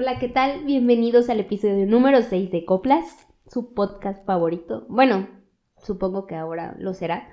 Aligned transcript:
Hola, 0.00 0.20
¿qué 0.20 0.28
tal? 0.28 0.64
Bienvenidos 0.64 1.28
al 1.28 1.40
episodio 1.40 1.84
número 1.84 2.22
6 2.22 2.52
de 2.52 2.64
Coplas, 2.64 3.04
su 3.48 3.74
podcast 3.74 4.24
favorito. 4.24 4.86
Bueno, 4.88 5.28
supongo 5.76 6.24
que 6.28 6.36
ahora 6.36 6.76
lo 6.78 6.94
será. 6.94 7.28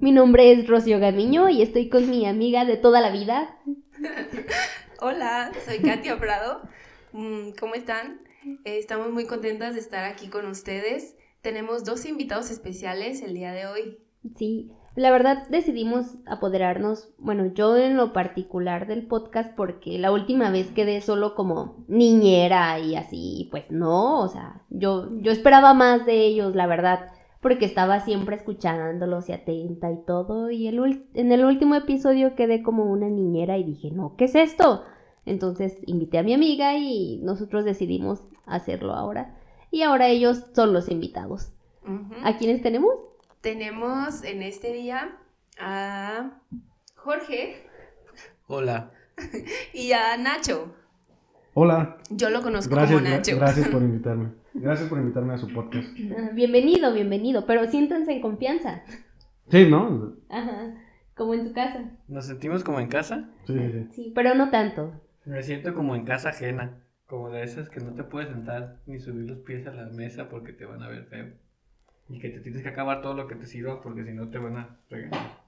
Mi 0.00 0.10
nombre 0.10 0.50
es 0.50 0.66
Rocío 0.66 0.98
Gamiño 0.98 1.48
y 1.48 1.62
estoy 1.62 1.88
con 1.88 2.10
mi 2.10 2.26
amiga 2.26 2.64
de 2.64 2.76
toda 2.76 3.00
la 3.00 3.12
vida. 3.12 3.56
Hola, 5.00 5.52
soy 5.64 5.78
Katia 5.78 6.18
Prado. 6.18 6.62
Mm, 7.12 7.50
¿Cómo 7.50 7.76
están? 7.76 8.20
Eh, 8.64 8.78
estamos 8.78 9.12
muy 9.12 9.26
contentas 9.26 9.74
de 9.74 9.80
estar 9.80 10.04
aquí 10.04 10.28
con 10.28 10.44
ustedes. 10.46 11.14
Tenemos 11.40 11.84
dos 11.84 12.04
invitados 12.04 12.50
especiales 12.50 13.22
el 13.22 13.34
día 13.34 13.52
de 13.52 13.66
hoy. 13.66 13.98
Sí, 14.36 14.72
la 14.98 15.12
verdad 15.12 15.46
decidimos 15.48 16.16
apoderarnos, 16.26 17.08
bueno, 17.18 17.46
yo 17.46 17.76
en 17.76 17.96
lo 17.96 18.12
particular 18.12 18.88
del 18.88 19.06
podcast 19.06 19.54
porque 19.54 19.96
la 19.96 20.10
última 20.10 20.50
vez 20.50 20.72
quedé 20.72 21.00
solo 21.00 21.36
como 21.36 21.84
niñera 21.86 22.80
y 22.80 22.96
así, 22.96 23.46
pues 23.52 23.70
no, 23.70 24.20
o 24.20 24.28
sea, 24.28 24.62
yo, 24.70 25.08
yo 25.20 25.30
esperaba 25.30 25.72
más 25.72 26.04
de 26.04 26.26
ellos, 26.26 26.56
la 26.56 26.66
verdad, 26.66 27.12
porque 27.40 27.64
estaba 27.64 28.00
siempre 28.00 28.34
escuchándolos 28.34 29.28
y 29.28 29.32
atenta 29.34 29.92
y 29.92 30.04
todo, 30.04 30.50
y 30.50 30.66
el, 30.66 31.06
en 31.14 31.30
el 31.30 31.44
último 31.44 31.76
episodio 31.76 32.34
quedé 32.34 32.64
como 32.64 32.84
una 32.90 33.08
niñera 33.08 33.56
y 33.56 33.62
dije, 33.62 33.92
no, 33.92 34.16
¿qué 34.16 34.24
es 34.24 34.34
esto? 34.34 34.82
Entonces 35.24 35.78
invité 35.86 36.18
a 36.18 36.24
mi 36.24 36.34
amiga 36.34 36.76
y 36.76 37.20
nosotros 37.22 37.64
decidimos 37.64 38.24
hacerlo 38.46 38.94
ahora. 38.94 39.38
Y 39.70 39.82
ahora 39.82 40.08
ellos 40.08 40.42
son 40.54 40.72
los 40.72 40.88
invitados. 40.88 41.52
¿A 42.24 42.36
quiénes 42.36 42.62
tenemos? 42.62 43.07
Tenemos 43.40 44.24
en 44.24 44.42
este 44.42 44.72
día 44.72 45.16
a 45.60 46.40
Jorge. 46.96 47.66
Hola. 48.46 48.90
Y 49.72 49.92
a 49.92 50.16
Nacho. 50.16 50.74
Hola. 51.54 51.98
Yo 52.10 52.30
lo 52.30 52.42
conozco 52.42 52.74
gracias, 52.74 53.00
como 53.00 53.10
Nacho. 53.10 53.36
Gracias 53.36 53.68
por 53.68 53.82
invitarme. 53.82 54.32
Gracias 54.54 54.88
por 54.88 54.98
invitarme 54.98 55.34
a 55.34 55.38
su 55.38 55.52
podcast. 55.52 55.88
Ah, 56.16 56.30
bienvenido, 56.32 56.92
bienvenido, 56.92 57.46
pero 57.46 57.66
siéntanse 57.66 58.12
en 58.12 58.20
confianza. 58.20 58.82
Sí, 59.50 59.66
¿no? 59.68 60.16
Ajá, 60.28 60.74
como 61.14 61.34
en 61.34 61.46
su 61.46 61.52
casa. 61.52 61.90
¿Nos 62.08 62.26
sentimos 62.26 62.64
como 62.64 62.80
en 62.80 62.88
casa? 62.88 63.28
Sí, 63.46 63.54
sí, 63.54 63.72
sí. 63.72 63.88
Sí, 63.92 64.12
pero 64.14 64.34
no 64.34 64.50
tanto. 64.50 65.00
Me 65.24 65.42
siento 65.42 65.74
como 65.74 65.94
en 65.94 66.04
casa 66.04 66.30
ajena, 66.30 66.82
como 67.06 67.30
de 67.30 67.42
esas 67.44 67.68
que 67.68 67.80
no 67.80 67.92
te 67.94 68.04
puedes 68.04 68.30
sentar 68.30 68.80
ni 68.86 68.98
subir 68.98 69.28
los 69.28 69.38
pies 69.38 69.66
a 69.66 69.72
la 69.72 69.86
mesa 69.90 70.28
porque 70.28 70.52
te 70.52 70.64
van 70.64 70.82
a 70.82 70.88
ver 70.88 71.04
feo. 71.06 71.32
Y 72.08 72.20
que 72.20 72.30
te 72.30 72.40
tienes 72.40 72.62
que 72.62 72.68
acabar 72.68 73.02
todo 73.02 73.14
lo 73.14 73.26
que 73.26 73.34
te 73.34 73.46
sirva 73.46 73.80
porque 73.82 74.04
si 74.04 74.12
no 74.12 74.28
te 74.28 74.38
van 74.38 74.56
a 74.56 74.78
regañar. 74.88 75.42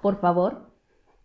Por 0.00 0.20
favor. 0.20 0.70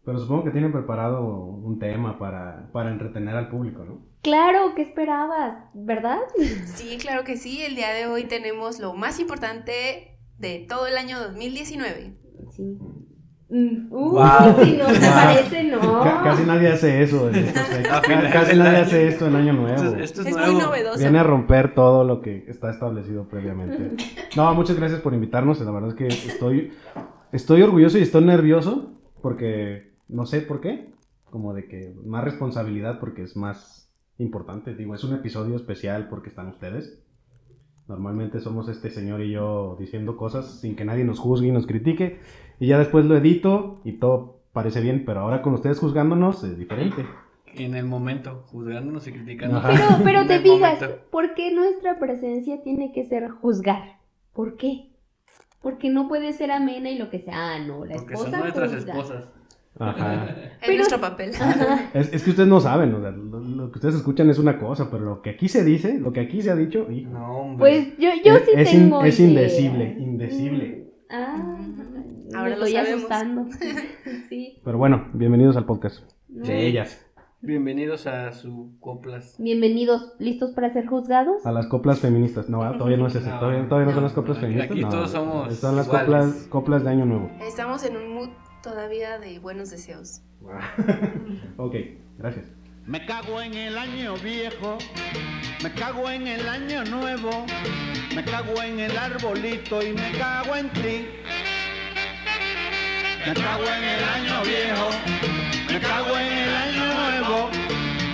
Pero 0.04 0.20
supongo 0.20 0.46
que 0.46 0.52
tienen 0.52 0.72
preparado 0.72 1.22
un 1.22 1.80
tema 1.80 2.18
para, 2.18 2.70
para 2.72 2.92
entretener 2.92 3.36
al 3.36 3.50
público, 3.50 3.84
¿no? 3.84 4.06
Claro, 4.22 4.73
¿qué 4.76 4.82
esperabas? 4.82 5.66
¿Verdad? 5.73 6.20
Sí, 6.66 6.98
claro 6.98 7.23
que 7.23 7.38
sí. 7.38 7.62
El 7.62 7.76
día 7.76 7.90
de 7.90 8.08
hoy 8.08 8.26
tenemos 8.26 8.80
lo 8.80 8.94
más 8.94 9.20
importante 9.20 10.18
de 10.38 10.66
todo 10.68 10.88
el 10.88 10.98
año 10.98 11.20
2019. 11.20 12.18
Sí. 12.52 12.78
Mm, 13.50 13.92
uh, 13.94 14.12
Wow. 14.12 14.64
si 14.64 14.76
no 14.78 14.86
te 14.88 15.00
parece, 15.00 15.64
no. 15.72 15.80
Ca- 16.03 16.22
casi 16.23 16.44
nadie 16.45 16.67
hace 16.70 17.02
eso. 17.03 17.30
final 17.31 18.31
casi 18.34 18.58
nadie 18.58 18.78
año. 18.78 18.86
hace 18.86 19.08
esto 19.08 19.28
en 19.28 19.36
Año 19.36 19.54
Nuevo. 19.54 19.76
Esto, 19.76 19.95
es- 19.95 20.02
esto 20.04 20.22
es, 20.22 20.28
Es 20.28 20.36
nuevo. 20.36 20.52
muy 20.54 20.62
novedoso. 20.62 21.00
Viene 21.00 21.20
a 21.20 21.23
romper 21.23 21.73
todo 21.73 22.04
lo 22.04 22.22
que 22.22 22.44
está 22.48 22.72
establecido 22.72 23.28
previamente. 23.30 23.95
No, 24.36 24.54
muchas 24.54 24.76
gracias 24.78 25.00
por 25.02 25.14
invitarnos. 25.14 25.59
La 25.62 25.72
verdad 25.72 25.89
es 25.89 25.95
que 25.95 26.08
estoy, 26.08 26.73
estoy 27.31 27.62
orgulloso 27.62 27.98
y 27.98 28.02
estoy 28.02 28.26
nervioso 28.26 28.92
porque 29.22 29.94
no 30.09 30.26
sé 30.26 30.42
por 30.42 30.59
qué. 30.59 30.94
Como 31.30 31.54
de 31.54 31.67
que 31.67 31.94
más 32.06 32.23
responsabilidad 32.23 33.00
porque 33.00 33.23
es 33.23 33.36
más 33.38 33.89
importante. 34.17 34.73
Digo, 34.76 34.94
es 34.95 35.04
un 35.04 35.14
episodio 35.14 35.56
especial 35.56 36.08
porque 36.09 36.30
están 36.30 36.48
ustedes. 36.50 37.02
Normalmente 37.88 38.42
somos 38.42 38.67
este 38.67 38.89
señor 38.89 39.22
y 39.22 39.32
yo 39.32 39.78
diciendo 39.80 40.17
cosas 40.17 40.59
sin 40.59 40.76
que 40.76 40.84
nadie 40.84 41.06
nos 41.06 41.20
juzgue 41.20 41.48
y 41.48 41.52
nos 41.52 41.66
critique. 41.67 42.20
Y 42.60 42.68
ya 42.68 42.80
después 42.80 43.06
lo 43.06 43.16
edito 43.18 43.82
y 43.84 43.94
todo 43.94 44.40
parece 44.54 44.82
bien. 44.82 45.04
Pero 45.06 45.22
ahora 45.22 45.42
con 45.42 45.54
ustedes 45.54 45.80
juzgándonos 45.80 46.44
es 46.44 46.58
diferente. 46.58 47.06
En 47.56 47.76
el 47.76 47.86
momento, 47.86 48.44
juzgándonos 48.52 49.08
y 49.08 49.12
criticándonos. 49.14 49.66
Ajá. 49.66 49.98
Pero, 50.04 50.04
pero 50.04 50.26
te 50.28 50.40
fijas, 50.40 50.82
momento. 50.82 51.02
¿por 51.12 51.34
qué 51.34 51.54
nuestra 51.54 51.98
presencia 52.00 52.62
tiene 52.64 52.92
que 52.94 53.06
ser 53.06 53.30
juzgar? 53.30 53.98
¿Por 54.34 54.58
qué? 54.58 54.92
Porque 55.62 55.90
no 55.90 56.08
puede 56.08 56.34
ser 56.34 56.52
amena 56.52 56.90
y 56.90 56.98
lo 57.00 57.10
que 57.10 57.20
sea. 57.20 57.56
Ah, 57.56 57.60
no, 57.60 57.84
la 57.86 57.96
Porque 57.96 58.14
esposa 58.14 58.32
son 58.32 58.40
nuestras 58.42 58.73
juzga. 58.73 58.94
esposas. 58.94 59.30
Ajá. 59.80 60.28
Es 60.62 60.76
nuestro 60.76 61.00
papel. 61.00 61.32
Es, 61.94 62.12
es 62.14 62.23
que 62.23 62.32
ustedes 62.32 62.50
no 62.50 62.60
saben, 62.60 62.94
o 62.96 63.02
sea, 63.02 63.12
lo, 63.12 63.40
lo 63.40 63.72
que 63.72 63.78
ustedes 63.78 63.96
escuchan 63.96 64.30
es 64.30 64.40
una 64.40 64.58
cosa, 64.60 64.90
pero 64.90 65.04
lo 65.06 65.22
que 65.22 65.30
aquí 65.32 65.48
se 65.48 65.64
dice, 65.64 66.00
lo 66.00 66.12
que 66.14 66.20
aquí 66.22 66.42
se 66.42 66.50
ha 66.52 66.56
dicho, 66.56 66.92
hijo, 66.92 67.12
No, 67.12 67.38
hombre. 67.38 67.58
Pues 67.60 67.98
yo, 68.00 68.10
yo 68.23 68.36
es, 68.38 68.46
sí 68.46 68.52
es 68.56 68.73
in- 68.73 68.80
tengo 68.82 69.04
es 69.04 69.20
indecible, 69.20 69.96
indecible. 70.00 70.94
Ah, 71.12 71.58
Ahora 72.36 72.58
lo 72.58 72.65
estoy 72.65 72.73
sabemos. 72.73 73.11
asustando. 73.11 73.45
sí. 74.30 74.60
Pero 74.64 74.77
bueno, 74.77 75.10
bienvenidos 75.14 75.55
al 75.58 75.65
podcast. 75.65 76.04
no. 76.30 76.45
De 76.45 76.67
ellas, 76.67 77.04
Bienvenidos 77.39 78.08
a 78.08 78.32
su 78.32 78.76
coplas. 78.80 79.36
Bienvenidos, 79.38 80.15
¿listos 80.17 80.52
para 80.54 80.73
ser 80.73 80.87
juzgados? 80.87 81.45
a 81.45 81.52
las 81.52 81.67
coplas 81.67 81.99
feministas. 81.99 82.49
No, 82.49 82.60
¿verdad? 82.60 82.77
todavía 82.77 82.98
no 82.98 83.08
es 83.08 83.16
ese, 83.16 83.30
No, 83.30 83.39
todavía, 83.39 83.70
todavía 83.70 83.89
no, 83.89 83.93
son 83.93 84.04
las 84.04 84.14
coplas 84.14 84.39
feministas. 84.39 84.71
aquí 84.71 84.82
no, 84.82 84.89
todos 84.89 85.11
somos 85.11 85.55
Son 85.55 85.76
las 85.76 85.86
iguales. 85.86 86.05
coplas, 86.08 86.48
coplas 86.49 86.83
de 86.83 86.89
Año 86.89 87.05
Nuevo. 87.05 87.32
Estamos 87.42 87.83
en 87.86 87.95
un 87.95 88.14
mood 88.16 88.30
todavía 88.64 89.20
de 89.20 89.37
buenos 89.39 89.70
deseos. 89.70 90.23
ok, 91.58 91.76
gracias. 92.17 92.45
Me 92.87 93.05
cago 93.05 93.39
en 93.42 93.54
el 93.54 93.77
año 93.77 94.16
viejo, 94.23 94.77
me 95.64 95.71
cago 95.73 96.10
en 96.10 96.26
el 96.27 96.48
año 96.48 96.86
nuevo, 96.86 97.45
me 98.16 98.23
cago 98.23 98.64
en 98.64 98.80
el 98.80 98.98
arbolito 98.98 99.82
y 99.83 99.93
me 99.93 100.11
cago 100.17 100.55
en 100.55 100.70
ti. 100.70 101.05
Me 103.27 103.33
cago 103.33 103.64
en 103.64 103.83
el 103.83 104.04
año 104.05 104.42
viejo, 104.45 104.89
me 105.73 105.80
cago 105.82 106.17
en 106.17 106.32
el 106.32 106.55
año 106.55 106.86
nuevo, 106.95 107.49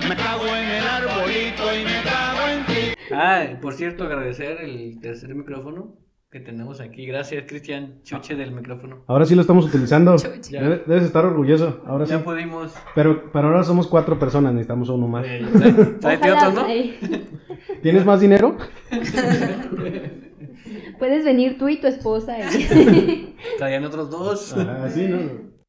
me 0.08 0.16
cago 0.16 0.44
en 0.44 0.68
el 0.68 0.84
arbolito 0.84 1.62
y 1.72 1.84
me 1.84 2.02
cago 2.02 2.48
en 2.48 2.66
ti. 2.66 2.98
Ah, 3.14 3.46
por 3.62 3.74
cierto, 3.74 4.02
agradecer 4.02 4.60
el 4.62 4.98
tercer 5.00 5.32
micrófono 5.36 5.94
que 6.32 6.40
tenemos 6.40 6.80
aquí. 6.80 7.06
Gracias, 7.06 7.44
Cristian 7.46 8.02
Chuche 8.02 8.34
del 8.34 8.50
micrófono. 8.50 9.04
Ahora 9.06 9.24
sí 9.24 9.36
lo 9.36 9.42
estamos 9.42 9.66
utilizando. 9.66 10.16
Debes 10.16 11.04
estar 11.04 11.24
orgulloso, 11.24 11.84
ahora 11.86 12.06
sí. 12.06 12.10
Ya 12.10 12.24
pudimos. 12.24 12.74
Pero, 12.96 13.30
pero 13.32 13.46
ahora 13.46 13.62
somos 13.62 13.86
cuatro 13.86 14.18
personas, 14.18 14.52
necesitamos 14.52 14.88
uno 14.88 15.06
más. 15.06 15.24
Eh, 15.28 16.98
¿Tienes 17.82 18.04
más 18.04 18.20
dinero? 18.20 18.56
Puedes 20.98 21.24
venir 21.24 21.58
tú 21.58 21.68
y 21.68 21.80
tu 21.80 21.86
esposa. 21.86 22.36
y- 22.38 23.34
Traían 23.58 23.84
otros 23.84 24.10
dos. 24.10 24.54
Ah, 24.56 24.88
sí, 24.88 25.06
¿no? 25.08 25.18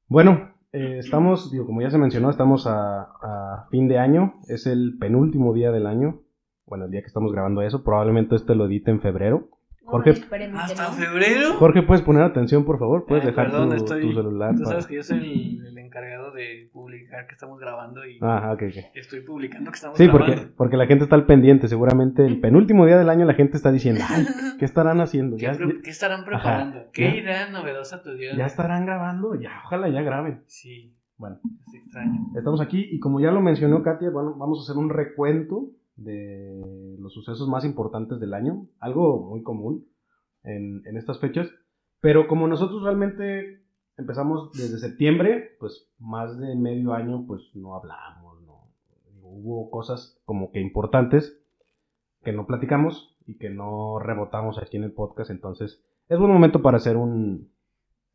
Bueno, 0.08 0.52
eh, 0.72 0.98
estamos, 1.00 1.52
digo, 1.52 1.66
como 1.66 1.82
ya 1.82 1.90
se 1.90 1.98
mencionó, 1.98 2.30
estamos 2.30 2.68
a, 2.68 3.02
a 3.22 3.68
fin 3.72 3.88
de 3.88 3.98
año. 3.98 4.36
Es 4.48 4.66
el 4.68 4.98
penúltimo 5.00 5.54
día 5.54 5.72
del 5.72 5.86
año. 5.88 6.22
Bueno, 6.66 6.86
el 6.86 6.92
día 6.92 7.02
que 7.02 7.08
estamos 7.08 7.32
grabando 7.32 7.62
eso. 7.62 7.84
Probablemente 7.84 8.36
este 8.36 8.56
lo 8.56 8.66
edite 8.66 8.92
en 8.92 9.02
febrero. 9.02 9.50
Jorge, 9.88 10.12
¿Hasta 10.56 10.88
no. 10.90 10.94
febrero? 10.96 11.54
Jorge, 11.60 11.84
¿puedes 11.84 12.02
poner 12.04 12.24
atención, 12.24 12.66
por 12.66 12.80
favor? 12.80 13.06
¿Puedes 13.06 13.24
Ay, 13.24 13.30
dejar 13.30 13.52
perdón, 13.52 13.70
tu, 13.70 13.76
estoy- 13.76 14.02
tu 14.02 14.14
celular? 14.14 14.54
Tú 14.56 14.64
para- 14.64 14.70
sabes 14.72 14.88
que 14.88 14.96
yo 14.96 15.04
soy 15.04 15.20
el, 15.20 15.68
el 15.68 15.78
encargado 15.96 16.32
de 16.32 16.70
publicar 16.74 17.26
que 17.28 17.34
estamos 17.34 17.58
grabando 17.60 18.06
y 18.06 18.20
estoy 18.96 19.22
publicando 19.22 19.72
que 19.72 19.76
estamos 19.76 19.98
Sí, 19.98 20.08
porque, 20.10 20.32
grabando. 20.32 20.54
porque 20.58 20.78
la 20.78 20.88
gente 20.88 21.06
está 21.06 21.16
al 21.16 21.26
pendiente. 21.26 21.68
Seguramente 21.70 22.26
el 22.26 22.40
penúltimo 22.42 22.86
día 22.86 22.98
del 22.98 23.10
año 23.10 23.26
la 23.26 23.34
gente 23.34 23.56
está 23.56 23.72
diciendo, 23.72 24.02
ay, 24.08 24.26
¿qué 24.60 24.66
estarán 24.66 25.00
haciendo? 25.00 25.38
¿Qué, 25.38 25.44
Ya, 25.44 25.54
pre- 25.54 25.82
qué 25.82 25.90
estarán 25.90 26.26
preparando? 26.26 26.90
¿Qué 26.92 27.04
ya. 27.04 27.16
idea 27.16 27.50
novedosa 27.50 28.04
tuvieron? 28.04 28.38
ya 28.38 28.46
estarán 28.46 28.86
grabando, 28.86 29.36
ya, 29.36 29.62
ojalá 29.66 29.88
ya 29.90 30.02
graben. 30.02 30.44
Sí, 30.48 30.94
Bueno, 31.18 31.40
es 31.68 31.76
extraño. 31.76 32.28
Estamos 32.36 32.60
aquí 32.60 32.86
y 32.92 33.00
como 33.00 33.22
ya 33.22 33.32
lo 33.32 33.40
mencionó 33.42 33.82
Katia, 33.84 34.10
bueno, 34.10 34.36
vamos 34.36 34.60
a 34.60 34.64
hacer 34.64 34.78
un 34.82 34.90
recuento 34.90 35.70
de 35.96 36.98
los 37.00 37.14
sucesos 37.14 37.48
más 37.48 37.64
importantes 37.64 38.20
del 38.20 38.34
año, 38.34 38.68
algo 38.82 39.30
muy 39.30 39.44
común 39.44 39.86
en, 40.44 40.82
en 40.86 40.98
estas 40.98 41.20
fechas, 41.22 41.48
pero 42.02 42.28
como 42.28 42.48
nosotros 42.50 42.84
realmente 42.84 43.62
empezamos 43.98 44.52
desde 44.54 44.78
septiembre, 44.80 45.56
pues 45.60 45.90
más 46.00 46.38
de 46.40 46.56
medio 46.56 46.94
año 46.94 47.26
pues 47.28 47.42
no 47.56 47.76
hablamos, 47.76 48.42
no, 48.44 48.70
hubo 49.22 49.70
cosas 49.70 50.20
como 50.26 50.52
que 50.52 50.60
importantes 50.60 51.40
que 52.24 52.32
no 52.34 52.46
platicamos 52.48 53.16
y 53.28 53.38
que 53.38 53.50
no 53.50 54.00
rebotamos 54.00 54.58
aquí 54.58 54.78
en 54.78 54.84
el 54.84 54.92
podcast, 54.92 55.30
entonces 55.32 55.84
es 56.10 56.20
buen 56.20 56.32
momento 56.32 56.62
para 56.62 56.78
hacer 56.78 56.98
un, 56.98 57.50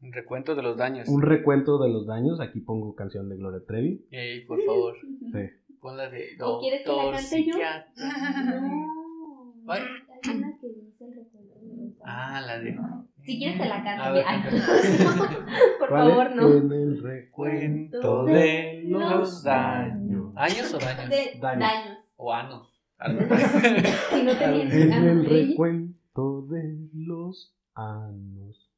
Un 0.02 0.12
recuento 0.12 0.54
de 0.54 0.62
los 0.62 0.76
daños. 0.76 1.08
un 1.08 1.22
recuento 1.22 1.78
de 1.78 1.88
los 1.90 2.06
daños, 2.06 2.40
aquí 2.40 2.60
pongo 2.60 2.94
canción 2.94 3.28
de 3.28 3.36
Gloria 3.36 3.64
Trevi. 3.66 4.06
Ey, 4.10 4.44
por 4.46 4.60
favor, 4.64 4.94
Sí. 5.32 5.76
ponla 5.80 6.08
de 6.10 6.36
¿O 6.42 6.60
quieres 6.60 6.82
que 6.84 6.92
la 6.92 7.12
cante 7.12 7.44
yo? 7.46 7.54
No. 8.60 9.54
Ay. 9.68 9.82
Hay 10.22 10.36
una 10.36 10.58
que 10.60 10.68
dice 10.68 11.04
el 11.06 11.14
recuento 11.14 11.54
de 11.60 11.66
los 11.66 11.76
daños. 11.76 12.02
Ah, 12.04 12.40
la 12.46 12.58
de 12.58 12.76
Si 13.24 13.38
quieres 13.38 13.60
te 13.60 13.68
la 13.68 13.82
canto. 13.84 14.12
Ver, 14.12 14.24
Ay. 14.26 14.42
Por 15.78 15.88
favor, 15.88 16.34
no. 16.34 16.48
En 16.56 16.72
el 16.72 17.30
cuento 17.30 18.24
de 18.24 18.82
los 18.86 19.42
daños. 19.42 20.32
¿Años 20.36 20.74
o 20.74 20.78
daños? 20.78 21.08
De 21.10 21.38
Daños. 21.40 21.60
daños. 21.60 21.98
O 22.16 22.32
anos. 22.32 22.68
algo. 22.98 23.20
Si 24.10 24.22
no 24.22 24.36
tenías 24.36 24.72
En 24.72 24.92
el 24.92 25.24
recuento 25.26 26.42
de 26.48 26.88
los 26.94 27.54
años. 27.74 28.70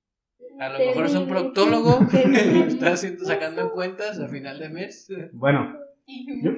A 0.61 0.69
lo 0.69 0.79
mejor 0.79 1.07
es 1.07 1.15
un 1.15 1.27
proctólogo 1.29 2.07
que 2.09 2.23
está 2.69 2.93
haciendo, 2.93 3.25
sacando 3.25 3.63
en 3.63 3.69
cuentas 3.71 4.21
a 4.21 4.29
final 4.29 4.59
de 4.59 4.69
mes. 4.69 5.09
Bueno, 5.33 5.75
yo, 6.07 6.51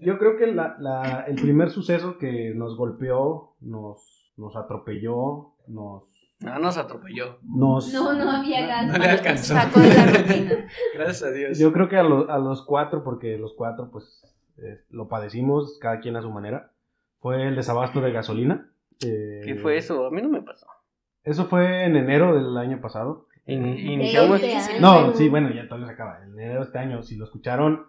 yo 0.00 0.18
creo 0.18 0.36
que 0.38 0.46
la- 0.46 0.76
la- 0.78 1.24
el 1.26 1.34
primer 1.36 1.70
suceso 1.70 2.18
que 2.18 2.52
nos 2.54 2.76
golpeó, 2.76 3.56
nos, 3.60 4.32
nos 4.36 4.54
atropelló, 4.56 5.54
nos... 5.66 6.04
No 6.40 6.58
nos 6.58 6.76
atropelló. 6.76 7.38
nos 7.42 7.92
No, 7.92 8.12
no 8.12 8.30
había 8.30 8.66
gas. 8.66 8.86
No 8.86 8.98
le 8.98 9.06
alcanzó. 9.06 9.54
Sacó 9.54 9.80
de 9.80 9.88
la 9.94 10.06
rutina. 10.06 10.66
Gracias 10.94 11.22
a 11.22 11.30
Dios. 11.32 11.58
Yo 11.58 11.72
creo 11.72 11.88
que 11.88 11.96
a, 11.96 12.02
lo- 12.02 12.30
a 12.30 12.38
los 12.38 12.62
cuatro, 12.62 13.02
porque 13.02 13.38
los 13.38 13.54
cuatro 13.54 13.90
pues 13.90 14.22
eh, 14.58 14.82
lo 14.90 15.08
padecimos, 15.08 15.78
cada 15.80 16.00
quien 16.00 16.16
a 16.16 16.22
su 16.22 16.30
manera, 16.30 16.72
fue 17.20 17.46
el 17.48 17.56
desabasto 17.56 18.00
de 18.00 18.12
gasolina. 18.12 18.70
Eh, 19.04 19.40
¿Qué 19.44 19.54
fue 19.56 19.76
eso? 19.78 20.06
A 20.06 20.10
mí 20.10 20.20
no 20.22 20.28
me 20.28 20.42
pasó. 20.42 20.66
Eso 21.24 21.46
fue 21.46 21.84
en 21.84 21.96
enero 21.96 22.34
del 22.36 22.56
año 22.56 22.80
pasado. 22.80 23.26
In- 23.46 23.78
iniciamos. 23.78 24.42
años. 24.42 24.68
No, 24.80 25.12
sí, 25.14 25.28
bueno, 25.28 25.50
ya 25.54 25.64
todavía 25.68 25.86
se 25.88 25.92
acaba. 25.94 26.22
En 26.22 26.32
enero 26.38 26.60
de 26.60 26.66
este 26.66 26.78
año, 26.78 27.02
si 27.02 27.16
lo 27.16 27.24
escucharon 27.24 27.86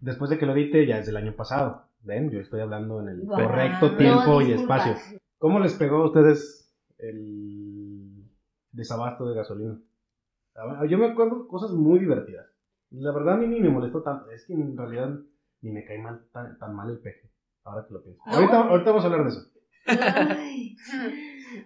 después 0.00 0.30
de 0.30 0.38
que 0.38 0.46
lo 0.46 0.52
edite, 0.52 0.86
ya 0.86 0.98
es 0.98 1.06
del 1.06 1.16
año 1.16 1.34
pasado. 1.34 1.86
Ven, 2.02 2.30
yo 2.30 2.40
estoy 2.40 2.60
hablando 2.60 3.00
en 3.00 3.08
el 3.08 3.26
correcto 3.26 3.90
No, 3.90 3.96
tiempo 3.96 4.40
y 4.42 4.52
espacio. 4.52 4.94
¿Cómo 5.38 5.58
les 5.60 5.74
pegó 5.74 5.96
a 6.02 6.06
ustedes 6.06 6.72
el 6.98 7.59
desabasto 8.72 9.28
de 9.28 9.36
gasolina? 9.36 9.78
A 10.54 10.66
ver, 10.80 10.88
Yo 10.90 10.98
me 10.98 11.06
acuerdo 11.06 11.46
cosas 11.48 11.70
muy 11.72 11.98
divertidas. 11.98 12.46
La 12.90 13.12
verdad 13.12 13.34
a 13.34 13.36
mí 13.36 13.46
ni 13.46 13.60
me 13.60 13.68
molestó 13.68 14.02
tanto. 14.02 14.30
Es 14.30 14.44
que 14.46 14.52
en 14.54 14.76
realidad 14.76 15.10
ni 15.62 15.70
me 15.70 15.84
cae 15.84 15.98
mal, 15.98 16.24
tan, 16.32 16.58
tan 16.58 16.74
mal 16.74 16.90
el 16.90 16.98
peje. 16.98 17.30
Ahora 17.64 17.86
que 17.86 17.94
lo 17.94 18.02
pienso. 18.02 18.20
¿No? 18.26 18.32
Ahorita, 18.32 18.60
ahorita 18.62 18.90
vamos 18.90 19.04
a 19.04 19.06
hablar 19.08 19.24
de 19.24 19.30
eso. 19.30 19.50
Ay. 19.86 20.76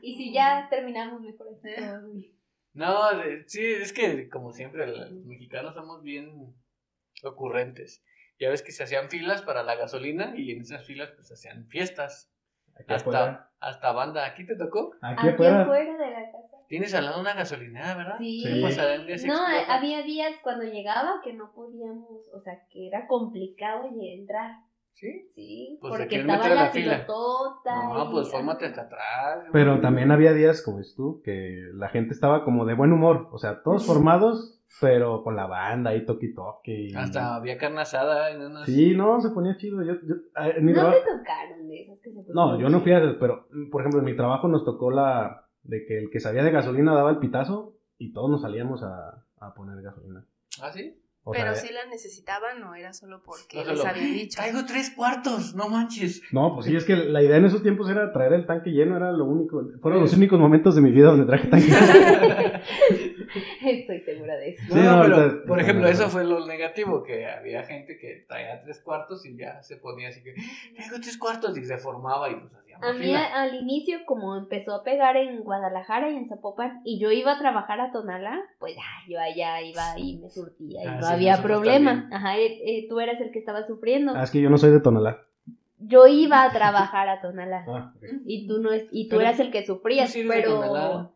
Y 0.00 0.16
si 0.16 0.32
ya 0.32 0.66
terminamos 0.70 1.20
mejor. 1.20 1.46
No, 2.72 3.16
de- 3.16 3.44
sí, 3.46 3.60
es 3.64 3.92
que 3.92 4.28
como 4.28 4.50
siempre, 4.52 4.86
los 4.88 5.12
mexicanos 5.12 5.74
somos 5.74 6.02
bien 6.02 6.54
ocurrentes. 7.22 8.02
Ya 8.40 8.50
ves 8.50 8.62
que 8.62 8.72
se 8.72 8.82
hacían 8.82 9.10
filas 9.10 9.42
para 9.42 9.62
la 9.62 9.76
gasolina 9.76 10.34
y 10.36 10.50
en 10.50 10.62
esas 10.62 10.84
filas 10.84 11.10
pues 11.12 11.28
se 11.28 11.34
hacían 11.34 11.66
fiestas. 11.68 12.32
Aquí 12.74 12.92
afuera. 12.92 13.20
Hasta, 13.20 13.52
hasta 13.60 13.92
banda. 13.92 14.26
¿Aquí 14.26 14.44
te 14.44 14.56
tocó? 14.56 14.92
Aquí 15.02 15.20
Aquí 15.20 15.34
afuera. 15.34 15.62
afuera 15.62 15.92
de 15.96 16.10
la 16.10 16.32
casa. 16.32 16.53
Tienes 16.68 16.94
al 16.94 17.04
lado 17.04 17.20
una 17.20 17.34
gasolinera, 17.34 17.94
¿verdad? 17.94 18.16
Sí. 18.18 18.42
Sí. 18.42 18.60
Pues, 18.60 18.76
No, 18.76 18.82
eh, 18.84 19.12
explota. 19.12 19.74
había 19.76 20.02
días 20.02 20.32
cuando 20.42 20.64
llegaba 20.64 21.20
que 21.22 21.32
no 21.34 21.52
podíamos, 21.54 22.28
o 22.32 22.40
sea, 22.40 22.54
que 22.70 22.88
era 22.88 23.06
complicado 23.06 23.88
y 23.94 24.18
entrar. 24.18 24.52
¿Sí? 24.96 25.28
Sí, 25.34 25.78
Pues 25.80 25.90
porque 25.92 26.20
estaba 26.20 26.38
meter 26.38 26.52
a 26.52 26.54
la 26.54 26.62
la. 26.64 26.70
No, 27.94 28.08
y- 28.08 28.12
pues 28.12 28.30
fórmate 28.30 28.66
hasta 28.66 28.82
atrás. 28.82 29.44
Pero 29.52 29.72
güey. 29.72 29.82
también 29.82 30.12
había 30.12 30.32
días, 30.32 30.62
como 30.62 30.78
dices 30.78 30.94
tú, 30.94 31.20
que 31.24 31.62
la 31.74 31.88
gente 31.88 32.14
estaba 32.14 32.44
como 32.44 32.64
de 32.64 32.74
buen 32.74 32.92
humor. 32.92 33.28
O 33.32 33.38
sea, 33.38 33.60
todos 33.64 33.84
formados, 33.86 34.62
pero 34.80 35.24
con 35.24 35.34
la 35.34 35.46
banda 35.46 35.94
y 35.96 36.06
toque 36.06 36.28
toque. 36.28 36.86
y- 36.90 36.94
Hasta 36.94 37.34
había 37.34 37.58
carne 37.58 37.80
asada 37.80 38.30
en 38.30 38.42
unas... 38.42 38.66
Sí, 38.66 38.94
no, 38.94 39.20
se 39.20 39.30
ponía 39.30 39.56
chido. 39.56 39.82
Yo, 39.82 39.94
yo- 39.94 40.14
eh, 40.42 40.54
en 40.58 40.64
mi 40.64 40.72
No 40.72 40.78
trabajo- 40.80 40.98
te 41.04 41.18
tocaron 41.18 41.68
de 41.68 41.82
esas 41.82 41.98
que 42.00 42.10
se 42.12 42.32
No, 42.32 42.58
yo 42.60 42.68
no 42.68 42.80
fui 42.80 42.92
a 42.92 42.98
esas, 42.98 43.16
pero 43.18 43.48
por 43.72 43.82
ejemplo, 43.82 43.98
en 43.98 44.06
mi 44.06 44.14
trabajo 44.16 44.46
nos 44.46 44.64
tocó 44.64 44.92
la 44.92 45.43
de 45.64 45.84
que 45.86 45.98
el 45.98 46.10
que 46.10 46.20
sabía 46.20 46.42
de 46.44 46.50
gasolina 46.50 46.94
daba 46.94 47.10
el 47.10 47.18
pitazo 47.18 47.76
y 47.98 48.12
todos 48.12 48.30
nos 48.30 48.42
salíamos 48.42 48.82
a, 48.82 49.24
a 49.38 49.54
poner 49.54 49.82
gasolina. 49.82 50.24
¿Ah, 50.62 50.70
sí? 50.72 51.00
O 51.26 51.32
Pero 51.32 51.54
si 51.54 51.72
la 51.72 51.86
necesitaban 51.86 52.62
o 52.64 52.74
era 52.74 52.92
solo 52.92 53.22
porque 53.24 53.56
No 53.56 53.70
les 53.70 53.78
solo, 53.78 53.90
habían 53.90 54.12
dicho. 54.12 54.36
Traigo 54.36 54.66
tres 54.66 54.90
cuartos, 54.90 55.54
no 55.54 55.70
manches. 55.70 56.20
No, 56.32 56.52
pues 56.54 56.66
sí, 56.66 56.76
es 56.76 56.84
que 56.84 56.96
la 56.96 57.22
idea 57.22 57.38
en 57.38 57.46
esos 57.46 57.62
tiempos 57.62 57.88
era 57.88 58.12
traer 58.12 58.34
el 58.34 58.44
tanque 58.44 58.68
lleno, 58.72 58.94
era 58.98 59.10
lo 59.10 59.24
único. 59.24 59.64
Fueron 59.80 60.02
los 60.02 60.12
únicos 60.14 60.38
momentos 60.38 60.74
de 60.74 60.82
mi 60.82 60.90
vida 60.90 61.06
donde 61.06 61.24
traje 61.24 61.48
tanque 61.48 61.66
lleno. 61.66 62.60
Estoy 63.66 64.00
segura 64.00 64.36
de 64.36 64.50
eso. 64.50 64.62
No, 64.68 64.74
Sí, 64.74 64.80
no, 64.82 64.96
no, 64.96 65.02
pero, 65.02 65.16
ahorita- 65.16 65.46
por 65.46 65.60
ejemplo, 65.60 65.88
eso 65.88 66.08
fue 66.10 66.24
lo 66.24 66.46
negativo, 66.46 67.02
que 67.02 67.26
había 67.26 67.64
gente 67.64 67.96
que 67.98 68.26
traía 68.28 68.62
tres 68.62 68.80
cuartos 68.80 69.24
y 69.24 69.36
ya 69.36 69.62
se 69.62 69.76
ponía 69.76 70.08
así 70.10 70.22
que, 70.22 70.34
traigo 70.76 70.96
tres 71.00 71.16
cuartos 71.16 71.56
y 71.56 71.64
se 71.64 71.78
formaba 71.78 72.30
y 72.30 72.34
pues 72.36 72.52
A 72.80 72.92
mí 72.92 73.14
al 73.14 73.54
inicio, 73.54 73.98
como 74.06 74.36
empezó 74.36 74.74
a 74.74 74.82
pegar 74.82 75.16
en 75.16 75.42
Guadalajara 75.42 76.10
y 76.10 76.16
en 76.16 76.28
Zapopan, 76.28 76.80
y 76.84 76.98
yo 76.98 77.10
iba 77.10 77.32
a 77.32 77.38
trabajar 77.38 77.80
a 77.80 77.92
Tonalá, 77.92 78.42
pues 78.58 78.74
ya, 78.76 78.82
yo 79.08 79.20
allá 79.20 79.62
iba 79.62 79.98
y 79.98 80.18
me 80.18 80.28
surtía 80.28 80.84
y 80.84 80.88
Ah, 80.88 80.96
no 81.00 81.06
sí, 81.06 81.14
había 81.14 81.42
problema. 81.42 81.92
también. 81.92 82.14
Ajá, 82.14 82.38
eh, 82.38 82.60
eh, 82.64 82.86
tú 82.88 83.00
eras 83.00 83.20
el 83.20 83.30
que 83.32 83.38
estaba 83.38 83.66
sufriendo. 83.66 84.12
Ah, 84.14 84.22
es 84.22 84.30
que 84.30 84.40
yo 84.40 84.50
no 84.50 84.58
soy 84.58 84.70
de 84.70 84.80
Tonalá. 84.80 85.24
Yo 85.78 86.06
iba 86.06 86.44
a 86.44 86.52
trabajar 86.52 87.08
a 87.08 87.20
Tonalá. 87.20 87.64
Ah, 87.66 87.92
ok. 87.96 88.04
Y 88.26 88.46
tú 88.48 88.58
no 88.58 88.72
es, 88.72 88.86
y 88.90 89.08
tú 89.08 89.16
Pero 89.16 89.22
eras 89.22 89.40
el 89.40 89.50
que 89.50 89.64
sufrías, 89.64 90.10
sí 90.10 90.24
pero 90.26 91.10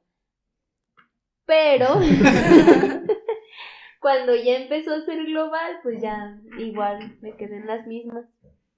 pero 1.49 1.94
cuando 4.00 4.37
ya 4.37 4.58
empezó 4.58 4.94
a 4.94 5.00
ser 5.00 5.25
global, 5.25 5.78
pues 5.82 6.00
ya 6.02 6.38
igual 6.58 7.16
me 7.22 7.37
quedé 7.37 7.56
en 7.56 7.66
las 7.66 7.87
mismas. 7.87 8.26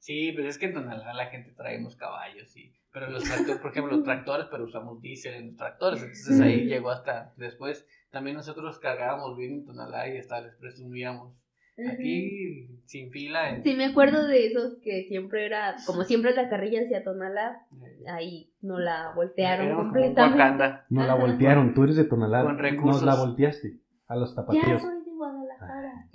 Sí, 0.00 0.32
pero 0.34 0.48
es 0.48 0.58
que 0.58 0.66
en 0.66 0.74
Tonalá 0.74 1.12
la 1.14 1.26
gente 1.26 1.52
traemos 1.52 1.94
caballos, 1.94 2.48
sí. 2.50 2.72
Pero 2.92 3.08
los 3.10 3.22
tractores, 3.22 3.60
por 3.60 3.70
ejemplo, 3.70 3.94
los 3.94 4.04
tractores, 4.04 4.46
pero 4.50 4.64
usamos 4.64 5.00
diésel 5.00 5.34
en 5.34 5.46
los 5.48 5.56
tractores. 5.56 6.00
Entonces 6.02 6.40
ahí 6.40 6.64
llegó 6.64 6.90
hasta 6.90 7.32
después. 7.36 7.86
También 8.10 8.36
nosotros 8.36 8.78
cargábamos 8.80 9.36
bien 9.36 9.52
en 9.52 9.64
Tonalá 9.66 10.08
y 10.12 10.18
hasta 10.18 10.40
les 10.40 10.56
presumíamos. 10.56 11.34
Aquí, 11.88 12.68
sin 12.84 13.10
fila. 13.10 13.50
en- 13.50 13.62
Sí, 13.62 13.74
me 13.74 13.86
acuerdo 13.86 14.26
de 14.26 14.46
esos 14.48 14.78
que 14.82 15.04
siempre 15.04 15.46
era, 15.46 15.76
como 15.86 16.02
siempre 16.04 16.34
la 16.34 16.48
carrilla 16.50 16.82
hacia 16.82 17.04
Tonalá, 17.04 17.66
eh, 17.82 18.04
ahí 18.08 18.52
no 18.60 18.78
la 18.78 19.12
voltearon 19.14 19.66
éramos 19.66 19.92
como 19.92 20.00
un 20.00 20.14
completamente. 20.14 20.80
Nos 20.90 21.06
la 21.06 21.14
voltearon, 21.14 21.72
tú 21.74 21.84
eres 21.84 21.96
de 21.96 22.04
Tonalá. 22.04 22.42
Con 22.42 22.58
recursos. 22.58 23.02
Nos 23.02 23.14
la 23.14 23.14
volteaste 23.24 23.78
a 24.08 24.16
los 24.16 24.30
Ya 24.30 24.36
tapatíos. 24.36 24.82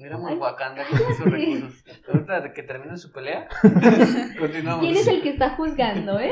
Éramos 0.05 0.29
Ay, 0.29 0.37
Wakanda 0.37 0.87
con 0.87 0.99
esos 1.11 1.25
recursos. 1.25 1.83
Ahorita 2.07 2.41
de 2.41 2.53
que 2.53 2.61
terminen 2.61 2.97
su 2.97 3.11
pelea, 3.11 3.47
continuamos. 4.39 4.81
¿Quién 4.81 4.97
es 4.97 5.07
el 5.07 5.23
que 5.23 5.29
está 5.29 5.55
juzgando, 5.55 6.19
eh? 6.19 6.31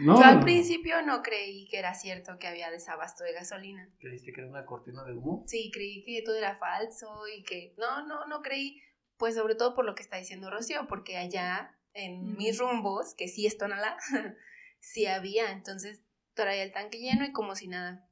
No, 0.00 0.16
Yo 0.16 0.24
al 0.24 0.40
principio 0.40 1.02
no 1.02 1.22
creí 1.22 1.66
que 1.66 1.78
era 1.78 1.92
cierto 1.94 2.38
que 2.38 2.46
había 2.46 2.70
desabasto 2.70 3.24
de 3.24 3.32
gasolina. 3.32 3.88
¿Creíste 3.98 4.32
que 4.32 4.42
era 4.42 4.48
una 4.48 4.64
cortina 4.64 5.02
de 5.02 5.12
humo? 5.12 5.42
Sí, 5.48 5.72
creí 5.74 6.04
que 6.04 6.22
todo 6.24 6.36
era 6.36 6.56
falso 6.56 7.26
y 7.36 7.42
que 7.42 7.74
no, 7.78 8.06
no, 8.06 8.26
no 8.26 8.40
creí, 8.40 8.80
pues 9.16 9.34
sobre 9.34 9.56
todo 9.56 9.74
por 9.74 9.84
lo 9.84 9.96
que 9.96 10.04
está 10.04 10.16
diciendo 10.16 10.48
Rocío, 10.48 10.86
porque 10.88 11.16
allá 11.16 11.76
en 11.94 12.36
mis 12.36 12.60
rumbos, 12.60 13.16
que 13.16 13.26
sí 13.26 13.44
es 13.44 13.58
Tonalá, 13.58 13.96
sí 14.78 15.06
había, 15.06 15.50
entonces 15.50 16.04
traía 16.34 16.62
el 16.62 16.70
tanque 16.70 16.98
lleno 16.98 17.24
y 17.24 17.32
como 17.32 17.56
si 17.56 17.66
nada. 17.66 18.07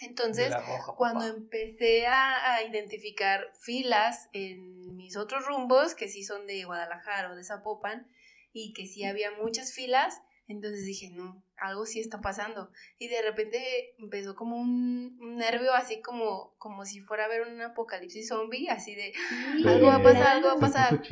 Entonces, 0.00 0.52
roja, 0.54 0.94
cuando 0.96 1.26
empecé 1.26 2.06
a, 2.06 2.54
a 2.54 2.62
identificar 2.64 3.50
filas 3.60 4.28
en 4.32 4.96
mis 4.96 5.16
otros 5.16 5.46
rumbos, 5.46 5.94
que 5.94 6.08
sí 6.08 6.24
son 6.24 6.46
de 6.46 6.64
Guadalajara 6.64 7.30
o 7.30 7.36
de 7.36 7.44
Zapopan, 7.44 8.08
y 8.52 8.72
que 8.72 8.86
sí 8.86 9.04
había 9.04 9.30
muchas 9.32 9.72
filas, 9.72 10.20
entonces 10.46 10.84
dije, 10.84 11.10
no, 11.10 11.42
algo 11.56 11.86
sí 11.86 12.00
está 12.00 12.20
pasando. 12.20 12.70
Y 12.98 13.08
de 13.08 13.22
repente 13.22 13.94
empezó 13.98 14.34
como 14.34 14.56
un, 14.56 15.18
un 15.20 15.36
nervio, 15.36 15.72
así 15.72 16.02
como, 16.02 16.54
como 16.58 16.84
si 16.84 17.00
fuera 17.00 17.24
a 17.24 17.28
ver 17.28 17.42
un 17.42 17.60
apocalipsis 17.62 18.28
zombie, 18.28 18.68
así 18.68 18.94
de, 18.94 19.12
Sí, 19.56 19.66
Algo 19.66 19.86
va 19.86 19.96
a 19.96 20.02
pasar, 20.02 20.26
algo 20.26 20.48
va 20.48 20.54
a 20.54 20.60
pasar. 20.60 21.02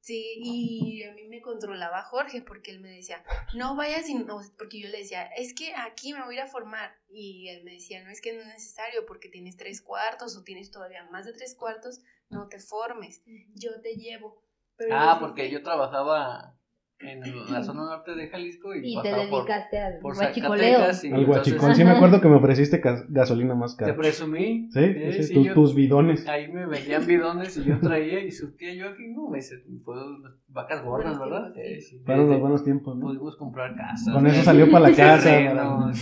Sí, 0.00 0.34
y 0.36 1.02
a 1.02 1.12
mí 1.12 1.24
me 1.24 1.40
controlaba 1.42 2.02
Jorge 2.02 2.40
porque 2.40 2.70
él 2.70 2.80
me 2.80 2.88
decía, 2.90 3.22
no 3.54 3.76
vayas 3.76 4.08
y 4.08 4.14
no, 4.14 4.40
porque 4.56 4.80
yo 4.80 4.88
le 4.88 4.98
decía, 4.98 5.26
es 5.26 5.54
que 5.54 5.74
aquí 5.74 6.12
me 6.12 6.24
voy 6.24 6.36
a 6.36 6.38
ir 6.38 6.44
a 6.44 6.46
formar. 6.46 6.94
Y 7.08 7.48
él 7.48 7.64
me 7.64 7.72
decía, 7.72 8.02
no 8.04 8.10
es 8.10 8.20
que 8.20 8.32
no 8.32 8.40
es 8.40 8.46
necesario 8.46 9.04
porque 9.06 9.28
tienes 9.28 9.56
tres 9.56 9.82
cuartos 9.82 10.36
o 10.36 10.44
tienes 10.44 10.70
todavía 10.70 11.04
más 11.10 11.26
de 11.26 11.32
tres 11.32 11.54
cuartos, 11.54 12.00
no 12.30 12.48
te 12.48 12.58
formes, 12.58 13.22
yo 13.54 13.80
te 13.80 13.96
llevo. 13.96 14.42
Pero 14.76 14.94
Ah, 14.96 15.14
yo 15.14 15.26
porque 15.26 15.50
yo 15.50 15.62
trabajaba 15.62 16.57
en 17.00 17.20
la 17.52 17.62
zona 17.62 17.84
norte 17.84 18.14
de 18.16 18.28
Jalisco 18.28 18.74
y, 18.74 18.94
Y 18.98 19.02
te 19.02 19.08
dedicaste 19.12 19.78
al 19.78 19.98
por 20.00 20.14
guachicoleo. 20.16 20.80
Y 21.04 21.12
Al 21.12 21.26
guachicón, 21.26 21.74
sí 21.76 21.84
me 21.84 21.90
acuerdo 21.90 22.20
que 22.20 22.28
me 22.28 22.34
ofreciste 22.36 22.78
gas- 22.78 23.04
gasolina 23.08 23.54
más 23.54 23.76
te 23.76 23.84
cara. 23.84 23.96
presumí. 23.96 24.68
Sí, 24.72 24.80
eh, 24.80 25.12
sí, 25.12 25.22
sí, 25.24 25.34
tus, 25.34 25.46
yo- 25.46 25.54
tus 25.54 25.74
bidones. 25.74 26.26
Ahí 26.28 26.50
me 26.50 26.66
vendían 26.66 27.06
bidones 27.06 27.56
y 27.56 27.64
yo 27.64 27.78
traía 27.78 28.20
y 28.24 28.30
surtía 28.32 28.74
yo 28.74 28.88
aquí, 28.88 29.06
no, 29.08 29.28
me 29.28 29.38
unas 29.38 30.32
vacas 30.48 30.84
gordas, 30.84 31.18
¿verdad? 31.18 31.52
Eh, 31.56 31.80
sí, 31.80 32.00
Fueron 32.04 32.28
los 32.30 32.40
buenos 32.40 32.64
tiempos, 32.64 32.96
¿no? 32.96 33.06
Pudimos 33.06 33.36
comprar 33.36 33.76
casas. 33.76 34.12
Con 34.14 34.26
eso 34.26 34.42
salió 34.42 34.70
para 34.70 34.88
la 34.90 34.96
casa. 34.96 35.92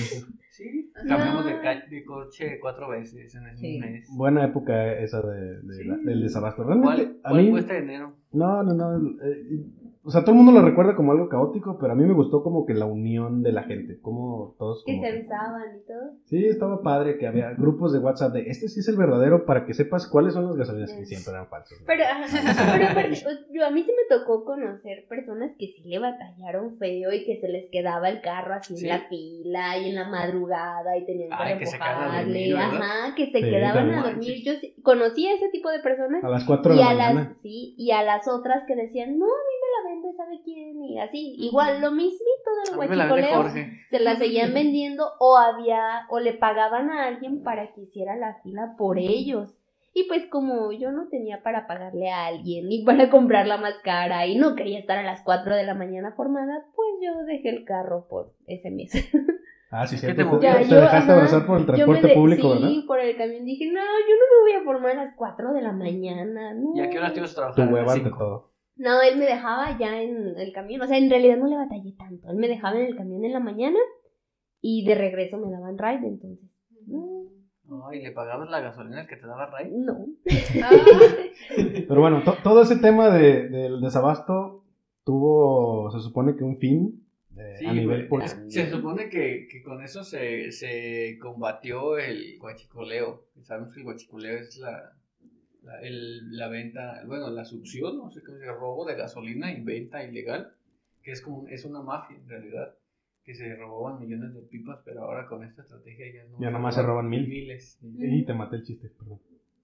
Sí, 0.51 0.91
cambiamos 1.07 1.45
de, 1.45 1.53
de 1.91 2.05
coche 2.07 2.59
cuatro 2.59 2.89
veces 2.89 3.35
en 3.35 3.47
el 3.47 3.59
Sí. 3.59 3.79
mes. 3.79 4.09
Buena 4.17 4.43
época 4.47 4.95
esa 4.95 5.21
de, 5.21 5.61
de 5.61 5.75
Sí. 5.75 5.85
la- 5.85 5.99
del 5.99 6.23
desabasto. 6.23 6.65
Realmente, 6.65 6.95
¿Cuál, 7.05 7.17
a 7.25 7.29
cuál 7.29 7.43
mí... 7.45 7.51
cuesta 7.51 7.77
enero? 7.77 8.17
No, 8.33 8.63
no, 8.63 8.73
no. 8.75 8.97
eh, 9.23 9.67
o 10.07 10.11
sea, 10.11 10.23
todo 10.23 10.31
el 10.33 10.37
mundo 10.37 10.53
lo 10.53 10.63
recuerda 10.65 10.95
como 10.95 11.13
algo 11.13 11.29
caótico, 11.29 11.79
pero 11.81 11.93
a 11.93 11.97
mí 11.97 12.05
me 12.05 12.15
gustó 12.15 12.43
como 12.43 12.65
que 12.65 12.75
la 12.75 12.87
unión 12.87 13.43
de 13.43 13.51
la 13.53 13.65
gente, 13.65 13.99
como 14.01 14.55
todos... 14.59 14.83
Que 14.87 14.93
como 14.93 15.05
se 15.05 15.11
que- 15.13 15.19
avisaban 15.19 15.63
y 15.77 15.87
todo. 15.87 16.13
Sí, 16.27 16.45
estaba 16.47 16.81
padre 16.83 17.19
que 17.19 17.27
había 17.27 17.51
grupos 17.55 17.93
de 17.93 17.99
WhatsApp 17.99 18.33
de 18.33 18.43
este 18.49 18.69
sí 18.69 18.81
es 18.81 18.89
el 18.89 18.97
verdadero 18.97 19.45
para 19.45 19.67
que 19.67 19.75
sepas 19.75 20.07
cuáles 20.07 20.35
son 20.35 20.47
las 20.47 20.57
gasolinas 20.57 20.93
que 20.93 21.05
siempre 21.07 21.33
eran 21.33 21.49
falsos. 21.49 21.79
Pero, 21.87 22.05
ajá, 22.05 22.25
pero, 22.79 22.89
pero, 22.95 23.09
pues, 23.23 23.47
yo, 23.53 23.67
a 23.67 23.71
mí 23.71 23.83
sí 23.83 23.91
me 23.93 24.17
tocó 24.17 24.45
conocer 24.45 25.07
personas 25.09 25.51
que 25.59 25.67
sí 25.69 25.83
le 25.89 25.99
batallaron 25.99 26.79
feo 26.79 27.13
y 27.13 27.25
que 27.25 27.41
se 27.41 27.49
les 27.49 27.69
quedaba 27.71 28.09
el 28.09 28.21
carro 28.21 28.55
así 28.55 28.77
Sí. 28.77 28.85
en 28.89 28.93
la 28.93 29.09
fila 29.09 29.79
y 29.79 29.89
en 29.91 29.95
la 29.97 30.09
madrugada 30.09 30.97
y 30.97 31.05
tenían 31.05 31.31
que 31.31 31.37
Ay, 31.39 31.59
que 31.59 31.67
se 31.67 31.79
¿verdad? 31.79 32.59
ajá, 32.61 33.15
que 33.17 33.27
se 33.33 33.39
Sí, 33.39 33.45
quedaban 33.51 33.91
no 33.91 34.01
a 34.01 34.03
dormir. 34.05 34.43
Yo 34.45 34.53
sí- 34.61 34.75
conocí 34.83 35.27
a 35.27 35.35
ese 35.35 35.49
tipo 35.51 35.71
de 35.71 35.81
personas 35.81 36.23
A 36.23 36.29
las 36.29 36.45
4 36.45 36.75
de 36.75 36.79
y 36.81 36.81
la 36.85 36.91
a 36.91 36.95
mañana. 36.95 37.21
las 37.31 37.37
sí, 37.43 37.75
y 37.77 37.91
a 37.91 38.03
las 38.03 38.29
otras 38.29 38.63
que 38.67 38.77
decían, 38.77 39.19
"No, 39.19 39.27
la 39.83 39.91
vende 39.91 40.13
sabe 40.17 40.41
quién" 40.45 40.83
y 40.83 40.99
así, 41.01 41.35
igual 41.39 41.81
lo 41.81 41.91
mismito 41.91 42.51
del 42.67 42.77
guachicoleo. 42.77 43.35
Jorge. 43.37 43.81
Se 43.91 44.01
la 44.01 44.17
seguían 44.17 44.53
vendiendo 44.55 45.13
o 45.21 45.37
había 45.37 46.07
o 46.11 46.21
le 46.21 46.33
pagaban 46.35 46.91
a 46.91 47.07
alguien 47.07 47.43
para 47.43 47.73
que 47.73 47.83
hiciera 47.83 48.17
la 48.17 48.35
fila 48.43 48.75
por 48.79 48.99
ellos. 48.99 49.55
Y 49.95 50.05
pues 50.09 50.27
como 50.27 50.73
yo 50.73 50.93
no 50.93 51.09
tenía 51.09 51.43
para 51.43 51.67
pagarle 51.67 52.11
a 52.11 52.27
alguien 52.27 52.69
ni 52.69 52.85
para 52.85 53.09
comprar 53.11 53.47
la 53.47 53.57
más 53.57 53.75
cara 53.83 54.27
y 54.27 54.37
no 54.37 54.55
quería 54.55 54.79
estar 54.79 54.99
a 54.99 55.03
las 55.03 55.23
4 55.23 55.55
de 55.57 55.65
la 55.65 55.73
mañana 55.75 56.13
formada, 56.13 56.67
pues 56.75 56.89
yo 57.03 57.25
dejé 57.25 57.49
el 57.49 57.65
carro 57.65 58.07
por 58.09 58.33
ese 58.47 58.71
mes. 58.71 58.93
Ah, 59.69 59.85
sí, 59.85 59.97
Es 59.97 60.01
que 60.01 60.15
cierto. 60.15 60.23
te 60.23 60.29
Te, 60.29 60.47
movías. 60.47 60.69
te 60.69 60.75
yo, 60.75 60.77
dejaste 60.81 60.97
ajá, 61.11 61.13
abrazar 61.15 61.45
por 61.47 61.59
el 61.59 61.63
Yo 61.67 61.73
me 61.73 61.77
transporte 61.77 62.07
de- 62.07 62.15
público, 62.15 62.55
sí, 62.55 62.63
¿verdad? 62.63 62.87
por 62.87 63.01
el 63.01 63.17
camión 63.17 63.45
dije, 63.45 63.67
no, 63.67 63.81
yo 63.81 64.15
no 64.15 64.25
me 64.31 64.41
voy 64.43 64.53
a 64.61 64.65
formar 64.65 64.91
a 64.93 65.05
las 65.07 65.15
4 65.17 65.53
de 65.53 65.61
la 65.61 65.73
mañana. 65.73 66.55
No. 66.55 66.71
¿Y 66.77 66.81
a 66.83 66.89
qué 66.89 66.99
hora 66.99 67.13
te 67.13 67.19
ibas 67.19 67.33
a 67.33 67.35
Tu 67.49 67.55
trabajar? 67.57 67.75
Hueva 67.75 67.93
ante 67.93 68.11
todo. 68.11 68.51
No, 68.77 69.01
él 69.03 69.17
me 69.19 69.25
dejaba 69.25 69.77
ya 69.79 70.01
en 70.03 70.39
el 70.39 70.53
camión. 70.53 70.83
O 70.83 70.87
sea, 70.87 70.99
en 70.99 71.09
realidad 71.11 71.37
no 71.39 71.47
le 71.47 71.57
batallé 71.57 71.93
tanto. 71.93 72.29
Él 72.31 72.37
me 72.37 72.49
dejaba 72.49 72.79
en 72.79 72.87
el 72.87 72.97
camión 72.97 73.25
en 73.25 73.33
la 73.33 73.41
mañana 73.41 73.79
y 74.61 74.85
de 74.85 74.95
regreso 74.95 75.39
me 75.39 75.51
daban 75.51 75.79
ride, 75.79 76.07
entonces. 76.09 76.49
mm, 76.87 77.27
Ay, 77.89 78.03
¿le 78.03 78.13
pagabas 78.13 78.49
la 78.49 78.61
gasolina 78.61 79.07
que 79.07 79.17
te 79.17 79.27
daba 79.27 79.47
Ray? 79.47 79.71
No. 79.75 80.07
Ah, 80.63 80.71
Pero 81.89 82.01
bueno, 82.01 82.23
to- 82.23 82.37
todo 82.45 82.63
ese 82.63 82.77
tema 82.77 83.11
de- 83.11 83.49
del 83.49 83.81
desabasto 83.81 84.63
tuvo, 85.05 85.91
se 85.91 86.01
supone 86.01 86.37
que 86.37 86.45
un 86.45 86.59
fin 86.59 87.03
eh, 87.37 87.57
Sí, 87.59 87.67
a 87.67 87.73
nivel 87.73 88.09
político. 88.09 88.41
Se 88.49 88.71
supone 88.71 89.09
que, 89.09 89.47
que 89.51 89.63
con 89.63 89.83
eso 89.83 90.05
se, 90.05 90.53
se 90.53 91.19
combatió 91.21 91.99
el 91.99 92.39
guachicoleo. 92.39 93.25
Sabemos 93.43 93.73
que 93.75 93.81
el 93.81 93.85
guachicoleo 93.85 94.39
es 94.39 94.57
la, 94.59 94.93
la, 95.67 95.81
el- 95.83 96.37
la 96.37 96.49
venta, 96.49 97.03
bueno, 97.07 97.29
la 97.31 97.45
succión, 97.45 97.99
no 97.99 98.11
sé 98.11 98.23
cómo 98.23 98.39
se 98.39 98.47
llama, 98.47 98.59
robo 98.59 98.85
de 98.87 98.95
gasolina 98.95 99.53
y 99.53 99.63
venta 99.63 100.03
ilegal, 100.05 100.53
que 101.03 101.11
es 101.13 101.21
como 101.21 101.47
es 101.49 101.65
una 101.65 101.83
mafia 101.83 102.17
en 102.17 102.29
realidad, 102.29 102.75
que 103.25 103.35
se 103.35 103.55
robaban 103.57 104.01
millones 104.01 104.35
de 104.35 104.41
pipas, 104.43 104.79
pero 104.85 105.03
ahora 105.03 105.27
con 105.27 105.43
esta 105.45 105.63
estrategia 105.63 106.07
ya 106.13 106.25
no 106.31 106.39
Ya 106.41 106.51
nomás 106.51 106.77
se 106.77 106.83
roban 106.83 107.09
mil. 107.09 107.27
miles. 107.29 107.79
Y 107.83 108.25
te 108.25 108.33
maté 108.35 108.57
el 108.57 108.63
chiste, 108.65 108.89
perdón. 108.89 109.19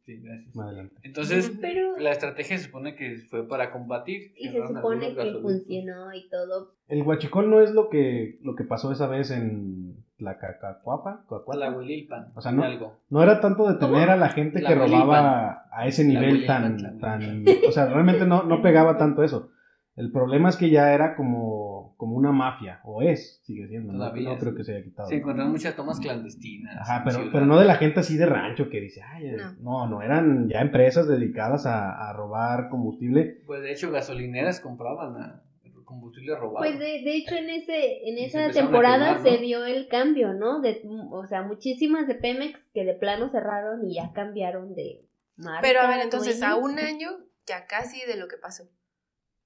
Sí, 0.05 0.17
gracias. 0.21 0.57
Más 0.57 0.67
adelante. 0.67 0.97
Entonces, 1.05 1.53
Pero. 1.61 1.97
la 1.97 2.11
estrategia 2.11 2.59
se 2.59 2.65
supone 2.65 2.97
que 2.97 3.19
fue 3.31 3.47
para 3.47 3.71
combatir. 3.71 4.33
Y 4.37 4.49
se 4.49 4.67
supone 4.67 5.15
que 5.15 5.33
funcionó 5.41 6.13
y 6.13 6.29
todo. 6.29 6.75
El 6.89 7.03
huachicol 7.03 7.49
no 7.49 7.61
es 7.61 7.71
lo 7.71 7.89
que, 7.89 8.37
lo 8.43 8.57
que 8.57 8.65
pasó 8.65 8.91
esa 8.91 9.07
vez 9.07 9.31
en 9.31 10.02
la 10.23 10.39
Cacacuapa. 10.39 11.25
La 11.55 11.71
Huililpan, 11.71 12.29
O 12.35 12.41
sea, 12.41 12.53
no- 12.53 12.63
algo. 12.65 12.97
No 13.11 13.23
era 13.23 13.41
tanto 13.41 13.69
detener 13.71 14.11
a 14.11 14.17
la 14.17 14.29
gente 14.31 14.61
La 14.63 14.69
que 14.71 14.75
robaba 14.77 15.67
a 15.71 15.87
ese 15.87 16.05
nivel 16.05 16.47
tan, 16.47 16.99
tan, 16.99 17.45
o 17.69 17.73
sea, 17.73 17.87
realmente 17.87 18.25
no, 18.27 18.43
no 18.45 18.63
pegaba 18.63 18.97
tanto 18.97 19.23
eso. 19.23 19.51
El 19.95 20.11
problema 20.11 20.49
es 20.49 20.57
que 20.57 20.71
ya 20.71 20.95
era 20.95 21.15
como, 21.17 21.95
como 21.99 22.17
una 22.17 22.33
mafia, 22.33 22.81
o 22.85 23.03
es, 23.03 23.43
sigue 23.45 23.69
siendo, 23.69 23.93
no, 23.93 23.99
Todavía, 23.99 24.31
no 24.31 24.39
creo 24.39 24.53
sí. 24.53 24.57
que 24.57 24.65
se 24.65 24.75
haya 24.75 24.85
quitado. 24.85 25.07
Se 25.11 25.17
encontraron 25.17 25.53
muchas 25.53 25.77
tomas 25.77 26.01
clandestinas. 26.01 26.77
Ajá, 26.81 27.03
pero, 27.05 27.29
pero 27.31 27.45
no 27.45 27.59
de 27.59 27.67
la 27.67 27.75
gente 27.75 28.01
así 28.01 28.17
de 28.17 28.25
rancho 28.25 28.71
que 28.71 28.81
dice, 28.81 29.03
ay, 29.03 29.27
eh, 29.27 29.37
No. 29.61 29.87
no, 29.87 29.87
no, 29.99 30.03
eran 30.03 30.49
ya 30.49 30.63
empresas 30.63 31.07
dedicadas 31.09 31.67
a, 31.67 32.09
a 32.09 32.13
robar 32.15 32.71
combustible. 32.71 33.43
Pues 33.47 33.61
de 33.61 33.71
hecho, 33.73 33.91
gasolineras 33.93 34.61
compraban 34.61 35.15
a 35.23 35.43
combustible 35.93 36.35
robado. 36.37 36.59
Pues 36.59 36.79
de, 36.79 36.85
de 37.03 37.17
hecho 37.17 37.35
en 37.37 37.49
ese 37.51 38.09
en 38.09 38.19
esa 38.19 38.51
temporada 38.51 39.17
quemar, 39.17 39.23
¿no? 39.23 39.31
se 39.31 39.39
dio 39.39 39.65
el 39.65 39.89
cambio, 39.89 40.33
¿no? 40.35 40.61
De, 40.61 40.83
o 41.11 41.27
sea, 41.27 41.43
muchísimas 41.43 42.07
de 42.09 42.15
Pemex 42.17 42.59
que 42.75 42.85
de 42.85 42.95
plano 42.95 43.31
cerraron 43.31 43.89
y 43.89 43.95
ya 43.95 44.13
cambiaron 44.13 44.75
de 44.75 45.07
marca. 45.37 45.61
Pero 45.63 45.81
a 45.81 45.89
ver, 45.89 46.01
entonces 46.03 46.43
a 46.43 46.57
un 46.57 46.79
año 46.79 47.11
ya 47.47 47.67
casi 47.67 48.05
de 48.07 48.17
lo 48.17 48.29
que 48.29 48.37
pasó. 48.37 48.65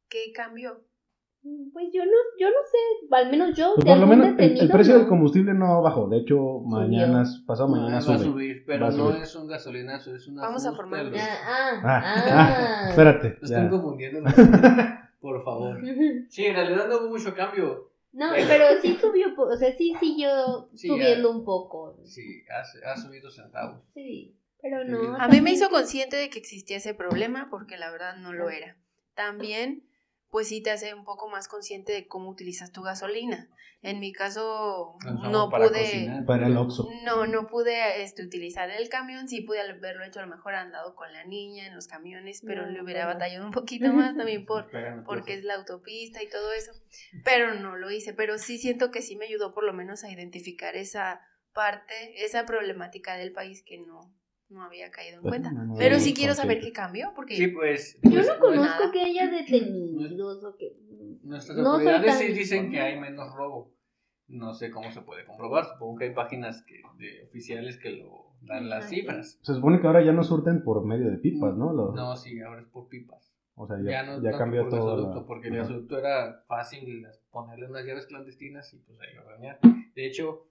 ¿Qué 0.08 0.32
cambió? 0.34 0.82
Pues 1.72 1.86
yo 1.94 2.04
no, 2.04 2.10
yo 2.40 2.48
no 2.48 2.56
sé, 2.68 3.14
al 3.14 3.30
menos 3.30 3.56
yo 3.56 3.74
Pues 3.76 3.84
de 3.84 3.90
por 3.92 4.00
lo 4.00 4.06
menos 4.08 4.34
el, 4.36 4.58
el 4.58 4.68
precio 4.68 4.94
no. 4.94 4.98
del 5.00 5.08
combustible 5.08 5.54
no 5.54 5.80
bajó. 5.80 6.08
De 6.08 6.16
hecho, 6.18 6.58
mañana, 6.64 7.22
pasado 7.46 7.68
No, 7.68 7.76
mañana 7.76 7.96
va 7.96 8.00
sube. 8.00 8.14
a 8.16 8.18
subir, 8.18 8.64
pero 8.66 8.80
Va 8.86 8.88
a 8.88 8.90
no 8.96 9.10
subir. 9.10 9.22
es 9.22 9.36
un 9.36 9.46
gasolinazo, 9.46 10.16
es 10.16 10.26
una 10.26 10.42
Vamos 10.42 10.66
a 10.66 10.72
formar 10.72 11.06
Ah, 11.14 11.20
ah, 11.46 11.80
Ah, 11.84 12.02
ah. 12.04 12.56
ah, 12.86 12.86
espérate. 12.90 13.36
Lo 13.40 13.44
están 13.46 13.68
confundiendo. 13.68 14.20
Por 15.26 15.44
favor. 15.44 15.80
Sí, 16.30 16.44
en 16.46 16.54
realidad 16.54 16.88
no 16.88 16.98
hubo 16.98 17.08
mucho 17.08 17.34
cambio. 17.34 17.90
No, 18.12 18.30
pero 18.48 18.80
sí 18.80 18.96
subió, 19.00 19.34
o 19.36 19.56
sea, 19.56 19.76
sí 19.76 19.94
siguió 20.00 20.68
Sí, 20.74 20.88
subiendo 20.88 21.30
ya. 21.30 21.36
un 21.36 21.44
poco. 21.44 21.98
Sí, 22.04 22.44
ha, 22.48 22.60
ha 22.92 22.96
subido 22.96 23.30
centavos. 23.30 23.82
Sí, 23.92 24.36
pero 24.62 24.84
no. 24.84 25.16
A 25.16 25.28
mí 25.28 25.40
me 25.40 25.50
hizo 25.52 25.68
consciente 25.68 26.16
de 26.16 26.30
que 26.30 26.38
existía 26.38 26.76
ese 26.78 26.94
problema 26.94 27.48
porque 27.50 27.76
la 27.76 27.90
verdad 27.90 28.16
no 28.16 28.32
lo 28.32 28.48
era. 28.50 28.76
También, 29.14 29.82
pues 30.36 30.48
sí 30.48 30.62
te 30.62 30.70
hace 30.70 30.92
un 30.92 31.04
poco 31.04 31.30
más 31.30 31.48
consciente 31.48 31.94
de 31.94 32.06
cómo 32.06 32.28
utilizas 32.28 32.70
tu 32.70 32.82
gasolina. 32.82 33.48
En 33.80 34.00
mi 34.00 34.12
caso, 34.12 34.94
usamos 34.98 35.32
no 35.32 35.48
para 35.48 35.68
pude... 35.68 35.80
cocinar. 35.80 36.26
Para 36.26 36.48
el 36.48 36.58
Oxxo. 36.58 36.90
No, 37.06 37.26
no 37.26 37.46
pude 37.46 38.02
este, 38.02 38.22
utilizar 38.22 38.68
el 38.70 38.90
camión, 38.90 39.28
sí 39.28 39.40
pude 39.40 39.62
haberlo 39.62 40.04
hecho 40.04 40.20
a 40.20 40.26
lo 40.26 40.28
mejor 40.28 40.54
andado 40.54 40.94
con 40.94 41.10
la 41.10 41.24
niña 41.24 41.66
en 41.66 41.74
los 41.74 41.88
camiones, 41.88 42.42
pero 42.46 42.66
No, 42.66 42.70
le 42.70 42.82
hubiera 42.82 43.06
batallado 43.06 43.46
un 43.46 43.50
poquito 43.64 43.90
más 43.94 44.14
también 44.14 44.44
por, 44.44 44.70
porque 45.06 45.32
es 45.32 45.42
la 45.42 45.54
autopista 45.54 46.22
y 46.22 46.28
todo 46.28 46.52
eso. 46.52 46.72
Pero 47.24 47.54
no 47.54 47.76
lo 47.76 47.90
hice, 47.90 48.12
pero 48.12 48.36
sí 48.36 48.58
siento 48.58 48.90
que 48.90 49.00
sí 49.00 49.16
me 49.16 49.24
ayudó 49.24 49.54
por 49.54 49.64
lo 49.64 49.72
menos 49.72 50.04
a 50.04 50.10
identificar 50.10 50.76
esa 50.76 51.22
parte, 51.54 52.26
esa 52.26 52.44
problemática 52.44 53.16
del 53.16 53.32
país 53.32 53.62
que 53.64 53.78
no, 53.78 54.14
no 54.48 54.62
había 54.62 54.90
caído 54.90 55.16
en 55.16 55.22
Pues, 55.22 55.32
cuenta. 55.32 55.52
no, 55.52 55.64
no 55.64 55.74
Pero 55.76 55.98
sí 55.98 56.14
quiero 56.14 56.34
saber 56.34 56.60
qué 56.60 56.72
cambió, 56.72 57.12
porque 57.14 57.36
Sí, 57.36 57.48
pues. 57.48 57.98
Yo 58.02 58.10
pues, 58.10 58.26
no 58.28 58.38
conozco 58.38 58.62
nada. 58.64 58.92
que 58.92 59.00
haya 59.00 59.28
detenidos 59.30 60.44
o 60.44 60.56
que... 60.56 60.72
Nuestras 61.22 61.58
No 61.58 61.72
autoridades 61.72 62.18
sí 62.18 62.32
dicen 62.32 62.70
que 62.70 62.80
hay 62.80 62.98
menos 63.00 63.34
robo. 63.34 63.72
No 64.28 64.54
sé 64.54 64.70
cómo 64.70 64.90
se 64.92 65.02
puede 65.02 65.24
comprobar. 65.24 65.64
Supongo 65.66 65.98
que 65.98 66.04
hay 66.06 66.14
páginas 66.14 66.62
que, 66.64 66.82
de 66.98 67.24
oficiales 67.24 67.78
que 67.78 67.90
lo 67.90 68.32
dan 68.42 68.68
las 68.68 68.88
cifras. 68.88 69.38
Se 69.42 69.54
supone 69.54 69.80
que 69.80 69.86
ahora 69.86 70.04
ya 70.04 70.12
no 70.12 70.22
surten 70.22 70.62
por 70.62 70.84
medio 70.84 71.10
de 71.10 71.18
pipas, 71.18 71.56
¿no? 71.56 71.72
Los- 71.72 71.94
No, 71.94 72.16
sí, 72.16 72.40
ahora 72.40 72.60
es 72.60 72.66
por 72.68 72.88
pipas. 72.88 73.32
o 73.54 73.66
sea, 73.66 73.76
Ya, 73.82 73.90
ya, 73.90 74.02
no 74.04 74.22
ya 74.22 74.36
cambió 74.36 74.62
por 74.62 74.70
todo. 74.70 74.86
gasoducto, 74.96 75.20
la- 75.20 75.26
porque 75.26 75.48
el 75.48 75.56
gasoducto 75.56 75.98
era 75.98 76.42
fácil 76.46 77.06
ponerle 77.30 77.68
unas 77.68 77.84
llaves 77.86 78.06
clandestinas 78.06 78.72
y 78.74 78.78
pues 78.78 78.98
ahí 79.00 79.16
bañar. 79.24 79.58
De 79.94 80.06
hecho, 80.06 80.46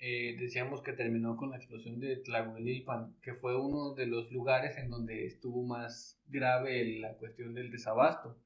eh, 0.00 0.34
decíamos 0.38 0.80
que 0.80 0.94
terminó 0.94 1.36
con 1.36 1.50
la 1.50 1.58
explosión 1.58 2.00
de 2.00 2.16
Tlahuelilpan, 2.16 3.16
que 3.20 3.34
fue 3.34 3.54
uno 3.60 3.94
de 3.94 4.06
los 4.06 4.32
lugares 4.32 4.78
en 4.78 4.88
donde 4.88 5.26
estuvo 5.26 5.62
más 5.62 6.18
grave 6.26 6.98
la 6.98 7.14
cuestión 7.18 7.52
del 7.52 7.70
desabasto. 7.70 8.38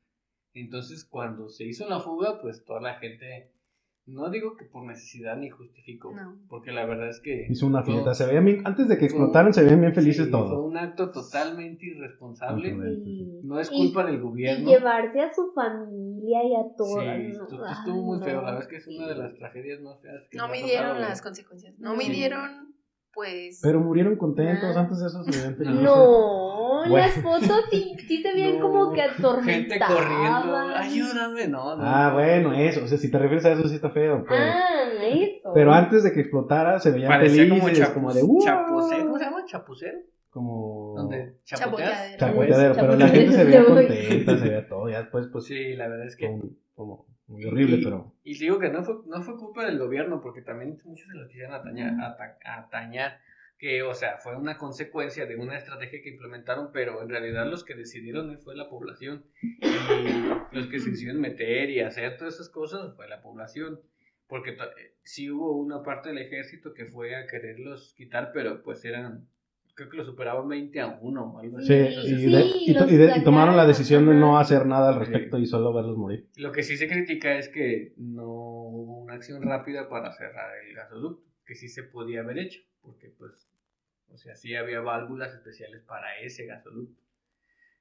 Entonces, 0.53 1.05
cuando 1.05 1.49
se 1.49 1.65
hizo 1.65 1.89
la 1.89 2.01
fuga, 2.01 2.41
pues 2.41 2.65
toda 2.65 2.81
la 2.81 2.95
gente, 2.95 3.53
no 4.07 4.29
digo 4.31 4.55
que 4.57 4.65
por 4.67 4.85
necesidad 4.85 5.37
ni 5.37 5.49
justifico, 5.49 6.13
No. 6.15 6.37
porque 6.49 6.73
la 6.73 6.85
verdad 6.85 7.09
es 7.09 7.21
que... 7.21 7.47
Hizo 7.49 7.67
una 7.67 7.83
fue- 7.83 7.95
fiesta. 7.95 8.13
Se 8.15 8.27
veían 8.27 8.45
bien, 8.45 8.61
antes 8.67 8.87
de 8.89 8.95
que 8.97 9.01
fue- 9.01 9.07
explotaran, 9.09 9.55
se 9.55 9.63
veían 9.63 9.81
bien 9.81 9.95
felices 9.95 10.27
sí, 10.27 10.31
Fue 10.31 10.41
todos. 10.41 10.65
un 10.65 10.77
acto 10.77 11.11
totalmente 11.11 11.87
irresponsable. 11.87 12.71
Sí. 13.03 13.41
No 13.45 13.59
es 13.59 13.71
Y- 13.73 13.77
culpa 13.77 14.05
del 14.05 14.17
Y 14.17 14.19
gobierno. 14.21 14.69
llevarse 14.69 15.21
a 15.21 15.33
su 15.33 15.53
familia 15.55 16.39
y 16.45 16.55
a 16.55 16.77
todas. 16.77 17.17
Sí, 17.17 17.33
no, 17.57 17.67
estuvo 17.71 18.03
muy 18.03 18.19
feo. 18.21 18.43
La 18.43 18.51
verdad 18.53 18.61
es 18.63 18.69
que 18.69 18.77
es 18.77 18.87
una 18.89 19.09
de 19.09 19.15
las 19.15 19.35
tragedias 19.37 19.81
más 19.81 20.01
feas 20.03 20.23
que 20.31 20.37
no 20.37 20.49
midieron 20.49 21.01
las 21.01 21.23
consecuencias. 21.23 21.75
No 21.79 21.93
No. 21.93 21.97
midieron, 21.97 22.75
pues... 23.15 23.61
Pero 23.63 23.81
murieron 23.81 24.17
contentos. 24.17 24.77
Ah. 24.77 24.81
Antes 24.81 24.99
de 25.01 25.07
eso 25.07 25.25
se 25.25 25.31
veían 25.31 25.57
felices. 25.57 25.81
No, 25.83 26.54
Bueno. 26.81 26.97
las 26.97 27.15
fotos 27.15 27.65
sí, 27.71 27.95
sí 28.09 28.23
se 28.23 28.33
veían 28.33 28.59
No, 28.59 28.67
como 28.71 28.93
que 28.93 29.03
atormentaban. 29.03 29.45
Gente 29.45 29.79
corriendo. 29.79 30.57
Ayúdame, 30.77 31.49
no, 31.49 31.77
no. 31.77 31.83
Ah, 31.85 32.09
no. 32.09 32.15
bueno, 32.15 32.53
eso. 32.53 32.85
O 32.85 32.87
sea, 32.87 32.99
si 32.99 33.11
te 33.11 33.19
refieres 33.19 33.45
a 33.47 33.53
eso, 33.53 33.69
sí 33.69 33.75
está 33.77 33.91
feo. 33.91 34.25
Pero, 34.29 34.43
Ah, 34.45 34.85
eso. 35.03 35.53
pero 35.55 35.73
antes 35.73 36.03
de 36.05 36.13
que 36.13 36.21
explotara, 36.21 36.79
se 36.79 36.91
veían 36.91 37.09
Parecía 37.09 37.49
como, 37.49 37.63
felices. 37.63 37.89
chapu- 37.89 37.95
Como, 37.95 38.13
de. 38.15 38.23
"Wow". 38.23 38.41
chapucero. 38.45 39.05
¿Cómo 39.05 39.19
se 39.19 39.25
llama? 39.25 39.45
¿Chapucero? 39.47 39.99
Como. 40.31 40.95
Chapoteas. 40.97 41.35
Chapoteadero. 41.45 42.19
Chapoteadero. 42.19 42.75
Pero 42.75 42.97
la 42.97 43.09
gente 43.09 43.33
se 43.33 43.45
veía 43.45 43.65
contenta, 43.67 44.39
se 44.39 44.49
veía 44.49 44.69
todo. 44.69 44.89
Ya 44.89 45.01
después, 45.03 45.27
pues. 45.33 45.45
Sí, 45.47 45.75
la 45.77 45.89
verdad 45.89 46.07
es 46.07 46.17
que. 46.17 46.27
Como, 46.27 46.43
como 46.75 47.07
muy 47.29 47.45
horrible, 47.47 47.77
y, 47.77 47.85
pero. 47.85 48.13
Y 48.25 48.37
digo 48.39 48.59
que 48.59 48.69
no 48.69 48.83
fue, 48.83 48.97
no 49.07 49.23
fue 49.23 49.37
culpa 49.37 49.65
del 49.65 49.79
gobierno, 49.79 50.21
porque 50.21 50.43
también 50.43 50.79
muchos 50.85 51.07
se 51.11 51.17
lo 51.17 51.27
quisieron 51.29 51.55
atañar, 51.55 51.93
ata- 52.01 52.37
atañar. 52.45 53.19
Que, 53.65 53.83
o 53.83 53.95
sea, 53.95 54.19
fue 54.19 54.37
una 54.37 54.59
consecuencia 54.59 55.25
de 55.25 55.37
una 55.37 55.57
estrategia 55.57 56.03
que 56.03 56.11
implementaron, 56.11 56.69
pero 56.71 57.01
en 57.01 57.09
realidad 57.09 57.47
los 57.51 57.65
que 57.65 57.75
decidieron 57.75 58.39
fue 58.41 58.55
la 58.55 58.69
población. 58.69 59.25
Y 59.41 60.55
los 60.55 60.67
que 60.67 60.81
se 60.81 60.91
decidieron 60.91 61.23
meter 61.23 61.71
y 61.71 61.81
hacer 61.81 62.19
todas 62.19 62.35
esas 62.35 62.51
cosas 62.51 62.95
fue 62.95 63.09
la 63.09 63.23
población. 63.23 63.81
Porque 64.27 64.51
eh, 64.51 64.95
sí 65.03 65.31
hubo 65.31 65.57
una 65.57 65.83
parte 65.83 66.11
del 66.11 66.19
ejército 66.19 66.75
que 66.75 66.85
fue 66.85 67.17
a 67.17 67.27
quererlos 67.27 67.95
quitar, 67.97 68.33
pero 68.35 68.63
pues 68.63 68.85
eran, 68.85 69.29
creo 69.75 69.89
que 69.89 69.97
lo 69.97 70.05
superaban 70.05 70.47
20 70.47 70.81
a 70.83 70.99
1 71.01 71.23
o 71.33 71.39
algo 71.39 71.57
así. 71.57 71.67
Sí, 71.69 71.73
Entonces, 71.73 72.13
y, 72.13 72.17
Sí, 72.19 72.31
de- 72.33 72.45
y 72.67 72.75
to- 72.77 72.89
y 72.91 72.97
de- 72.99 73.17
y 73.17 73.25
tomaron 73.25 73.57
la 73.57 73.67
decisión 73.67 74.07
de 74.07 74.15
no 74.15 74.39
hacer 74.39 74.67
nada 74.67 74.91
al 74.91 74.99
respecto 75.01 75.39
y 75.39 75.47
solo 75.47 75.73
verlos 75.73 75.97
morir. 75.97 76.29
Lo 76.37 76.53
que 76.53 76.63
sí 76.63 76.77
se 76.77 76.87
critica 76.87 77.39
es 77.39 77.49
que 77.49 77.95
no 77.97 78.27
hubo 78.27 78.99
una 79.05 79.15
acción 79.15 79.43
rápida 79.43 79.89
para 79.89 80.13
cerrar 80.13 80.51
el 80.69 80.75
gasoducto, 80.75 81.25
que 81.47 81.55
sí 81.55 81.71
se 81.71 81.83
podía 81.85 82.21
haber 82.21 82.39
hecho, 82.41 82.61
porque 82.83 83.09
pues, 83.19 83.49
o 84.15 84.19
sea, 84.19 84.37
sí 84.37 84.55
había 84.55 84.81
válvulas 84.81 85.35
especiales 85.35 85.83
para 85.83 86.19
ese 86.21 86.47
gasoducto. 86.47 87.03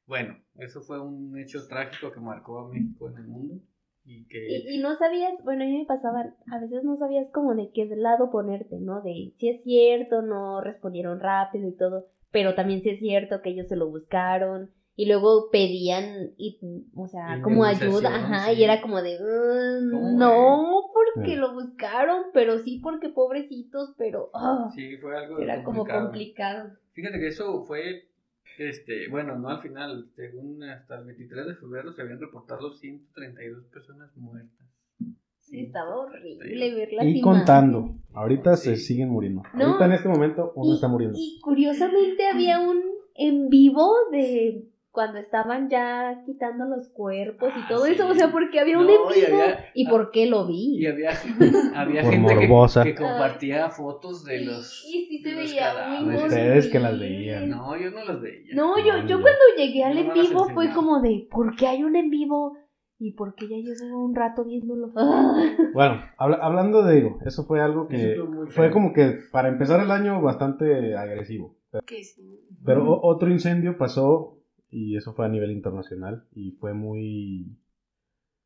Bueno, 0.06 0.38
eso 0.58 0.82
fue 0.82 1.00
un 1.00 1.38
hecho 1.40 1.68
trágico 1.68 2.12
que 2.12 2.20
marcó 2.20 2.60
a 2.60 2.70
México 2.70 3.10
en 3.10 3.18
el 3.18 3.28
mundo 3.28 3.62
y 4.04 4.26
que... 4.26 4.48
Y, 4.70 4.80
no 4.80 4.98
sabías, 4.98 5.32
bueno, 5.44 5.64
a 5.64 5.68
mí 5.68 5.78
me 5.78 5.86
pasaba, 5.86 6.34
a 6.52 6.60
veces 6.60 6.84
no 6.84 6.98
sabías 6.98 7.30
como 7.32 7.56
de 7.56 7.72
qué 7.72 7.86
lado 7.96 8.32
ponerte, 8.32 8.80
¿no? 8.80 9.02
De 9.02 9.34
si 9.38 9.50
es 9.50 9.64
cierto, 9.64 10.22
no 10.22 10.60
respondieron 10.60 11.20
rápido 11.20 11.70
y 11.70 11.78
todo, 11.78 12.08
pero 12.32 12.56
también 12.56 12.82
si 12.82 12.90
es 12.90 13.00
cierto 13.00 13.42
que 13.42 13.52
ellos 13.52 13.68
se 13.68 13.78
lo 13.78 13.90
buscaron 13.90 14.72
y 14.96 15.08
luego 15.08 15.50
pedían, 15.52 16.32
y, 16.38 16.60
o 16.96 17.08
sea, 17.08 17.42
como 17.44 17.64
ayuda, 17.66 18.16
ajá, 18.16 18.46
sí. 18.54 18.60
y 18.60 18.64
era 18.64 18.80
como 18.82 19.02
de, 19.02 19.18
"Mm, 19.20 19.92
¿Cómo, 19.92 20.12
no, 20.18 20.82
porque 20.94 21.32
Sí. 21.32 21.36
lo 21.36 21.54
buscaron, 21.54 22.26
pero 22.34 22.60
sí 22.60 22.80
porque 22.84 23.10
pobrecitos, 23.10 23.96
pero 23.98 24.30
ah, 24.34 24.70
Sí, 24.76 24.98
fue 24.98 25.18
algo 25.18 25.40
era 25.40 25.64
como 25.64 25.80
complicado. 25.80 26.04
complicado. 26.06 26.70
Fíjate 26.94 27.20
que 27.20 27.28
eso 27.30 27.64
fue, 27.66 28.08
este, 28.60 29.10
bueno, 29.10 29.38
no 29.40 29.50
al 29.50 29.62
final, 29.64 30.10
según 30.16 30.64
hasta 30.64 31.00
el 31.00 31.06
23 31.06 31.48
de 31.48 31.56
febrero 31.56 31.92
se 31.94 32.02
habían 32.04 32.20
reportado 32.20 32.72
132 32.74 33.66
personas 33.74 34.16
muertas. 34.16 34.68
Sí, 35.40 35.60
estaba 35.62 35.98
horrible 35.98 36.74
ver 36.76 36.94
las 36.94 37.06
Y 37.06 37.20
contando. 37.22 37.80
imágenes. 37.80 38.02
Ahorita 38.14 38.56
Sí. 38.58 38.70
se 38.70 38.76
siguen 38.78 39.10
muriendo. 39.10 39.42
No. 39.56 39.66
Ahorita 39.66 39.86
en 39.86 39.92
este 39.94 40.10
momento 40.10 40.54
uno 40.56 40.72
Y- 40.72 40.76
está 40.76 40.88
muriendo. 40.88 41.18
Y 41.20 41.40
curiosamente 41.42 42.28
había 42.28 42.60
un 42.60 42.82
en 43.16 43.50
vivo 43.50 43.92
de 44.12 44.66
cuando 44.94 45.18
estaban 45.18 45.70
ya 45.72 46.22
quitando 46.24 46.66
los 46.66 46.88
cuerpos 46.90 47.50
y 47.58 47.62
Ah, 47.62 47.66
todo 47.68 47.86
sí. 47.86 47.94
eso, 47.94 48.08
o 48.10 48.14
sea, 48.14 48.32
porque 48.32 48.60
había 48.60 48.78
un 48.78 48.86
No, 48.86 49.12
en 49.12 49.20
y 49.76 49.82
¿Y 49.82 49.90
por 49.90 50.12
qué 50.12 50.28
lo 50.28 50.46
vi? 50.46 50.78
Y 50.78 50.86
había, 50.86 51.10
había 51.76 52.04
Por 52.04 52.12
gente 52.14 52.38
que, 52.38 52.48
morbosa. 52.48 52.84
que 52.84 52.94
compartía 52.94 53.70
fotos 53.72 54.24
de 54.24 54.42
Y- 54.42 54.46
los... 54.46 54.86
y 54.88 55.06
sí 55.08 55.18
se 55.24 55.34
veía 55.36 56.00
muy 56.00 56.16
Ustedes 56.16 56.68
que 56.70 56.80
las 56.80 57.00
veían. 57.00 57.50
No, 57.50 57.76
yo 57.76 57.90
no 57.90 58.06
los 58.06 58.22
veía. 58.22 58.54
No, 58.56 58.78
yo, 58.78 59.02
No, 59.02 59.08
yo 59.08 59.20
cuando 59.20 59.40
llegué 59.58 59.84
al 59.84 59.96
No 59.96 60.00
en 60.02 60.08
las 60.10 60.30
vivo 60.30 60.50
fue 60.54 60.72
como 60.74 61.02
de, 61.02 61.28
¿por 61.32 61.56
qué 61.56 61.66
hay 61.68 61.84
un 61.84 61.96
en 61.96 62.12
vivo? 62.12 62.56
¿Y 63.00 63.14
por 63.16 63.34
qué 63.34 63.50
ya 63.50 63.58
llevo 63.58 64.06
un 64.06 64.14
rato 64.16 64.46
viéndolo? 64.46 64.92
Ah. 64.96 65.34
Bueno, 65.74 66.04
habla- 66.20 66.38
hablando 66.40 66.84
de 66.84 66.96
digo, 66.98 67.18
eso 67.26 67.44
fue 67.46 67.60
algo 67.62 67.88
que 67.88 68.16
fue 68.50 68.70
como 68.70 68.94
que 68.94 69.18
para 69.32 69.50
empezar 69.50 69.82
el 69.82 69.90
año 69.90 70.22
bastante 70.22 70.96
agresivo. 70.96 71.58
Que 71.88 72.04
sí. 72.04 72.40
Pero 72.64 72.84
o- 72.94 73.08
otro 73.12 73.32
incendio 73.32 73.76
pasó 73.76 74.38
y 74.74 74.98
eso 74.98 75.14
fue 75.14 75.26
a 75.26 75.30
nivel 75.30 75.52
internacional 75.52 76.26
y 76.34 76.52
fue 76.54 76.74
muy 76.74 77.58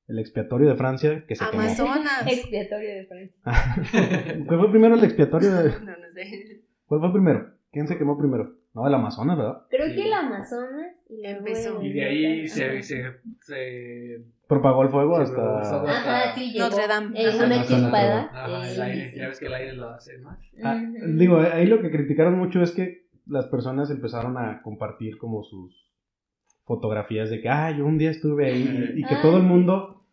el 0.07 0.19
expiatorio 0.19 0.67
de 0.69 0.75
Francia 0.75 1.25
que 1.27 1.35
se 1.35 1.45
quemó. 1.49 1.61
Amazonas. 1.63 2.23
Expiatorio 2.27 2.89
de 2.89 3.05
Francia. 3.05 3.35
¿Cuál 4.47 4.59
fue 4.59 4.69
primero 4.71 4.95
el 4.95 5.03
expiatorio 5.03 5.51
de 5.53 5.69
No, 5.81 5.91
no 5.91 6.11
sé. 6.13 6.61
¿Cuál 6.85 7.01
fue 7.01 7.11
primero? 7.13 7.53
¿Quién 7.71 7.87
se 7.87 7.97
quemó 7.97 8.17
primero? 8.17 8.55
No, 8.73 8.87
el 8.87 8.93
Amazonas, 8.93 9.37
¿verdad? 9.37 9.63
Creo 9.69 9.87
Sí. 9.87 9.95
que 9.95 10.07
el 10.07 10.13
Amazonas 10.13 10.93
y 11.09 11.25
Empezó. 11.25 11.81
Y 11.81 11.93
de 11.93 12.03
ahí 12.05 12.47
se, 12.47 12.81
se, 12.83 13.03
se 13.41 14.23
Propagó 14.47 14.83
el 14.83 14.89
fuego 14.89 15.15
propagó 15.15 15.57
hasta. 15.57 15.91
Ajá, 15.91 16.35
sí, 16.35 16.51
llegó. 16.53 16.69
Notre 16.69 16.87
Dame. 16.87 17.21
En 17.21 17.29
Ajá. 17.29 17.45
una 17.45 17.65
chispada. 17.65 18.21
Ajá, 18.31 18.67
Eh, 18.69 18.73
el 18.75 18.81
aire, 18.81 19.09
sí, 19.11 19.17
ya 19.17 19.27
ves 19.27 19.39
que 19.39 19.45
el 19.47 19.53
aire 19.53 19.73
lo 19.73 19.89
hace 19.89 20.17
más. 20.19 20.39
Ah, 20.63 20.81
digo, 21.15 21.37
ahí 21.39 21.65
lo 21.65 21.81
que 21.81 21.89
criticaron 21.91 22.37
mucho 22.37 22.61
es 22.61 22.71
que 22.71 23.07
las 23.25 23.47
personas 23.47 23.89
empezaron 23.89 24.37
a 24.37 24.61
compartir 24.61 25.17
como 25.17 25.43
sus 25.43 25.91
fotografías 26.67 27.29
de 27.31 27.41
que, 27.41 27.49
ah, 27.49 27.71
yo 27.71 27.85
un 27.85 27.97
día 27.97 28.11
estuve 28.11 28.45
ahí 28.47 28.93
y, 28.95 28.99
y 28.99 29.03
que 29.05 29.15
todo 29.21 29.37
el 29.37 29.43
sí. 29.43 29.47
mundo 29.47 30.03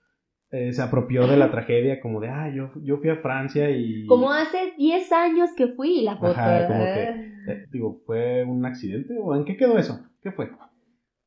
eh, 0.50 0.72
se 0.72 0.80
apropió 0.82 1.26
de 1.26 1.36
la 1.36 1.50
tragedia 1.50 2.00
como 2.00 2.20
de, 2.20 2.28
ah, 2.28 2.48
yo, 2.54 2.70
yo 2.82 2.98
fui 2.98 3.10
a 3.10 3.16
Francia 3.16 3.70
y... 3.70 4.06
Como 4.06 4.30
hace 4.32 4.72
10 4.78 5.10
años 5.12 5.50
que 5.56 5.66
fui 5.68 6.02
la 6.02 6.16
foto. 6.16 6.30
Ajá, 6.30 6.66
como 6.68 6.84
que, 6.84 7.02
eh, 7.48 7.66
digo, 7.70 8.00
¿fue 8.06 8.44
un 8.44 8.64
accidente 8.64 9.14
o 9.20 9.34
en 9.34 9.44
qué 9.44 9.56
quedó 9.56 9.76
eso? 9.76 10.00
¿Qué 10.22 10.30
fue? 10.30 10.48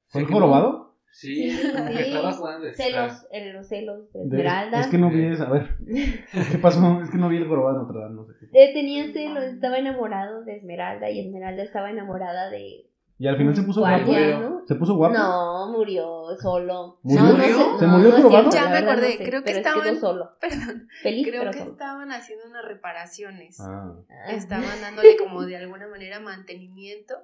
¿Fue 0.07 0.21
el 0.21 0.27
quemó. 0.27 0.39
jorobado? 0.39 0.87
Sí, 1.11 1.49
Sí, 1.49 1.71
como 1.73 1.85
que 1.87 2.03
sí. 2.03 2.09
estaba 2.11 2.31
jugando. 2.31 2.67
Celos, 2.73 3.27
en 3.31 3.53
los 3.53 3.67
celos 3.67 4.13
de 4.13 4.19
De- 4.19 4.25
Esmeralda. 4.37 4.79
es 4.81 4.87
que 4.87 4.97
no 4.97 5.09
vi 5.09 5.25
eso, 5.25 5.43
a 5.45 5.49
ver, 5.49 5.67
¿qué 6.51 6.57
pasó? 6.61 7.01
Es 7.01 7.09
que 7.09 7.17
no 7.17 7.27
vi 7.27 7.37
el 7.37 7.47
jorobado 7.47 7.79
de 7.79 7.83
Notre 7.83 7.99
Dame, 7.99 8.15
no 8.15 8.25
sé 8.25 8.33
qué. 8.39 8.45
Eh, 8.53 8.73
tenía 8.73 9.11
celos, 9.11 9.43
estaba 9.45 9.77
enamorado 9.79 10.43
de 10.43 10.55
Esmeralda 10.57 11.09
y 11.09 11.19
Esmeralda 11.19 11.63
estaba 11.63 11.89
enamorada 11.91 12.49
de 12.49 12.86
Y 13.19 13.27
al 13.27 13.35
final 13.37 13.55
se 13.55 13.63
puso 13.63 13.79
guapo. 13.79 14.05
guardia, 14.05 14.37
guapo. 14.39 14.49
¿no? 14.59 14.67
¿Se 14.67 14.75
puso 14.75 14.95
guapo? 14.95 15.13
No, 15.15 15.71
murió 15.71 16.27
solo. 16.39 16.99
¿Murió? 17.01 17.23
No, 17.57 17.79
¿Se 17.79 17.87
no, 17.87 17.97
murió 17.97 18.11
cierto, 18.29 18.49
Ya 18.51 18.69
me 18.69 18.77
acordé, 18.77 19.11
sé, 19.17 19.23
creo 19.23 19.41
que 19.41 19.45
pero 19.45 19.57
estaban- 19.57 19.99
solo. 19.99 20.37
Perdón. 20.41 20.87
Feliz, 21.01 21.27
Creo 21.27 21.41
pero 21.41 21.51
que 21.51 21.57
solo. 21.59 21.71
estaban 21.71 22.11
haciendo 22.11 22.45
unas 22.45 22.65
reparaciones. 22.65 23.59
Ah. 23.59 23.95
Ah. 24.09 24.31
Estaban 24.33 24.81
dándole 24.81 25.17
como 25.17 25.43
de 25.45 25.55
alguna 25.57 25.87
manera 25.87 26.19
mantenimiento 26.19 27.15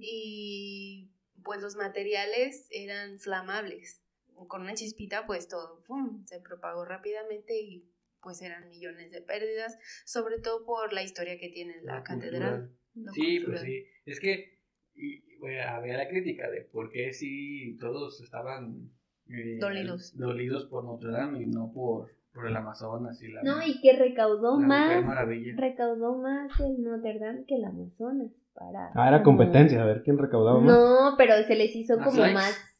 y 0.00 1.10
pues 1.42 1.60
los 1.60 1.76
materiales 1.76 2.66
eran 2.70 3.18
flamables. 3.18 4.00
Con 4.48 4.62
una 4.62 4.74
chispita 4.74 5.26
pues 5.26 5.48
todo 5.48 5.82
¡pum! 5.86 6.24
se 6.26 6.40
propagó 6.40 6.84
rápidamente 6.84 7.60
y 7.60 7.88
pues 8.20 8.40
eran 8.42 8.68
millones 8.68 9.10
de 9.10 9.20
pérdidas, 9.20 9.78
sobre 10.06 10.38
todo 10.38 10.64
por 10.64 10.92
la 10.92 11.02
historia 11.02 11.38
que 11.38 11.50
tiene 11.50 11.74
la, 11.82 12.02
catedral. 12.02 12.70
Sí, 13.12 13.36
cultural. 13.36 13.44
pues 13.46 13.60
sí. 13.62 13.84
Es 14.06 14.20
que 14.20 14.53
y, 14.96 15.36
bueno, 15.38 15.60
había 15.68 15.96
la 15.96 16.08
crítica 16.08 16.50
de 16.50 16.62
por 16.62 16.90
qué 16.90 17.12
sí 17.12 17.76
todos 17.80 18.20
estaban 18.20 18.90
eh, 19.28 19.58
Dolidos. 19.60 20.16
dolidos 20.16 20.66
por 20.66 20.84
Notre 20.84 21.10
Dame 21.10 21.42
y 21.42 21.46
no 21.46 21.72
por, 21.72 22.10
por 22.32 22.46
el 22.46 22.56
Amazonas 22.56 23.22
y 23.22 23.28
la, 23.32 23.42
No, 23.42 23.62
y 23.66 23.80
que 23.80 23.92
recaudó 23.96 24.58
más, 24.58 25.04
Maravilla. 25.04 25.54
recaudó 25.56 26.16
más 26.18 26.50
el 26.60 26.82
Notre 26.82 27.18
Dame 27.18 27.44
que 27.46 27.56
el 27.56 27.64
Amazonas. 27.64 28.30
Para, 28.54 28.92
Ah, 28.94 29.08
era 29.08 29.22
competencia, 29.24 29.82
a 29.82 29.86
ver 29.86 30.02
quién 30.04 30.16
recaudaba 30.16 30.60
más. 30.60 30.66
No, 30.72 31.14
pero 31.18 31.34
se 31.42 31.56
les 31.56 31.74
hizo 31.74 31.96
Más 31.98 32.06
como 32.06 32.20
likes. 32.20 32.34
más 32.34 32.73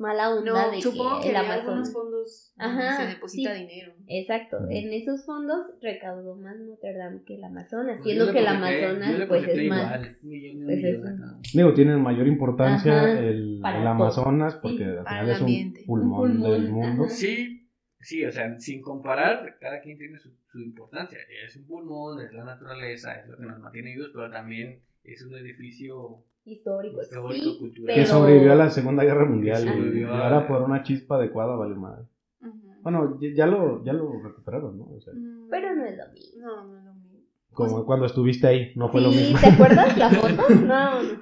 mala 0.00 0.30
onda 0.34 0.66
No, 0.66 0.70
de 0.72 0.80
supongo 0.82 1.20
que, 1.20 1.30
el 1.30 1.36
había 1.36 1.54
Amazonas. 1.54 1.68
algunos 1.68 1.92
fondos 1.92 2.52
donde 2.56 2.82
Ajá, 2.82 2.96
se 2.96 3.06
deposita 3.14 3.54
sí. 3.54 3.60
dinero. 3.60 3.92
Exacto, 4.08 4.56
en 4.68 4.92
esos 4.92 5.24
fondos 5.24 5.58
recaudó 5.80 6.34
más 6.36 6.56
Notre 6.58 6.94
Dame 6.96 7.20
que 7.24 7.36
el 7.36 7.44
Amazonas, 7.44 7.98
Pues 8.02 8.04
siendo 8.04 8.32
que 8.32 8.38
el 8.40 8.46
Amazonas 8.48 9.08
pues 9.28 9.42
deposité 9.46 9.62
es 9.64 9.68
más... 9.68 10.00
pues, 10.64 10.84
acá. 11.14 11.38
Digo, 11.54 11.74
tienen 11.74 12.00
mayor 12.02 12.26
importancia 12.26 12.98
Ajá, 13.02 13.18
el, 13.20 13.60
el. 13.64 13.86
Amazonas 13.86 14.54
porque 14.56 14.78
Sí, 14.78 14.84
al 14.84 15.06
final 15.06 15.30
es 15.30 15.40
un 15.40 15.74
pulmón, 15.86 16.20
Un 16.30 16.36
pulmón, 16.38 16.50
del 16.52 16.70
mundo. 16.70 17.04
ajá. 17.04 17.12
Sí, 17.14 17.49
sí, 18.00 18.24
o 18.24 18.32
sea, 18.32 18.58
sin 18.60 18.80
comparar, 18.82 19.56
cada 19.60 19.80
quien 19.80 19.98
tiene 19.98 20.18
su, 20.18 20.30
su 20.50 20.58
importancia. 20.60 21.18
Es 21.44 21.56
un 21.56 21.64
pulmón, 21.66 22.20
es 22.20 22.32
la 22.32 22.44
naturaleza, 22.44 23.14
es 23.20 23.28
lo 23.28 23.36
que 23.36 23.44
nos 23.44 23.58
mantiene 23.60 23.92
vivos, 23.94 24.10
pero 24.12 24.30
también 24.30 24.80
es 25.04 25.22
un 25.24 25.34
edificio 25.36 26.22
Histórico, 26.44 27.02
histórico, 27.02 27.50
sí, 27.52 27.58
cultural. 27.58 27.94
Que 27.94 28.06
sobrevivió 28.06 28.52
a 28.52 28.56
la 28.56 28.70
Segunda 28.70 29.04
Guerra 29.04 29.24
Mundial 29.26 29.62
y 29.94 30.02
ahora 30.04 30.46
por 30.48 30.62
una 30.62 30.82
chispa 30.82 31.16
adecuada 31.16 31.54
vale 31.54 31.74
madre. 31.74 32.04
Ujú. 32.40 32.72
Bueno, 32.82 33.18
ya- 33.20 33.28
ya 33.34 33.46
lo, 33.46 33.84
ya 33.84 33.92
lo 33.92 34.20
recuperaron, 34.22 34.78
¿no? 34.78 34.84
O 34.84 35.00
sea, 35.00 35.12
Mm, 35.12 35.48
Pero 35.50 35.74
no 35.76 35.84
es 35.84 35.96
lo 35.98 36.08
mismo. 36.12 36.40
No, 36.46 36.64
no 36.66 36.78
es 36.78 36.84
lo 36.84 36.94
mismo. 36.94 37.20
como 37.52 37.84
cuando 37.84 38.06
estuviste 38.06 38.46
ahí, 38.46 38.72
no 38.76 38.88
fue 38.88 39.02
lo 39.02 39.10
Sí, 39.12 39.18
mismo. 39.18 39.38
¿te 39.40 39.46
acuerdas 39.48 39.98
la 39.98 40.10
foto? 40.10 40.54
No, 40.54 41.02
no. 41.02 41.20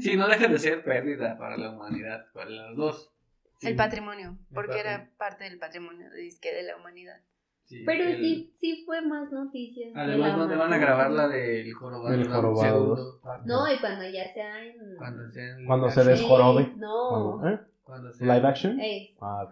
Sí, 0.00 0.16
no 0.16 0.28
deja 0.28 0.48
de 0.48 0.58
ser 0.58 0.82
pérdida 0.82 1.36
para 1.38 1.56
la 1.56 1.70
humanidad, 1.72 2.26
para 2.32 2.48
los 2.50 2.76
dos. 2.76 3.12
Sí, 3.58 3.68
El 3.68 3.76
patrimonio, 3.76 4.38
porque 4.54 4.72
patrimonio. 4.72 4.98
era 5.02 5.10
parte 5.18 5.44
del 5.44 5.58
patrimonio 5.58 6.10
de, 6.10 6.20
disque 6.20 6.54
de 6.54 6.62
la 6.62 6.76
humanidad. 6.76 7.16
sí, 7.64 7.82
Pero 7.84 8.04
el- 8.04 8.16
sí, 8.22 8.54
sí 8.60 8.82
fue 8.86 9.00
más 9.02 9.30
noticias. 9.32 9.90
Además, 9.96 10.36
¿dónde 10.38 10.56
van 10.56 10.72
a 10.72 10.78
grabar 10.78 11.10
la 11.10 11.28
del 11.28 11.72
jorobado? 11.74 12.16
Del 12.16 12.28
jorobado. 12.28 13.20
No, 13.44 13.72
y 13.72 13.78
cuando 13.80 14.08
ya 14.08 14.32
sea 14.32 14.64
en... 14.64 14.96
Cuando, 14.96 15.28
sea 15.32 15.56
en 15.58 15.66
Cuando 15.66 15.90
se 15.90 16.04
desjorobe. 16.04 16.72
No. 16.76 17.08
Cuando- 17.40 17.48
¿eh? 17.50 17.60
Cuando 17.82 18.12
sea- 18.12 18.34
¿Live 18.36 18.46
action? 18.48 18.80
Eh, 18.80 19.16
Ah. 19.20 19.48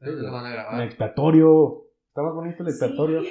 ¿Dónde 0.00 0.22
lo 0.22 0.30
van 0.32 0.44
a 0.44 0.48
El 0.48 0.54
grabar? 0.54 0.82
expiatorio. 0.82 1.84
Está 2.08 2.22
más 2.22 2.34
bonito 2.34 2.62
el 2.62 2.68
expiatorio. 2.68 3.22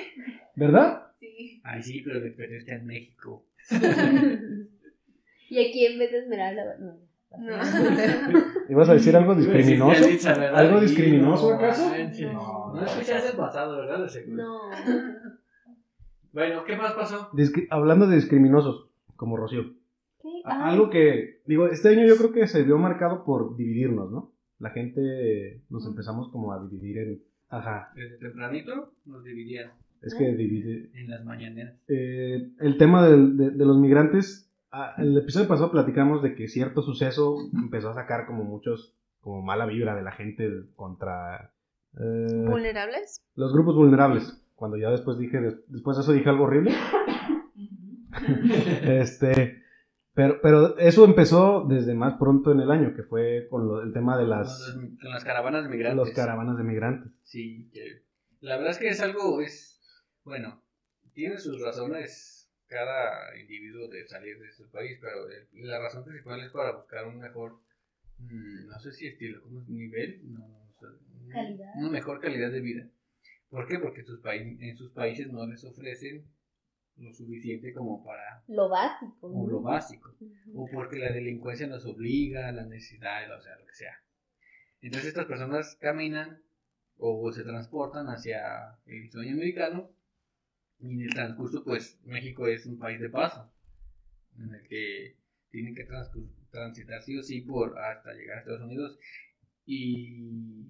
¿Verdad? 0.55 1.07
Sí. 1.19 1.61
Ay, 1.63 1.81
sí, 1.83 2.01
pero 2.03 2.17
el 2.19 2.25
expiatorio 2.27 2.59
está 2.59 2.75
en 2.75 2.85
México. 2.85 3.45
y 5.49 5.59
aquí 5.69 5.85
en 5.85 5.99
vez 5.99 6.11
de 6.11 6.19
Esmeralda... 6.19 6.77
No. 6.79 7.04
No. 7.39 7.53
¿Ibas 8.69 8.89
a 8.89 8.93
decir 8.93 9.15
algo 9.15 9.35
discriminoso? 9.35 10.29
¿Algo 10.53 10.79
discriminoso 10.81 11.49
no 11.51 11.55
acaso? 11.55 11.91
No. 12.33 12.73
No 12.75 12.85
escuchaste 12.85 13.29
el 13.31 13.37
pasado, 13.37 13.77
¿verdad? 13.77 14.03
De 14.03 14.09
seguro. 14.09 14.43
No. 14.43 14.59
Bueno, 16.33 16.65
¿qué 16.65 16.75
más 16.75 16.91
pasó? 16.93 17.29
Discri- 17.31 17.67
hablando 17.69 18.07
de 18.07 18.17
discriminosos, 18.17 18.89
como 19.15 19.37
Rocío. 19.37 19.63
¿Qué? 20.21 20.27
A- 20.43 20.65
Ay, 20.67 20.73
Algo 20.73 20.89
que, 20.89 21.39
digo, 21.45 21.67
este 21.67 21.87
año 21.89 22.05
yo 22.05 22.17
creo 22.17 22.33
que 22.33 22.47
se 22.47 22.63
vio 22.63 22.77
marcado 22.77 23.23
por 23.23 23.55
dividirnos, 23.55 24.11
¿no? 24.11 24.33
La 24.59 24.71
gente 24.71 25.61
nos 25.69 25.85
empezamos 25.87 26.29
como 26.31 26.51
a 26.51 26.61
dividir 26.67 26.97
en... 26.97 27.23
Ajá, 27.47 27.91
Desde 27.95 28.17
tempranito 28.17 28.91
nos 29.05 29.23
dividían 29.23 29.71
es 30.01 30.13
que 30.13 30.35
divide... 30.35 30.89
en 30.93 31.09
las 31.09 31.23
mañaneras. 31.23 31.75
eh, 31.87 32.49
el 32.59 32.77
tema 32.77 33.07
de, 33.07 33.51
de 33.51 33.65
los 33.65 33.77
migrantes, 33.77 34.51
ah, 34.51 34.54
el 34.97 35.17
episodio 35.17 35.47
pasado 35.47 35.71
platicamos 35.71 36.21
de 36.23 36.35
que 36.35 36.47
cierto 36.47 36.81
suceso 36.81 37.37
empezó 37.53 37.89
a 37.89 37.93
sacar 37.93 38.25
como 38.25 38.43
muchos, 38.43 38.95
como 39.21 39.41
mala 39.41 39.65
vibra 39.65 39.95
de 39.95 40.01
la 40.03 40.11
gente 40.11 40.49
contra 40.75 41.51
eh, 41.99 42.45
¿Vulnerables? 42.49 43.21
los 43.35 43.53
grupos 43.53 43.75
vulnerables. 43.75 44.41
Cuando 44.55 44.77
ya 44.77 44.89
después 44.89 45.17
dije, 45.17 45.39
des- 45.41 45.63
después 45.69 45.97
de 45.97 46.03
eso 46.03 46.13
dije 46.13 46.29
algo 46.29 46.45
horrible. 46.45 46.71
este, 48.83 49.61
pero, 50.13 50.39
pero 50.41 50.77
eso 50.77 51.05
empezó 51.05 51.65
desde 51.67 51.93
más 51.93 52.13
pronto 52.17 52.51
en 52.51 52.61
el 52.61 52.71
año, 52.71 52.93
que 52.95 53.03
fue 53.03 53.47
con 53.49 53.67
lo- 53.67 53.81
el 53.81 53.91
tema 53.93 54.17
de 54.17 54.25
las, 54.27 54.73
con 55.01 55.09
las 55.09 55.23
caravanas 55.23 55.63
de 55.63 55.69
migrantes. 55.69 56.07
las 56.07 56.15
caravanas 56.15 56.57
de 56.57 56.63
migrantes. 56.63 57.11
Sí, 57.23 57.69
la 58.41 58.55
verdad 58.57 58.71
es 58.71 58.77
que 58.79 58.87
es 58.89 59.01
algo, 59.01 59.41
es, 59.41 59.81
bueno, 60.23 60.61
tiene 61.13 61.37
sus 61.37 61.61
razones 61.61 62.34
cada 62.75 63.37
individuo 63.39 63.87
de 63.87 64.05
salir 64.05 64.37
de 64.37 64.51
su 64.51 64.69
país, 64.69 64.97
pero 65.01 65.29
el- 65.29 65.47
la 65.67 65.79
razón 65.79 66.03
principal 66.03 66.41
es 66.41 66.51
para 66.51 66.73
buscar 66.73 67.07
un 67.07 67.19
mejor, 67.19 67.61
mm, 68.17 68.67
no 68.67 68.79
sé 68.79 68.91
si 68.91 69.07
estilo, 69.07 69.41
como 69.41 69.63
nivel, 69.67 70.21
no, 70.33 70.39
no 70.39 70.73
sé, 70.79 70.87
Calidad. 71.31 71.71
una 71.77 71.89
mejor 71.89 72.19
calidad 72.19 72.51
de 72.51 72.59
vida. 72.59 72.89
¿Por 73.49 73.65
qué? 73.67 73.79
Porque 73.79 74.03
sus 74.03 74.19
en 74.25 74.75
sus 74.75 74.91
países 74.91 75.31
no 75.31 75.47
les 75.47 75.63
ofrecen 75.63 76.25
lo 76.97 77.13
suficiente 77.13 77.73
como 77.73 78.03
para, 78.03 78.43
Lo 78.47 78.67
básico. 78.67 79.27
o 79.27 79.47
lo 79.49 79.61
básico 79.61 80.13
Ujú. 80.19 80.63
o 80.63 80.69
porque 80.71 80.97
la 80.97 81.11
delincuencia 81.13 81.67
nos 81.67 81.85
obliga, 81.85 82.51
la 82.51 82.65
necesidad, 82.65 83.31
o 83.37 83.41
sea, 83.41 83.55
lo 83.57 83.65
que 83.65 83.73
sea. 83.73 83.95
Entonces 84.81 85.09
estas 85.09 85.25
personas 85.27 85.75
caminan 85.79 86.41
o 86.97 87.31
se 87.31 87.43
transportan 87.43 88.07
hacia 88.07 88.77
el 88.85 89.09
sueño 89.11 89.33
americano 89.33 89.94
y 90.85 90.93
en 90.93 91.01
el 91.01 91.13
transcurso, 91.13 91.63
pues 91.63 91.99
México 92.05 92.47
es 92.47 92.65
un 92.65 92.77
país 92.77 92.99
de 92.99 93.09
paso, 93.09 93.51
en 94.37 94.53
el 94.53 94.67
que 94.67 95.15
tienen 95.51 95.73
que 95.75 95.87
transitar 96.51 97.01
sí 97.01 97.17
o 97.17 97.23
sí 97.23 97.41
por 97.41 97.77
hasta 97.79 98.13
llegar 98.13 98.37
a 98.37 98.39
Estados 98.41 98.61
Unidos 98.61 98.99
y 99.65 100.65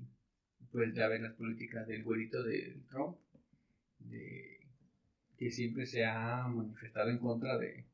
pues 0.72 0.94
ya 0.94 1.08
ven 1.08 1.24
las 1.24 1.34
políticas 1.34 1.88
del 1.88 2.04
güerito 2.04 2.44
de 2.44 2.78
Trump, 2.90 3.18
de, 4.00 4.60
que 5.38 5.52
siempre 5.52 5.86
se 5.86 6.06
ha 6.06 6.48
manifestado 6.48 7.10
en 7.10 7.18
contra 7.18 7.58
de, 7.58 7.86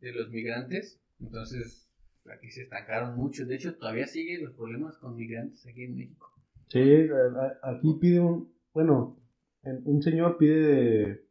de 0.00 0.12
los 0.12 0.30
migrantes. 0.30 1.00
Entonces, 1.18 1.90
aquí 2.30 2.50
se 2.50 2.62
estancaron 2.62 3.16
muchos. 3.16 3.48
De 3.48 3.56
hecho, 3.56 3.74
todavía 3.76 4.06
siguen 4.06 4.44
los 4.44 4.54
problemas 4.54 4.96
con 4.98 5.16
migrantes 5.16 5.66
aquí 5.66 5.84
en 5.84 5.96
México. 5.96 6.30
Sí, 6.68 7.08
aquí 7.62 7.98
pide 8.00 8.20
un, 8.20 8.52
bueno, 8.72 9.18
en- 9.62 9.82
un 9.84 10.02
señor 10.02 10.38
pide, 10.38 11.24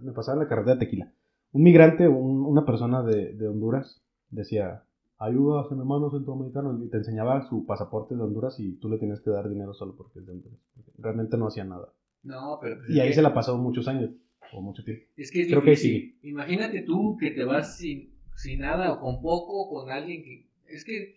me 0.00 0.12
pasaba 0.12 0.36
en 0.36 0.42
la 0.44 0.48
carretera 0.48 0.74
de 0.76 0.80
Tequila, 0.86 1.12
un 1.52 1.62
migrante, 1.62 2.08
un- 2.08 2.44
una 2.46 2.64
persona 2.64 3.02
de, 3.02 3.32
de 3.34 3.48
Honduras, 3.48 4.02
decía, 4.30 4.82
ayuda 5.18 5.60
a 5.60 5.64
su 5.64 5.74
hermano 5.74 6.10
centroamericano, 6.10 6.82
y 6.84 6.88
te 6.88 6.96
enseñaba 6.98 7.48
su 7.48 7.64
pasaporte 7.66 8.14
de 8.16 8.22
Honduras 8.22 8.58
y 8.58 8.72
tú 8.72 8.88
le 8.88 8.98
tenías 8.98 9.20
que 9.20 9.30
dar 9.30 9.48
dinero 9.48 9.72
solo 9.74 9.94
porque 9.96 10.18
es 10.18 10.26
de 10.26 10.32
Honduras. 10.32 10.58
Realmente 10.98 11.36
no 11.36 11.46
hacía 11.46 11.64
nada. 11.64 11.88
No, 12.22 12.58
pero... 12.60 12.76
pues 12.78 12.90
Y 12.90 13.00
ahí 13.00 13.08
que- 13.08 13.14
se 13.14 13.22
la 13.22 13.32
pasó 13.34 13.56
muchos 13.58 13.86
años, 13.88 14.10
o 14.52 14.60
mucho 14.60 14.82
tiempo. 14.84 15.04
Es 15.16 15.30
que 15.30 15.42
es 15.42 15.48
Creo 15.48 15.62
que 15.62 15.70
difícil. 15.70 16.18
Imagínate 16.22 16.82
tú 16.82 17.16
que 17.18 17.30
te 17.30 17.44
vas 17.44 17.76
sin, 17.76 18.12
sin 18.36 18.60
nada 18.60 18.92
o 18.92 19.00
con 19.00 19.20
poco 19.22 19.68
con 19.70 19.90
alguien 19.90 20.22
que... 20.22 20.46
Es 20.66 20.84
que 20.84 21.16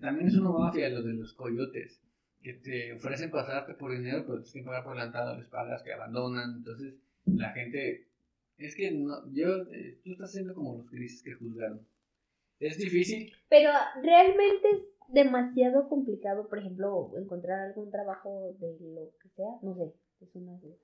también 0.00 0.28
es 0.28 0.36
una 0.36 0.50
mafia 0.50 0.88
lo 0.90 1.02
de 1.02 1.14
los 1.14 1.32
coyotes. 1.34 2.00
Que 2.42 2.54
te 2.54 2.92
ofrecen 2.92 3.30
pasarte 3.30 3.74
por 3.74 3.90
dinero, 3.92 4.22
pero 4.26 4.38
tienes 4.38 4.52
que 4.52 4.62
pagar 4.62 4.84
por 4.84 4.92
adelantado, 4.92 5.36
les 5.36 5.46
pagas, 5.48 5.82
que 5.82 5.92
abandonan. 5.92 6.56
Entonces, 6.58 6.94
la 7.26 7.50
gente... 7.50 8.06
Es 8.58 8.74
que 8.76 8.90
no, 8.90 9.32
yo... 9.32 9.48
eh, 9.72 10.00
tú 10.04 10.12
estás 10.12 10.32
siendo 10.32 10.54
como 10.54 10.78
los 10.78 10.90
que 10.90 10.96
dices 10.98 11.22
que 11.22 11.32
juzgaron. 11.34 11.86
Es 12.58 12.76
difícil. 12.76 13.32
Pero 13.48 13.70
realmente 14.02 14.68
es 14.70 14.82
demasiado 15.08 15.88
complicado, 15.88 16.48
por 16.48 16.58
ejemplo, 16.58 17.12
encontrar 17.16 17.60
algún 17.68 17.90
trabajo 17.90 18.56
de 18.58 18.76
lo 18.80 19.12
que 19.22 19.28
sea. 19.30 19.46
No 19.62 19.74
sé, 19.74 19.94
es 20.20 20.34
una 20.34 20.58
duda. 20.58 20.76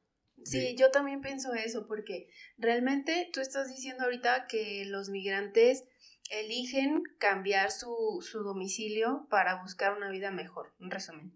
Sí, 0.45 0.75
yo 0.77 0.91
también 0.91 1.21
pienso 1.21 1.55
eso, 1.55 1.87
porque 1.87 2.29
realmente 2.59 3.31
tú 3.33 3.41
estás 3.41 3.69
diciendo 3.69 4.05
ahorita 4.05 4.47
que 4.49 4.85
los 4.87 5.09
migrantes 5.09 5.85
eligen 6.31 7.03
cambiar 7.19 7.71
su, 7.71 8.19
su 8.21 8.43
domicilio 8.43 9.27
para 9.31 9.63
buscar 9.63 9.97
una 9.97 10.11
vida 10.11 10.31
mejor, 10.31 10.75
en 10.81 10.91
resumen. 10.91 11.33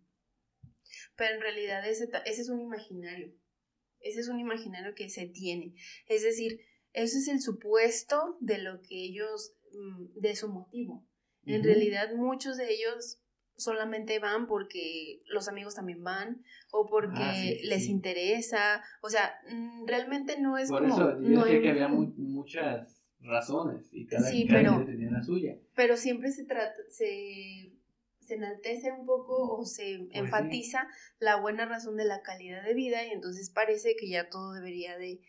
Pero 1.17 1.35
en 1.37 1.41
realidad 1.41 1.87
ese, 1.87 2.07
ta- 2.09 2.19
ese 2.19 2.43
es 2.43 2.49
un 2.49 2.61
imaginario. 2.61 3.33
Ese 4.01 4.21
es 4.21 4.29
un 4.29 4.39
imaginario 4.41 4.95
que 4.95 5.09
se 5.09 5.27
tiene. 5.27 5.75
Es 6.07 6.23
decir, 6.23 6.61
ese 6.93 7.19
es 7.19 7.29
el 7.29 7.41
supuesto 7.41 8.37
de 8.41 8.59
lo 8.59 8.81
que 8.81 9.05
ellos, 9.05 9.55
mm, 9.73 10.21
de 10.21 10.37
su 10.37 10.49
motivo. 10.49 11.07
En 11.45 11.57
Ujú. 11.61 11.65
realidad 11.69 12.15
muchos 12.15 12.57
de 12.57 12.73
ellos 12.73 13.21
solamente 13.57 14.19
van 14.21 14.47
porque 14.47 15.23
los 15.27 15.49
amigos 15.49 15.75
también 15.75 16.03
van 16.05 16.43
o 16.71 16.87
porque 16.87 17.19
Ah, 17.19 17.35
sí, 17.35 17.59
sí, 17.61 17.67
les 17.67 17.87
interesa. 17.89 18.83
O 19.03 19.11
sea, 19.11 19.35
mm, 19.51 19.87
realmente 19.87 20.41
no 20.41 20.57
es 20.59 20.69
Por 20.71 20.83
como... 20.83 20.95
eso 20.95 21.21
yo 21.21 21.29
no 21.31 21.41
decía 21.45 21.57
hay 21.57 21.63
que 21.63 21.71
había 21.71 21.89
mu- 21.89 22.15
muchas 22.17 23.03
razones 23.21 23.89
y 23.93 24.07
cada, 24.07 24.31
Sí, 24.31 24.47
cada 24.47 24.63
pero- 24.63 24.85
tenía 24.87 25.11
la 25.11 25.23
suya. 25.25 25.59
pero 25.75 25.97
siempre 25.97 26.31
se 26.31 26.45
trata, 26.45 26.77
se, 26.89 27.73
se 28.29 28.35
enaltece 28.35 28.93
un 28.93 29.07
poco 29.07 29.57
o 29.57 29.65
se 29.65 29.97
sí. 29.97 30.09
enfatiza 30.13 30.87
la 31.19 31.37
buena 31.37 31.65
razón 31.65 31.97
de 31.97 32.05
la 32.05 32.21
calidad 32.21 32.63
de 32.63 32.75
vida 32.75 33.05
y 33.07 33.11
entonces 33.11 33.49
parece 33.51 33.97
que 33.97 34.09
ya 34.09 34.29
todo 34.29 34.53
debería 34.53 34.99
de, 34.99 35.21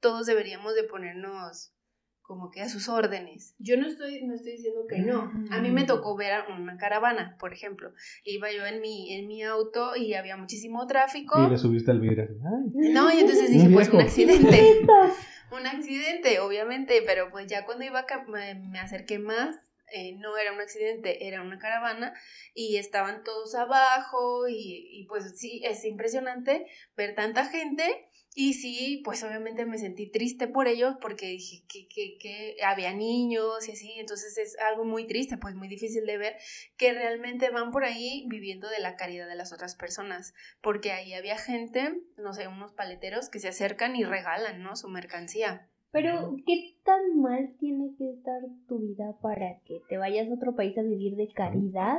todos 0.00 0.26
deberíamos 0.26 0.74
de 0.74 0.84
ponernos 0.84 1.72
como 2.20 2.50
que 2.50 2.60
a 2.60 2.68
sus 2.68 2.88
órdenes. 2.88 3.54
Yo 3.58 3.76
no 3.76 3.86
estoy, 3.86 4.22
no 4.24 4.34
estoy 4.34 4.52
diciendo 4.52 4.82
que 4.88 4.98
no. 4.98 5.32
A 5.50 5.60
mí 5.60 5.70
me 5.70 5.84
tocó 5.84 6.16
ver 6.16 6.32
a 6.32 6.46
una 6.54 6.76
caravana, 6.76 7.36
por 7.40 7.52
ejemplo. 7.52 7.92
Iba 8.24 8.52
yo 8.52 8.64
en 8.64 8.80
mi, 8.80 9.12
en 9.14 9.26
mi 9.26 9.42
auto 9.42 9.96
y 9.96 10.14
había 10.14 10.36
muchísimo 10.36 10.86
tráfico. 10.86 11.44
Y 11.44 11.50
le 11.50 11.58
subiste 11.58 11.90
al 11.90 12.00
vidrio. 12.00 12.28
No, 12.74 13.12
y 13.12 13.18
entonces 13.18 13.50
dije, 13.50 13.68
pues 13.70 13.88
un 13.88 14.00
accidente. 14.00 14.86
un 15.52 15.66
accidente, 15.66 16.38
obviamente, 16.40 17.02
pero 17.04 17.30
pues 17.30 17.48
ya 17.48 17.64
cuando 17.64 17.84
iba 17.84 18.00
a 18.00 18.24
me, 18.28 18.54
me 18.54 18.78
acerqué 18.78 19.18
más, 19.18 19.56
eh, 19.92 20.12
no 20.18 20.36
era 20.36 20.52
un 20.52 20.60
accidente, 20.60 21.26
era 21.26 21.42
una 21.42 21.58
caravana 21.58 22.14
y 22.54 22.76
estaban 22.76 23.22
todos 23.24 23.54
abajo 23.54 24.48
y, 24.48 24.88
y, 24.90 25.06
pues 25.06 25.38
sí, 25.38 25.62
es 25.64 25.84
impresionante 25.84 26.66
ver 26.96 27.14
tanta 27.14 27.46
gente 27.46 28.08
y 28.34 28.54
sí, 28.54 29.02
pues 29.04 29.22
obviamente 29.24 29.66
me 29.66 29.76
sentí 29.76 30.10
triste 30.10 30.48
por 30.48 30.66
ellos 30.66 30.96
porque 31.00 31.26
dije 31.26 31.64
que, 31.68 31.86
que, 31.88 32.16
que 32.18 32.56
había 32.64 32.94
niños 32.94 33.68
y 33.68 33.72
así, 33.72 33.92
entonces 33.98 34.38
es 34.38 34.58
algo 34.58 34.84
muy 34.84 35.06
triste, 35.06 35.36
pues 35.36 35.54
muy 35.54 35.68
difícil 35.68 36.06
de 36.06 36.16
ver 36.16 36.36
que 36.78 36.94
realmente 36.94 37.50
van 37.50 37.70
por 37.70 37.84
ahí 37.84 38.24
viviendo 38.28 38.70
de 38.70 38.80
la 38.80 38.96
caridad 38.96 39.28
de 39.28 39.34
las 39.34 39.52
otras 39.52 39.76
personas 39.76 40.32
porque 40.62 40.92
ahí 40.92 41.12
había 41.12 41.36
gente, 41.36 41.92
no 42.16 42.32
sé, 42.32 42.48
unos 42.48 42.72
paleteros 42.72 43.28
que 43.28 43.38
se 43.38 43.48
acercan 43.48 43.96
y 43.96 44.04
regalan, 44.04 44.62
¿no? 44.62 44.76
Su 44.76 44.88
mercancía. 44.88 45.68
Pero, 45.92 46.36
¿qué 46.46 46.78
tan 46.84 47.20
mal 47.20 47.54
tiene 47.60 47.94
que 47.98 48.10
estar 48.10 48.40
tu 48.66 48.78
vida 48.80 49.14
para 49.20 49.60
que 49.66 49.80
te 49.88 49.98
vayas 49.98 50.28
a 50.28 50.34
otro 50.34 50.56
país 50.56 50.76
a 50.78 50.82
vivir 50.82 51.16
de 51.16 51.28
caridad? 51.32 51.98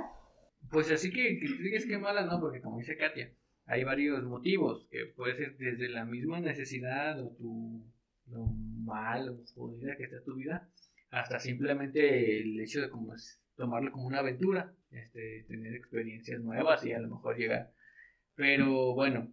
Pues 0.71 0.91
así 0.91 1.11
que, 1.11 1.39
que 1.39 1.45
tú 1.45 1.61
digas 1.61 1.85
que 1.85 1.99
mala, 1.99 2.25
no, 2.25 2.39
porque 2.39 2.59
como 2.59 2.79
dice 2.79 2.97
Katia, 2.97 3.31
hay 3.65 3.83
varios 3.83 4.23
motivos, 4.23 4.87
que 4.89 5.05
puede 5.15 5.35
ser 5.35 5.57
desde 5.57 5.89
la 5.89 6.05
misma 6.05 6.39
necesidad 6.39 7.23
o 7.23 7.35
tu, 7.35 7.85
lo 8.31 8.47
mal 8.47 9.29
o 9.29 9.37
jodida 9.53 9.95
que 9.95 10.05
está 10.05 10.23
tu 10.23 10.35
vida, 10.35 10.69
hasta 11.11 11.39
simplemente 11.39 12.41
el 12.41 12.59
hecho 12.59 12.81
de 12.81 12.89
como 12.89 13.13
es 13.13 13.39
tomarlo 13.55 13.91
como 13.91 14.07
una 14.07 14.19
aventura, 14.19 14.73
este, 14.89 15.45
tener 15.47 15.75
experiencias 15.75 16.41
nuevas 16.41 16.83
y 16.85 16.93
a 16.93 16.99
lo 16.99 17.09
mejor 17.09 17.37
llegar. 17.37 17.71
Pero 18.35 18.95
bueno, 18.95 19.31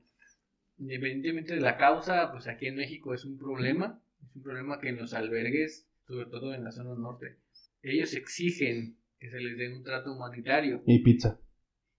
independientemente 0.79 1.55
de 1.55 1.61
la 1.61 1.79
causa, 1.79 2.31
pues 2.33 2.46
aquí 2.46 2.66
en 2.66 2.77
México 2.77 3.14
es 3.14 3.25
un 3.25 3.38
problema, 3.38 4.03
es 4.22 4.37
un 4.37 4.42
problema 4.42 4.78
que 4.78 4.88
en 4.88 4.96
los 4.96 5.14
albergues, 5.14 5.88
sobre 6.06 6.26
todo 6.26 6.54
en 6.54 6.64
la 6.64 6.72
zona 6.72 6.94
norte, 6.94 7.37
ellos 7.83 8.14
exigen 8.14 8.96
que 9.18 9.30
se 9.30 9.40
les 9.40 9.59
dé 9.59 9.72
un 9.72 9.83
trato 9.83 10.12
humanitario. 10.12 10.83
Y 10.87 11.00
pizza. 11.00 11.38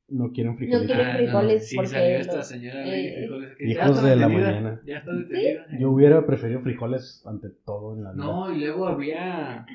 No 0.08 0.32
quieren 0.32 0.58
frijolitos. 0.58 0.88
quieren 0.88 1.08
Ah, 1.08 1.18
frijoles 1.18 1.70
sí, 1.70 1.76
porque 1.76 1.90
salió 1.90 2.18
esta 2.18 2.44
señora 2.44 2.84
eh, 2.86 3.14
Frijoles 3.18 3.56
que 3.56 3.70
hijos 3.70 4.02
ya 4.02 4.10
de 4.10 4.16
la 4.18 4.28
mañana. 4.28 4.82
Ya 4.86 4.98
está 4.98 5.14
detenida. 5.14 5.68
Yo 5.80 5.92
hubiera 5.92 6.26
preferido 6.26 6.60
frijoles 6.62 7.24
ante 7.26 7.50
todo 7.50 7.96
en 7.96 8.04
la 8.04 8.12
vida. 8.12 8.24
No, 8.24 8.54
y 8.54 8.60
luego 8.60 8.88
había 8.88 9.66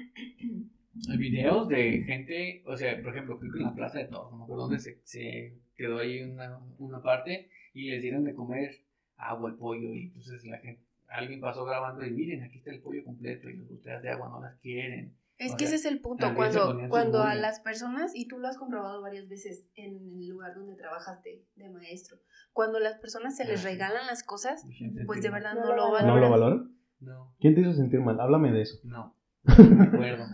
videos 1.18 1.68
de 1.68 2.02
gente, 2.02 2.62
o 2.66 2.76
sea, 2.76 3.00
por 3.02 3.12
ejemplo, 3.12 3.38
creo 3.38 3.52
que 3.52 3.58
en 3.58 3.64
la 3.64 3.74
Plaza 3.74 3.98
de 3.98 4.06
Toros, 4.06 4.32
no 4.32 4.38
me 4.38 4.44
acuerdo 4.44 4.64
dónde 4.64 4.78
se, 4.78 4.98
se 5.04 5.54
quedó 5.76 5.98
ahí 5.98 6.22
una, 6.22 6.58
una 6.78 7.02
parte 7.02 7.48
y 7.72 7.90
les 7.90 8.02
dieron 8.02 8.24
de 8.24 8.34
comer 8.34 8.82
agua 9.16 9.52
y 9.52 9.58
pollo 9.58 9.94
y 9.94 10.08
entonces 10.08 10.44
la 10.44 10.58
gente, 10.58 10.82
alguien 11.08 11.40
pasó 11.40 11.64
grabando 11.64 12.04
y 12.04 12.10
miren, 12.10 12.42
aquí 12.42 12.58
está 12.58 12.70
el 12.70 12.80
pollo 12.80 13.04
completo 13.04 13.48
y 13.48 13.56
las 13.56 13.68
botellas 13.68 14.02
de 14.02 14.10
agua 14.10 14.28
no 14.28 14.40
las 14.40 14.56
quieren. 14.60 15.14
Es 15.38 15.52
O 15.52 15.56
que 15.56 15.66
sea, 15.66 15.76
ese 15.76 15.86
es 15.88 15.92
el 15.92 16.00
punto, 16.00 16.34
cuando, 16.34 16.88
cuando 16.88 17.22
a 17.22 17.34
las 17.34 17.60
personas, 17.60 18.12
y 18.14 18.26
tú 18.26 18.38
lo 18.38 18.48
has 18.48 18.56
comprobado 18.56 19.02
varias 19.02 19.28
veces 19.28 19.66
en 19.74 19.94
el 20.18 20.28
lugar 20.28 20.54
donde 20.54 20.76
trabajaste 20.76 21.44
de 21.56 21.68
maestro, 21.68 22.16
cuando 22.54 22.78
a 22.78 22.80
las 22.80 22.96
personas 22.98 23.36
se 23.36 23.44
les 23.44 23.60
Ah, 23.64 23.68
regalan 23.68 24.06
las 24.06 24.22
cosas, 24.22 24.66
pues 25.04 25.20
de 25.22 25.28
verdad 25.30 25.54
No 25.54 25.60
no, 25.60 25.66
lo 25.70 25.76
lo 25.76 25.92
valoran. 25.92 26.06
¿No 26.06 26.20
lo 26.20 26.30
valoran. 26.30 26.76
No, 27.00 27.34
¿Quién 27.38 27.54
te 27.54 27.60
hizo 27.60 27.74
sentir 27.74 28.00
mal? 28.00 28.18
Háblame 28.18 28.50
de 28.52 28.62
eso. 28.62 28.78
no. 28.84 29.14
No 29.46 29.74
me 29.76 29.84
acuerdo. 29.84 30.26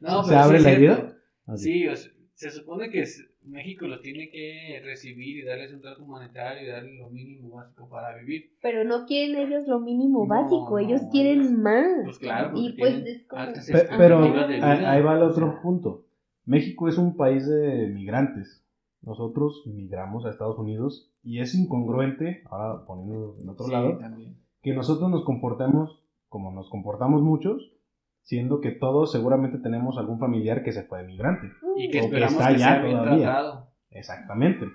No, 0.00 0.22
¿Se 0.24 0.28
sí 0.30 0.34
abre 0.36 0.60
la 0.60 0.70
herida? 0.72 1.16
Así. 1.46 1.64
Sí, 1.64 1.88
o 1.88 1.96
sea, 1.96 2.12
se 2.34 2.50
supone 2.50 2.90
que 2.90 3.00
es- 3.00 3.26
México 3.44 3.86
los 3.86 4.00
tiene 4.00 4.30
que 4.30 4.80
recibir 4.84 5.38
y 5.38 5.42
darles 5.44 5.72
un 5.72 5.80
trato 5.82 6.02
humanitario 6.02 6.62
y 6.62 6.70
darles 6.70 6.98
lo 6.98 7.10
mínimo 7.10 7.50
básico 7.50 7.88
para 7.88 8.16
vivir. 8.18 8.52
Pero 8.62 8.84
no 8.84 9.06
quieren 9.06 9.36
ellos 9.36 9.66
lo 9.68 9.80
mínimo 9.80 10.20
No, 10.24 10.28
básico, 10.28 10.78
ellos 10.78 11.02
no, 11.02 11.10
quieren 11.10 11.40
ellos- 11.40 11.52
más. 11.52 11.86
Pues 12.04 12.18
claro, 12.18 12.52
y 12.58 12.72
pues 12.72 12.92
tienen 12.94 13.06
es 13.16 13.26
como... 13.26 13.42
altas 13.42 13.70
Pe- 13.70 13.88
pero 13.98 14.18
ahí 14.20 15.02
va 15.02 15.16
el 15.16 15.22
otro 15.22 15.60
punto. 15.62 16.06
México 16.46 16.88
es 16.88 16.98
un 16.98 17.16
país 17.16 17.46
de 17.48 17.88
migrantes. 17.88 18.64
Nosotros 19.02 19.62
migramos 19.66 20.24
a 20.24 20.30
Estados 20.30 20.58
Unidos 20.58 21.10
y 21.22 21.40
es 21.40 21.54
incongruente, 21.54 22.42
ahora 22.50 22.86
poniendo 22.86 23.36
en 23.40 23.48
otro 23.50 23.66
sí, 23.66 23.72
lado, 23.72 23.98
también. 23.98 24.36
que 24.62 24.72
nosotros 24.72 25.10
nos 25.10 25.24
comportemos 25.24 26.00
como 26.30 26.50
nos 26.50 26.68
comportamos 26.70 27.22
muchos, 27.22 27.70
siendo 28.24 28.60
que 28.60 28.72
todos 28.72 29.12
seguramente 29.12 29.58
tenemos 29.58 29.96
algún 29.96 30.18
familiar 30.18 30.62
que 30.64 30.72
se 30.72 30.82
fue 30.82 30.98
de 31.00 31.06
migrante. 31.06 31.46
Y 31.76 31.90
que 31.90 32.00
O 32.02 32.10
que 32.10 32.24
está 32.24 32.38
que 32.48 32.54
allá 32.54 32.58
sea 32.58 32.82
bien 32.82 32.96
todavía. 32.98 33.24
tratado. 33.24 33.70
Exactamente. 33.90 34.66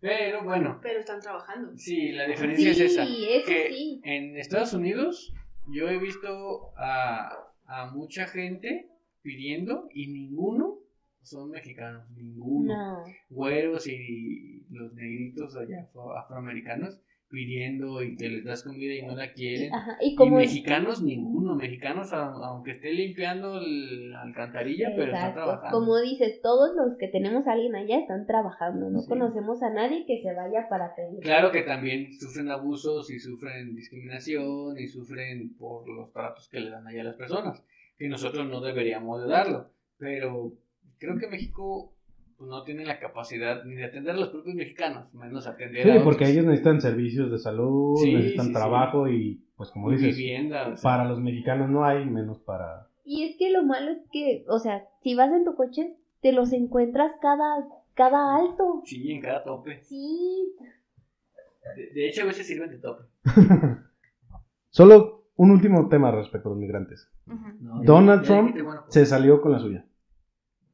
Pero 0.00 0.44
bueno, 0.44 0.78
Pero 0.82 1.00
están 1.00 1.20
trabajando. 1.20 1.76
sí, 1.76 2.12
la 2.12 2.26
diferencia 2.26 2.72
Sí, 2.74 2.82
es 2.82 2.92
esa. 2.92 3.02
eso 3.04 3.46
que 3.46 3.68
sí. 3.68 4.00
En 4.04 4.36
Estados 4.36 4.72
Unidos 4.72 5.34
yo 5.68 5.88
he 5.88 5.98
visto 5.98 6.70
a, 6.76 7.30
a 7.66 7.90
mucha 7.92 8.26
gente 8.26 8.88
pidiendo 9.22 9.88
y 9.92 10.06
ninguno 10.12 10.76
son 11.22 11.50
mexicanos, 11.50 12.08
ninguno. 12.12 12.72
No. 12.74 13.04
Güeros 13.28 13.86
y 13.88 14.64
los 14.70 14.94
negritos 14.94 15.56
allá 15.56 15.82
afro- 15.92 16.16
afroamericanos 16.16 17.00
pidiendo 17.30 18.02
y 18.02 18.16
que 18.16 18.28
les 18.28 18.44
das 18.44 18.62
comida 18.62 18.94
y 18.94 19.02
no 19.02 19.14
la 19.14 19.32
quieren. 19.32 19.74
Ajá, 19.74 19.98
y 20.00 20.16
mexicanos, 20.30 21.02
ninguno. 21.02 21.54
Mexicanos, 21.56 22.12
a- 22.12 22.32
aunque 22.32 22.72
esté 22.72 22.92
limpiando 22.92 23.60
la 23.60 24.22
alcantarilla, 24.22 24.88
pero 24.96 25.12
está 25.12 25.34
trabajando. 25.34 25.78
Como 25.78 25.98
dices, 26.00 26.40
todos 26.42 26.70
los 26.74 26.96
que 26.98 27.08
tenemos 27.08 27.46
a 27.46 27.52
alguien 27.52 27.74
allá 27.76 27.98
están 27.98 28.26
trabajando. 28.26 28.88
No 28.90 29.00
Sí. 29.00 29.08
conocemos 29.08 29.62
a 29.62 29.70
nadie 29.70 30.04
que 30.06 30.22
se 30.22 30.32
vaya 30.34 30.68
para 30.70 30.94
pedir. 30.94 31.20
Claro 31.20 31.50
que 31.52 31.62
también 31.62 32.12
sufren 32.18 32.50
abusos 32.50 33.10
y 33.10 33.18
sufren 33.18 33.74
discriminación 33.74 34.78
y 34.78 34.86
sufren 34.86 35.54
por 35.56 35.88
los 35.88 36.12
tratos 36.12 36.48
que 36.48 36.60
le 36.60 36.70
dan 36.70 36.86
allá 36.86 37.02
a 37.02 37.04
las 37.04 37.16
personas, 37.16 37.62
que 37.98 38.08
nosotros 38.08 38.48
no 38.48 38.60
deberíamos 38.60 39.22
de 39.22 39.28
darlo. 39.28 39.70
Pero 39.98 40.52
creo 40.98 41.18
que 41.18 41.28
México 41.28 41.94
pues, 42.38 42.48
no 42.48 42.62
tiene 42.62 42.84
la 42.86 42.98
capacidad 43.00 43.64
ni 43.64 43.74
de 43.74 43.84
atender 43.84 44.14
a 44.14 44.18
los 44.18 44.28
propios 44.30 44.54
mexicanos, 44.54 45.12
menos 45.12 45.46
atender 45.46 45.82
Sí, 45.84 45.90
a 45.90 46.04
porque 46.04 46.24
otros. 46.24 46.30
ellos 46.30 46.44
necesitan 46.46 46.80
servicios 46.80 47.30
de 47.30 47.38
salud, 47.38 47.96
Sí, 48.02 48.14
necesitan 48.14 48.46
sí, 48.46 48.50
sí. 48.52 48.54
trabajo 48.56 49.08
y 49.08 49.44
pues 49.56 49.70
como 49.72 49.90
Y 49.92 49.96
dices, 49.96 50.16
vivienda. 50.16 50.68
o 50.68 50.76
sea, 50.76 50.82
para 50.90 51.04
los 51.08 51.20
mexicanos 51.20 51.68
no 51.68 51.84
hay, 51.84 52.06
menos 52.06 52.38
para... 52.38 52.86
Y 53.04 53.24
es 53.24 53.36
que 53.36 53.50
lo 53.50 53.64
malo 53.64 53.90
es 53.90 53.98
que, 54.12 54.44
o 54.48 54.58
sea, 54.58 54.86
si 55.02 55.14
vas 55.14 55.32
en 55.32 55.44
tu 55.44 55.54
coche, 55.56 55.96
te 56.20 56.32
los 56.32 56.52
encuentras 56.52 57.12
cada, 57.20 57.66
cada 57.94 58.36
alto. 58.36 58.82
Sí, 58.84 59.10
en 59.12 59.20
cada 59.22 59.42
tope. 59.44 59.82
Sí. 59.82 60.54
De, 61.76 61.90
de 61.92 62.08
hecho, 62.08 62.22
a 62.22 62.26
veces 62.26 62.46
sirven 62.46 62.70
de 62.70 62.78
tope. 62.78 63.04
Solo 64.70 65.24
un 65.36 65.50
último 65.50 65.88
tema 65.88 66.10
respecto 66.10 66.48
a 66.48 66.52
los 66.52 66.58
migrantes. 66.60 67.10
No, 67.60 67.82
Donald 67.82 68.22
ya 68.22 68.28
Trump 68.28 68.52
bueno, 68.62 68.80
pues, 68.84 68.94
Se 68.94 69.06
salió 69.06 69.40
con 69.40 69.52
la 69.52 69.58
suya, 69.58 69.86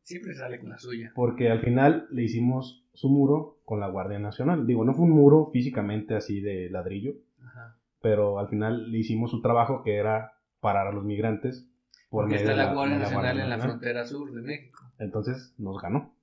Siempre 0.04 0.34
sale 0.34 0.60
con 0.60 0.68
la 0.70 0.78
suya. 0.78 1.12
porque 1.14 1.50
al 1.50 1.60
final 1.60 2.06
le 2.10 2.22
hicimos 2.22 2.86
su 2.94 3.08
muro 3.08 3.58
con 3.64 3.80
la 3.80 3.88
Guardia 3.88 4.18
Nacional. 4.18 4.66
Digo, 4.66 4.84
no 4.84 4.94
fue 4.94 5.04
un 5.06 5.10
muro 5.12 5.50
físicamente 5.52 6.14
así 6.14 6.40
de 6.40 6.68
ladrillo, 6.70 7.14
Ajá. 7.44 7.76
pero 8.00 8.38
al 8.38 8.48
final 8.48 8.90
le 8.92 8.98
hicimos 8.98 9.30
su 9.30 9.40
trabajo 9.40 9.82
que 9.82 9.96
era 9.96 10.34
parar 10.60 10.86
a 10.88 10.92
los 10.92 11.04
migrantes 11.04 11.68
por 12.10 12.24
Porque 12.24 12.34
medio 12.36 12.50
está 12.50 12.60
de 12.60 12.66
la 12.68 12.72
Guardia 12.74 12.98
Nacional 12.98 13.30
en 13.32 13.48
la 13.48 13.56
Nacional. 13.56 13.68
frontera 13.78 14.04
sur 14.06 14.32
de 14.32 14.42
México. 14.42 14.80
Entonces 14.98 15.54
nos 15.58 15.80
ganó. 15.82 16.14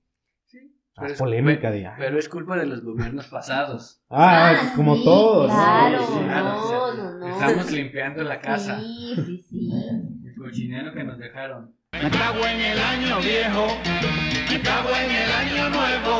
Sí. 0.45 0.59
Ah, 0.95 1.01
Pero 1.01 1.13
es- 1.13 1.19
polémica 1.19 1.71
de 1.71 1.89
Pero 1.97 2.19
es 2.19 2.29
culpa 2.29 2.57
de 2.57 2.65
los 2.67 2.83
gobiernos 2.83 3.27
pasados. 3.27 4.03
Ah, 4.09 4.73
como 4.75 4.95
sí, 4.95 5.03
todos. 5.03 5.47
¿no? 5.49 5.53
Claro, 5.55 5.99
Sí, 6.03 6.19
claro, 6.23 6.43
no, 6.49 6.63
o 6.63 6.67
sea, 6.67 7.03
no, 7.03 7.17
no. 7.19 7.27
Estamos 7.27 7.71
limpiando 7.71 8.23
la 8.23 8.39
casa. 8.39 8.79
Sí, 8.79 9.15
sí, 9.25 9.37
sí. 9.39 9.71
El 10.25 10.35
cochinero 10.35 10.93
que 10.93 11.03
nos 11.03 11.17
dejaron. 11.17 11.73
Me 11.93 12.09
cago 12.09 12.45
en 12.47 12.59
el 12.61 12.79
año 12.79 13.19
viejo, 13.19 13.67
me 14.49 14.61
cago 14.61 14.89
en 14.89 15.11
el 15.11 15.31
año 15.31 15.69
nuevo, 15.69 16.19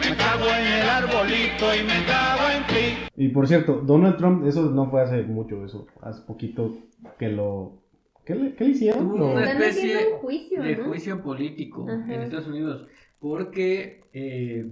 me 0.00 0.16
cago 0.16 0.46
en 0.46 0.66
el 0.66 0.88
arbolito 0.88 1.74
y 1.74 1.82
me 1.84 2.04
cago 2.06 2.50
en 2.50 2.66
ti. 2.66 3.06
Y 3.16 3.28
por 3.28 3.46
cierto, 3.46 3.82
Donald 3.84 4.16
Trump, 4.16 4.46
eso 4.46 4.62
no 4.70 4.90
fue 4.90 5.02
hace 5.02 5.22
mucho, 5.22 5.64
eso, 5.64 5.86
hace 6.00 6.22
poquito 6.22 6.78
que 7.18 7.28
lo... 7.28 7.82
¿Qué 8.24 8.34
le, 8.34 8.54
qué 8.54 8.64
le 8.64 8.70
hicieron? 8.70 9.06
Una 9.12 9.44
especie 9.44 9.94
haciendo 9.94 10.14
un 10.16 10.20
juicio, 10.22 10.62
de 10.62 10.76
¿no? 10.76 10.84
juicio 10.86 11.22
político 11.22 11.86
Ajá. 11.88 12.12
en 12.14 12.22
Estados 12.22 12.48
Unidos. 12.48 12.88
Porque, 13.20 14.00
eh, 14.12 14.64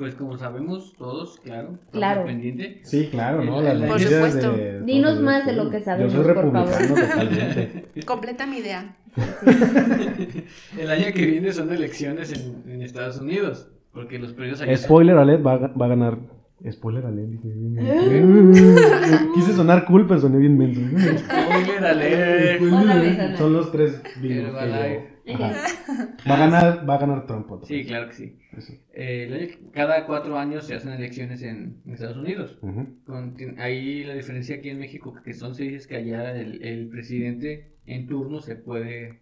pues 0.00 0.14
como 0.14 0.38
sabemos 0.38 0.94
todos, 0.96 1.38
claro, 1.40 1.78
Claro. 1.92 2.24
pendiente. 2.24 2.80
Sí, 2.84 3.08
claro, 3.10 3.44
¿no? 3.44 3.60
Las 3.60 3.74
Por 3.78 3.86
noticias 3.88 4.12
supuesto. 4.32 4.52
de 4.56 4.80
Dinos 4.80 5.20
más 5.20 5.44
de 5.44 5.52
lo 5.52 5.68
que 5.68 5.80
sabemos, 5.80 6.14
Yo 6.14 6.24
soy 6.24 6.32
por 6.32 6.50
favor. 6.52 6.72
Completa 8.06 8.46
mi 8.46 8.56
idea. 8.60 8.96
El 10.78 10.90
año 10.90 11.04
que 11.14 11.26
viene 11.26 11.52
son 11.52 11.70
elecciones 11.70 12.32
en, 12.32 12.72
en 12.72 12.80
Estados 12.80 13.20
Unidos. 13.20 13.68
Porque 13.92 14.18
los 14.18 14.30
son- 14.32 14.74
Spoiler 14.76 15.18
alert, 15.18 15.46
va, 15.46 15.56
va 15.58 15.84
a 15.84 15.88
ganar. 15.90 16.16
Spoiler 16.70 17.06
alert, 17.06 17.28
dije 17.30 17.48
bien. 17.48 18.52
Quise 19.34 19.52
sonar 19.54 19.84
cool, 19.86 20.06
pero 20.06 20.20
soné 20.20 20.38
bien 20.38 20.58
menso. 20.58 20.80
Spoiler 21.18 21.84
alert. 21.84 23.36
Son 23.38 23.52
los 23.52 23.72
tres 23.72 24.02
bingos 24.20 24.52
que. 24.52 25.10
Va 26.28 26.34
a 26.34 26.38
ganar, 26.38 26.88
va 26.88 26.94
a 26.94 26.98
ganar 26.98 27.26
Trump 27.26 27.50
otra 27.52 27.66
Sí, 27.66 27.84
claro 27.84 28.08
que 28.08 28.14
sí. 28.14 28.36
Eh, 28.92 29.58
cada 29.72 30.04
cuatro 30.06 30.36
años 30.38 30.66
se 30.66 30.74
hacen 30.74 30.92
elecciones 30.92 31.42
en, 31.42 31.80
en 31.86 31.92
Estados 31.94 32.16
Unidos. 32.16 32.58
Con- 33.06 33.36
tien- 33.36 33.58
ahí 33.58 34.02
la 34.04 34.14
diferencia 34.14 34.56
aquí 34.56 34.70
en 34.70 34.80
México, 34.80 35.14
que 35.24 35.32
son 35.34 35.54
seis, 35.54 35.72
es 35.74 35.86
que 35.86 35.96
allá 35.96 36.36
el, 36.36 36.62
el 36.62 36.88
presidente 36.88 37.76
en 37.86 38.06
turno 38.06 38.40
se 38.40 38.56
puede 38.56 39.20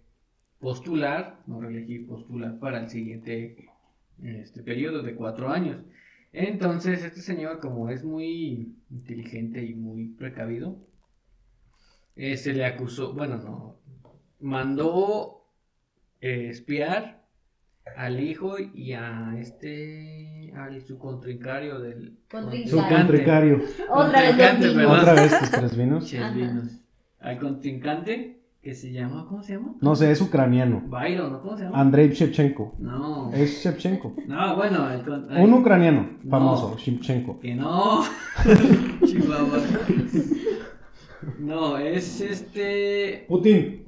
postular, 0.60 1.40
no 1.46 1.60
reelegir, 1.60 2.06
postular 2.06 2.58
para 2.58 2.80
el 2.80 2.88
siguiente 2.88 3.68
este 4.22 4.62
periodo 4.62 5.02
de 5.02 5.14
cuatro 5.14 5.50
años. 5.50 5.76
Entonces, 6.32 7.04
este 7.04 7.20
señor, 7.20 7.60
como 7.60 7.90
es 7.90 8.04
muy 8.04 8.76
inteligente 8.90 9.64
y 9.64 9.74
muy 9.74 10.08
precavido, 10.08 10.76
eh, 12.16 12.36
se 12.36 12.52
le 12.52 12.64
acusó, 12.66 13.14
bueno, 13.14 13.36
no, 13.38 13.76
mandó 14.40 15.46
eh, 16.20 16.48
espiar 16.50 17.24
al 17.96 18.20
hijo 18.20 18.58
y 18.58 18.92
a 18.92 19.34
este, 19.38 20.52
al 20.56 20.80
su 20.82 20.98
contrincario 20.98 21.80
del. 21.80 22.18
Su 22.28 22.36
contrincante. 22.36 22.94
contricario. 22.94 23.62
Otra 23.90 24.20
vez. 24.22 24.76
Otra 24.86 25.14
vez 25.14 25.38
tus 25.38 25.50
tres 25.50 25.76
vinos. 25.76 26.14
Al 27.20 27.38
contrincante 27.38 28.37
que 28.68 28.74
se 28.74 28.92
llama, 28.92 29.24
¿cómo 29.26 29.42
se 29.42 29.54
llama? 29.54 29.76
No 29.80 29.96
sé, 29.96 30.10
es 30.10 30.20
ucraniano. 30.20 30.82
Byron, 30.88 31.32
¿no? 31.32 31.40
¿Cómo 31.40 31.56
se 31.56 31.64
llama? 31.64 31.80
Andrei 31.80 32.10
Shevchenko. 32.10 32.74
No. 32.78 33.32
Es 33.32 33.64
Shevchenko. 33.64 34.12
No, 34.26 34.56
bueno, 34.56 34.90
el 34.90 35.08
Un 35.42 35.54
ucraniano 35.54 36.06
No. 36.22 36.30
famoso, 36.30 36.76
Shevchenko. 36.76 37.40
Que 37.40 37.54
no. 37.54 38.02
Chihuahua. 39.06 39.58
No, 41.38 41.78
es 41.78 42.20
este. 42.20 43.24
Putin. 43.26 43.86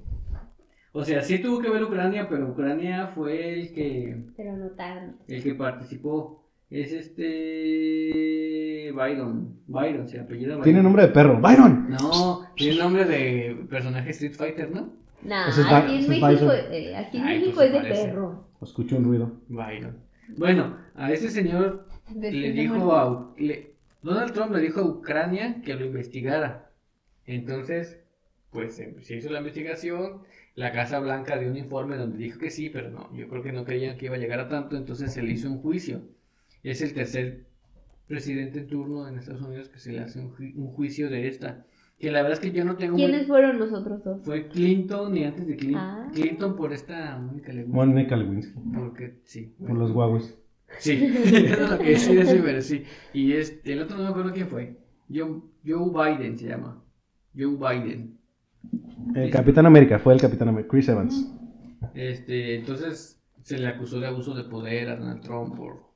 O 0.92 1.04
sea, 1.04 1.20
sí 1.22 1.40
tuvo 1.40 1.60
que 1.60 1.68
ver 1.68 1.84
Ucrania, 1.84 2.26
pero 2.30 2.48
Ucrania 2.48 3.08
fue 3.14 3.52
el 3.60 3.74
que 3.74 4.24
Pero 4.34 4.56
no 4.56 4.68
tan. 4.70 5.16
el 5.28 5.42
que 5.42 5.54
participó. 5.54 6.42
Es 6.70 6.92
este 6.92 8.92
Byron. 8.92 9.58
Byron, 9.66 10.08
se 10.08 10.20
apellida 10.20 10.50
Byron. 10.50 10.62
Tiene 10.64 10.82
nombre 10.82 11.02
de 11.02 11.08
perro. 11.08 11.40
¡Byron! 11.40 11.90
No, 11.90 12.46
tiene 12.54 12.78
nombre 12.78 13.04
de 13.04 13.66
personaje 13.68 14.10
Street 14.10 14.34
Fighter, 14.34 14.70
¿no? 14.70 14.92
Nah, 15.22 15.48
es 15.48 15.58
aquí 15.58 15.96
en 15.96 16.08
México, 16.08 16.50
eh, 16.52 16.96
aquí 16.96 17.18
en 17.18 17.24
Ay, 17.24 17.38
México 17.40 17.56
pues 17.56 17.66
es 17.66 17.72
de 17.74 17.80
parece. 17.80 18.04
perro. 18.06 18.48
Escucho 18.62 18.96
un 18.96 19.04
ruido. 19.04 19.32
Byron. 19.48 19.98
Bueno, 20.36 20.76
a 20.94 21.12
ese 21.12 21.28
señor 21.28 21.86
le 22.14 22.52
dijo 22.52 22.94
a 22.94 23.34
le- 23.36 23.74
Donald 24.02 24.32
Trump 24.32 24.52
le 24.52 24.60
dijo 24.62 24.80
a 24.80 24.84
Ucrania 24.84 25.60
que 25.62 25.74
lo 25.74 25.84
investigara. 25.84 26.70
Entonces, 27.26 27.98
pues 28.50 28.78
eh, 28.78 28.94
se 29.00 29.16
hizo 29.16 29.30
la 29.30 29.38
investigación. 29.40 30.22
La 30.54 30.72
Casa 30.72 31.00
Blanca 31.00 31.36
dio 31.38 31.50
un 31.50 31.56
informe 31.56 31.96
donde 31.96 32.18
dijo 32.18 32.38
que 32.38 32.50
sí, 32.50 32.70
pero 32.70 32.90
no, 32.90 33.12
yo 33.14 33.28
creo 33.28 33.42
que 33.42 33.52
no 33.52 33.64
creían 33.64 33.96
que 33.98 34.06
iba 34.06 34.14
a 34.16 34.18
llegar 34.18 34.40
a 34.40 34.48
tanto, 34.48 34.76
entonces 34.76 35.12
se 35.12 35.22
le 35.22 35.32
hizo 35.32 35.48
un 35.50 35.58
juicio. 35.58 36.00
Es 36.62 36.82
el 36.82 36.92
tercer 36.94 37.46
presidente 38.06 38.60
en 38.60 38.66
turno 38.66 39.08
en 39.08 39.18
Estados 39.18 39.42
Unidos 39.42 39.68
que 39.68 39.78
se 39.78 39.92
le 39.92 40.00
hace 40.00 40.20
un, 40.20 40.32
ju- 40.32 40.54
un 40.56 40.68
juicio 40.68 41.08
de 41.10 41.28
esta. 41.28 41.64
Que 41.98 42.10
la 42.10 42.22
verdad 42.22 42.38
es 42.38 42.40
que 42.40 42.52
yo 42.56 42.64
no 42.64 42.76
tengo... 42.76 42.92
muy- 42.94 43.02
¿Quiénes 43.06 43.26
fueron 43.26 43.58
nosotros 43.58 44.02
dos? 44.02 44.22
Fue 44.24 44.48
Clinton 44.48 45.16
y 45.16 45.24
antes 45.24 45.46
de 45.46 45.56
Clinton. 45.56 45.80
Ah. 45.82 46.10
Clinton 46.12 46.56
por 46.56 46.72
esta 46.72 47.18
Mónica 47.18 47.52
Lewinsky. 47.52 47.72
Mónica 47.76 48.16
Lewinsky. 48.16 48.58
Porque 48.74 49.20
sí. 49.24 49.54
Por 49.58 49.76
los 49.76 49.92
guagues. 49.92 50.36
Sí, 50.78 50.92
eso 51.24 51.36
es 51.36 51.70
lo 51.70 51.78
que 51.78 51.96
sí, 51.98 52.22
sí, 52.24 52.40
pero 52.42 52.60
sí. 52.62 52.84
Y 53.12 53.32
este, 53.32 53.72
el 53.72 53.82
otro 53.82 53.96
no 53.96 54.04
me 54.04 54.08
acuerdo 54.10 54.32
quién 54.32 54.48
fue. 54.48 54.78
Joe, 55.12 55.40
Joe 55.66 55.90
Biden 56.16 56.38
se 56.38 56.48
llama. 56.48 56.82
Joe 57.36 57.56
Biden. 57.56 58.18
El 59.14 59.30
Capitán 59.30 59.66
América, 59.66 59.98
fue 59.98 60.14
el 60.14 60.20
Capitán 60.20 60.48
América. 60.48 60.70
Chris 60.70 60.88
Evans. 60.88 61.32
Este, 61.94 62.56
entonces 62.56 63.20
se 63.42 63.58
le 63.58 63.66
acusó 63.68 64.00
de 64.00 64.06
abuso 64.06 64.34
de 64.34 64.44
poder 64.44 64.88
a 64.90 64.96
Donald 64.96 65.22
Trump 65.22 65.56
por... 65.56 65.89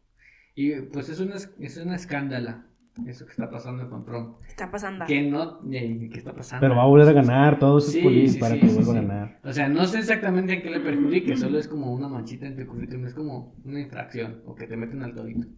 Y 0.55 0.73
pues 0.83 1.09
es 1.09 1.21
una, 1.21 1.35
es 1.37 1.77
una 1.77 1.97
escándala 1.97 2.67
eso 3.09 3.25
que 3.27 3.33
está 3.33 3.51
pasando 3.51 3.90
con 3.90 4.05
Trump. 4.05 4.37
Está 4.47 4.71
pasando. 4.71 5.05
Que 5.07 5.23
no... 5.23 5.61
eh, 5.73 6.09
¿Qué 6.12 6.19
está 6.19 6.33
pasando? 6.33 6.61
Pero 6.61 6.77
va 6.77 6.85
a 6.85 6.87
volver 6.87 7.09
a 7.09 7.12
ganar, 7.12 7.59
todo 7.59 7.79
eso 7.79 7.88
es 7.88 8.33
Sí, 8.35 8.38
para 8.38 8.55
sí, 8.55 8.61
que 8.61 8.69
sí, 8.69 8.75
vuelva 8.77 8.93
a 8.93 8.95
ganar. 9.03 9.40
O 9.43 9.53
sea, 9.53 9.69
no 9.69 9.85
sé 9.87 9.99
exactamente 9.99 10.53
en 10.55 10.62
qué 10.62 10.71
le 10.71 10.79
perjudique, 10.81 11.37
solo 11.37 11.59
es 11.59 11.67
como 11.67 11.93
una 11.93 12.09
manchita 12.09 12.47
en 12.47 12.57
tu 12.57 12.67
currículum, 12.67 13.07
es 13.07 13.14
como 13.14 13.57
una 13.64 13.81
infracción 13.81 14.43
o 14.47 14.55
que 14.55 14.69
te 14.69 14.77
meten 14.77 15.03
al 15.03 15.12
torito. 15.12 15.49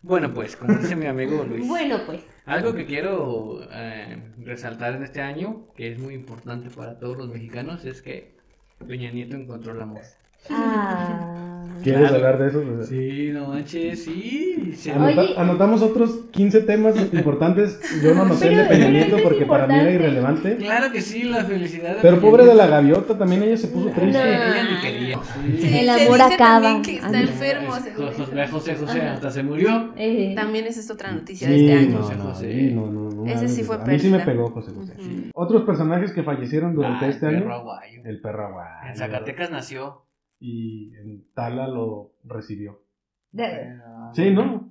Bueno, 0.00 0.32
pues, 0.34 0.56
como 0.56 0.74
dice 0.74 0.96
mi 0.96 1.06
amigo 1.06 1.44
Luis, 1.48 1.66
Bueno, 1.66 1.98
pues. 2.06 2.26
algo 2.46 2.74
que 2.74 2.86
quiero 2.86 3.60
eh, 3.70 4.32
resaltar 4.38 4.94
en 4.94 5.02
este 5.02 5.20
año, 5.20 5.66
que 5.74 5.92
es 5.92 5.98
muy 5.98 6.14
importante 6.14 6.70
para 6.70 6.98
todos 6.98 7.16
los 7.18 7.28
mexicanos, 7.28 7.84
es 7.84 8.00
que 8.00 8.36
Peña 8.86 9.10
Nieto 9.10 9.36
encontró 9.36 9.72
el 9.72 9.82
amor. 9.82 10.00
Ah. 10.50 11.53
¿Quieres 11.82 12.00
Claro. 12.02 12.14
hablar 12.16 12.38
de 12.38 12.48
eso? 12.48 12.62
Pues, 12.62 12.88
Sí, 12.88 13.30
no 13.32 13.48
manches, 13.48 14.04
sí. 14.04 14.90
Anota- 14.94 15.20
Oye. 15.22 15.34
anotamos 15.36 15.82
otros 15.82 16.10
15 16.30 16.60
temas 16.62 16.94
importantes. 17.12 17.80
Yo 18.02 18.14
no 18.14 18.22
anoté 18.22 18.48
el 18.48 18.56
de 18.56 18.64
Peña 18.64 18.88
Nieto 18.88 19.16
porque 19.22 19.44
para 19.46 19.66
mí 19.66 19.74
era 19.74 19.90
irrelevante. 19.90 20.56
Claro 20.56 20.92
que 20.92 21.00
sí, 21.00 21.24
la 21.24 21.44
felicidad. 21.44 21.96
Pero 22.02 22.18
Peña 22.18 22.30
pobre 22.30 22.46
de 22.46 22.54
la 22.54 22.66
gaviota, 22.66 23.16
también 23.18 23.42
ella 23.42 23.56
se 23.56 23.68
puso 23.68 23.88
Sí, 23.88 23.94
triste. 23.94 24.18
ella 24.22 24.64
ni 24.70 24.80
quería. 24.80 25.18
Sí, 25.18 25.58
Sí. 25.60 25.78
El 25.78 25.84
se 25.86 25.90
amor 26.04 26.18
dice 26.18 26.34
acaba. 26.34 26.60
también 26.62 26.82
que 26.82 26.94
está 26.96 27.08
no. 27.10 27.18
enfermo. 27.18 27.70
José, 28.50 28.74
José, 28.76 29.00
hasta 29.02 29.30
se 29.30 29.42
murió. 29.42 29.92
Eh, 29.96 30.32
También 30.36 30.66
esa 30.66 30.80
es 30.80 30.90
otra 30.90 31.10
noticia 31.12 31.48
de 31.48 31.58
Sí, 31.58 31.68
este 31.70 31.78
año. 31.78 31.90
no, 31.98 32.02
José 32.04 32.16
no, 32.16 32.24
José. 32.24 32.52
sí, 32.52 32.72
no, 32.74 32.86
no, 32.90 33.10
no, 33.10 33.26
Ese 33.26 33.42
no, 33.42 33.48
sí 33.48 33.60
no, 33.62 33.66
fue 33.66 33.76
A 33.76 33.84
mí 33.84 33.98
sí 33.98 34.08
me 34.10 34.18
pegó 34.20 34.50
José 34.50 34.72
José. 34.74 34.92
Otros 35.34 35.62
personajes 35.62 36.12
que 36.12 36.22
fallecieron 36.22 36.74
durante 36.74 37.04
Ah, 37.04 37.08
este 37.08 37.26
el 37.26 37.34
año. 37.36 37.44
perro 37.44 37.54
aguayo. 37.54 38.02
El 38.04 38.20
perro 38.20 38.46
aguayo. 38.48 38.70
En 38.90 38.96
Zacatecas 38.96 39.50
nació. 39.50 40.02
Y 40.46 40.94
en 40.96 41.24
Tala 41.32 41.66
lo 41.68 42.12
recibió. 42.24 42.78
de- 43.32 43.78
Sí, 44.12 44.30
¿no? 44.30 44.68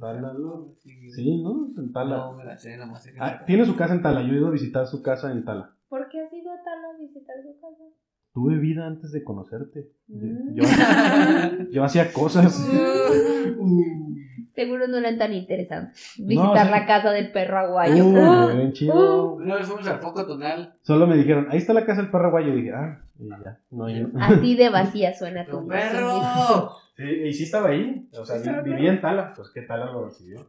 Tala 0.00 0.32
lo- 0.32 0.74
Sí, 0.78 1.10
Sí, 1.10 1.42
¿no? 1.42 1.68
En 1.76 1.92
Tala. 1.92 2.16
No, 2.16 2.32
me 2.32 2.44
la 2.46 2.56
sé, 2.56 2.78
nada 2.78 2.86
más 2.90 3.02
sé 3.02 3.12
que- 3.12 3.20
Ah, 3.20 3.44
tiene 3.46 3.66
su 3.66 3.76
casa 3.76 3.92
en 3.94 4.00
Tala. 4.00 4.22
Yo 4.22 4.32
he 4.32 4.38
ido 4.38 4.46
a 4.48 4.50
visitar 4.50 4.86
su 4.86 5.02
casa 5.02 5.30
en 5.30 5.44
Tala. 5.44 5.74
¿Por 5.90 6.08
qué 6.08 6.20
has 6.22 6.32
ido 6.32 6.50
a 6.50 6.62
Tala 6.64 6.88
a 6.96 6.98
visitar 6.98 7.36
su 7.42 7.60
casa? 7.60 7.84
Tuve 8.32 8.56
vida 8.58 8.86
antes 8.86 9.12
de 9.12 9.22
conocerte. 9.22 9.90
Yo, 10.06 10.16
Mm. 10.16 10.54
yo- 10.54 11.70
yo 11.70 11.84
hacía 11.84 12.10
cosas. 12.12 12.56
Seguro 14.58 14.88
no 14.88 14.96
eran 14.98 15.18
tan 15.18 15.32
interesantes. 15.32 16.14
Visitar 16.18 16.66
sí. 16.66 16.70
la 16.72 16.84
casa 16.86 17.12
del 17.12 17.30
perro 17.30 17.58
aguayo. 17.58 18.04
Uh, 18.04 18.08
Uh, 18.18 18.56
bien 18.56 18.72
chido. 18.72 19.34
Una 19.34 19.54
vez 19.54 19.66
fuimos 19.68 19.86
al 19.86 20.00
foco 20.00 20.26
tonal. 20.26 20.74
Solo 20.82 21.06
me 21.06 21.16
dijeron, 21.16 21.46
ahí 21.50 21.58
está 21.58 21.72
la 21.72 21.86
casa 21.86 22.02
del 22.02 22.10
perro 22.10 22.26
aguayo. 22.26 22.48
Y 22.52 22.56
dije, 22.62 22.72
ah, 22.74 23.00
y 23.20 23.28
ya. 23.28 23.60
No, 23.70 23.84
hay- 23.84 24.04
así 24.20 24.56
de 24.56 24.68
vacía 24.70 25.14
suena 25.14 25.44
tu 25.44 25.52
¡Tu 25.52 25.60
voz. 25.60 25.68
perro! 25.68 26.70
Sí, 26.96 27.04
y 27.04 27.32
sí 27.32 27.44
estaba 27.44 27.68
ahí. 27.68 28.08
O 28.18 28.24
sea, 28.24 28.62
vi- 28.62 28.70
vivía 28.72 28.90
en 28.90 29.00
Tala. 29.00 29.32
Pues 29.36 29.50
que 29.50 29.62
Tala 29.62 29.86
lo 29.92 30.06
recibió. 30.06 30.44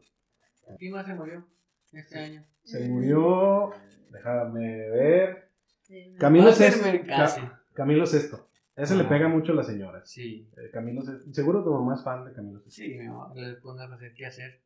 ¿Quién 0.80 0.94
más 0.94 1.06
se 1.06 1.14
murió 1.14 1.46
este 1.94 2.18
año? 2.20 2.44
Se 2.64 2.88
murió. 2.90 3.72
Déjame 4.12 4.90
ver. 4.90 5.50
Camilo 6.18 6.52
Sesto. 6.52 6.88
Ca- 7.08 7.60
Camilo 7.76 8.06
Sesto. 8.08 8.49
Ese 8.80 8.96
le 8.96 9.04
Ah. 9.04 9.10
pega 9.10 9.28
mucho 9.28 9.52
a 9.52 9.56
las 9.56 9.68
señoras. 9.68 10.10
Sí, 10.10 10.50
Eh, 10.58 10.70
Camilo. 10.72 11.02
Seguro 11.32 11.64
tu 11.64 11.72
mamá 11.74 11.96
es 11.96 12.04
fan 12.04 12.26
de 12.26 12.34
Camilo 12.34 12.60
Sesto. 12.60 12.72
sí, 12.82 12.96
mi 12.98 13.08
mamá 13.08 13.32
le 13.36 13.54
pone 13.56 13.82
a 13.84 13.86
hacer 13.94 14.14
qué 14.16 14.26
hacer 14.26 14.62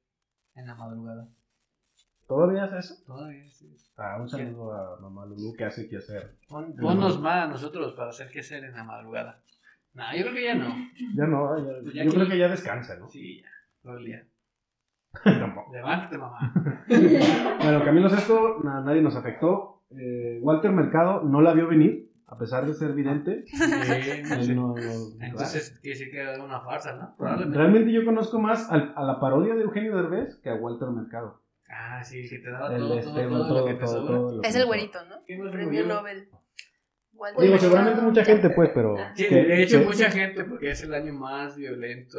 en 0.55 0.67
la 0.67 0.75
madrugada. 0.75 1.27
¿Todavía 2.27 2.63
hace 2.63 2.77
eso? 2.79 2.95
Todavía 3.05 3.49
sí. 3.51 3.75
Ah, 3.97 4.17
un 4.19 4.29
saludo 4.29 4.71
a 4.73 4.99
mamá 4.99 5.25
Lulu 5.25 5.53
que 5.57 5.65
hace 5.65 5.87
que 5.89 5.97
hacer. 5.97 6.35
Pon- 6.47 6.73
Ponnos 6.75 7.19
más 7.19 7.45
a 7.45 7.47
nosotros 7.47 7.93
para 7.93 8.09
hacer 8.09 8.29
qué 8.31 8.39
hacer 8.39 8.63
en 8.63 8.73
la 8.73 8.83
madrugada. 8.83 9.41
No, 9.93 10.03
yo 10.15 10.23
creo 10.23 10.33
que 10.33 10.43
ya 10.43 10.55
no. 10.55 10.73
Ya 11.15 11.25
no, 11.27 11.57
ya- 11.57 11.81
Pues 11.81 11.93
ya 11.93 12.03
yo 12.03 12.09
que- 12.11 12.15
creo 12.17 12.29
que 12.29 12.37
ya 12.37 12.47
descansa, 12.47 12.95
¿no? 12.97 13.09
Sí, 13.09 13.41
ya. 13.41 13.47
Todo 13.83 13.97
el 13.97 14.05
día. 14.05 14.25
Tampoco. 15.23 15.71
Levántate, 15.73 16.17
mamá. 16.17 16.53
Bueno, 16.87 17.83
Camilo 17.85 18.09
Sesto, 18.09 18.59
na- 18.63 18.81
nadie 18.81 19.01
nos 19.01 19.15
afectó. 19.15 19.81
Eh, 19.91 20.39
Walter 20.41 20.71
Mercado 20.71 21.21
no 21.23 21.41
la 21.41 21.53
vio 21.53 21.67
venir, 21.67 22.02
a 22.33 22.37
pesar 22.37 22.65
de 22.65 22.73
ser 22.73 22.93
vidente. 22.93 23.45
Sí, 23.53 24.21
no 24.23 24.41
sé. 24.43 24.55
no- 24.55 24.75
no- 24.75 25.23
Entonces, 25.25 25.77
quiere 25.81 25.97
decir 25.99 26.11
que 26.11 26.19
era 26.19 26.43
una 26.43 26.61
farsa, 26.61 26.95
¿no? 26.95 27.15
Probablemente. 27.17 27.57
Realmente 27.57 27.91
yo 27.91 28.03
conozco 28.05 28.39
más 28.39 28.69
al- 28.71 28.93
a 28.95 29.03
la 29.03 29.19
parodia 29.19 29.53
de 29.55 29.61
Eugenio 29.61 29.95
Derbez 29.95 30.39
que 30.41 30.49
a 30.49 30.55
Walter 30.55 30.89
Mercado. 30.89 31.41
Ah, 31.69 32.03
sí, 32.03 32.27
que 32.29 32.39
te 32.39 32.49
daba 32.51 32.73
El 32.75 32.81
todo, 32.81 32.99
este, 32.99 33.11
todo, 33.11 33.29
todo, 33.29 33.47
todo, 33.47 33.59
lo 33.59 33.65
que 33.65 33.73
te 33.73 33.79
todo, 33.85 33.93
sobra. 33.93 34.15
todo 34.17 34.31
lo 34.37 34.41
Es 34.43 34.53
que- 34.53 34.59
el 34.59 34.65
güerito, 34.65 34.99
¿no? 35.05 35.15
¿Quién 35.25 35.39
más 35.39 35.51
se 35.51 35.57
Premio? 35.57 35.85
Nobel. 35.87 36.29
Walter 37.15 37.43
Digo, 37.43 37.57
seguramente 37.59 38.01
mucha 38.01 38.25
gente, 38.25 38.49
pues, 38.49 38.69
pero. 38.73 38.95
Sí, 39.15 39.27
que- 39.27 39.35
de 39.45 39.63
hecho, 39.63 39.79
que- 39.79 39.85
mucha 39.85 40.09
gente, 40.11 40.43
porque 40.45 40.71
es 40.71 40.83
el 40.83 40.93
año 40.93 41.13
más 41.13 41.55
violento. 41.55 42.17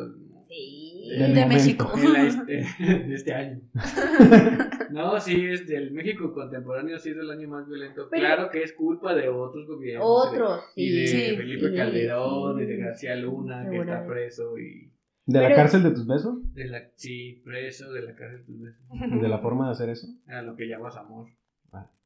Sí. 0.54 1.08
Del 1.18 1.34
de. 1.34 1.46
México. 1.46 1.92
Este- 2.16 2.64
de 3.08 3.14
este 3.14 3.34
año. 3.34 3.60
No, 4.90 5.18
sí, 5.18 5.44
es 5.46 5.66
del 5.66 5.90
México 5.90 6.32
contemporáneo 6.32 6.94
ha 6.94 6.98
sido 7.00 7.22
el 7.22 7.30
año 7.30 7.48
más 7.48 7.66
violento. 7.66 8.06
Pero- 8.10 8.20
claro 8.26 8.50
que 8.50 8.62
es 8.62 8.72
culpa 8.74 9.12
de 9.14 9.28
otros 9.28 9.66
gobiernos. 9.66 10.06
Otros, 10.08 10.60
Y 10.76 10.88
sí. 10.88 10.96
de 11.00 11.06
Sí. 11.30 11.36
Felipe 11.36 11.70
Sí, 11.70 11.76
Calderón, 11.76 12.60
y 12.62 12.64
de 12.66 12.76
sí. 12.76 12.80
García 12.82 13.16
Luna, 13.16 13.68
que 13.68 13.78
está 13.78 14.06
preso, 14.06 14.56
y 14.58 14.92
¿De 15.26 15.40
la 15.40 15.46
Pero- 15.48 15.56
cárcel 15.56 15.82
de 15.82 15.90
tus 15.90 16.06
besos? 16.06 16.36
de 16.54 16.66
la, 16.66 16.82
sí, 16.94 17.40
preso 17.44 17.90
de 17.92 18.02
la 18.02 18.14
cárcel. 18.14 18.44
pues, 18.46 19.20
¿De 19.22 19.28
la 19.28 19.38
forma 19.38 19.66
de 19.66 19.72
hacer 19.72 19.88
eso? 19.88 20.06
A 20.28 20.42
lo 20.42 20.54
que 20.54 20.68
llamas 20.68 20.96
amor. 20.96 21.26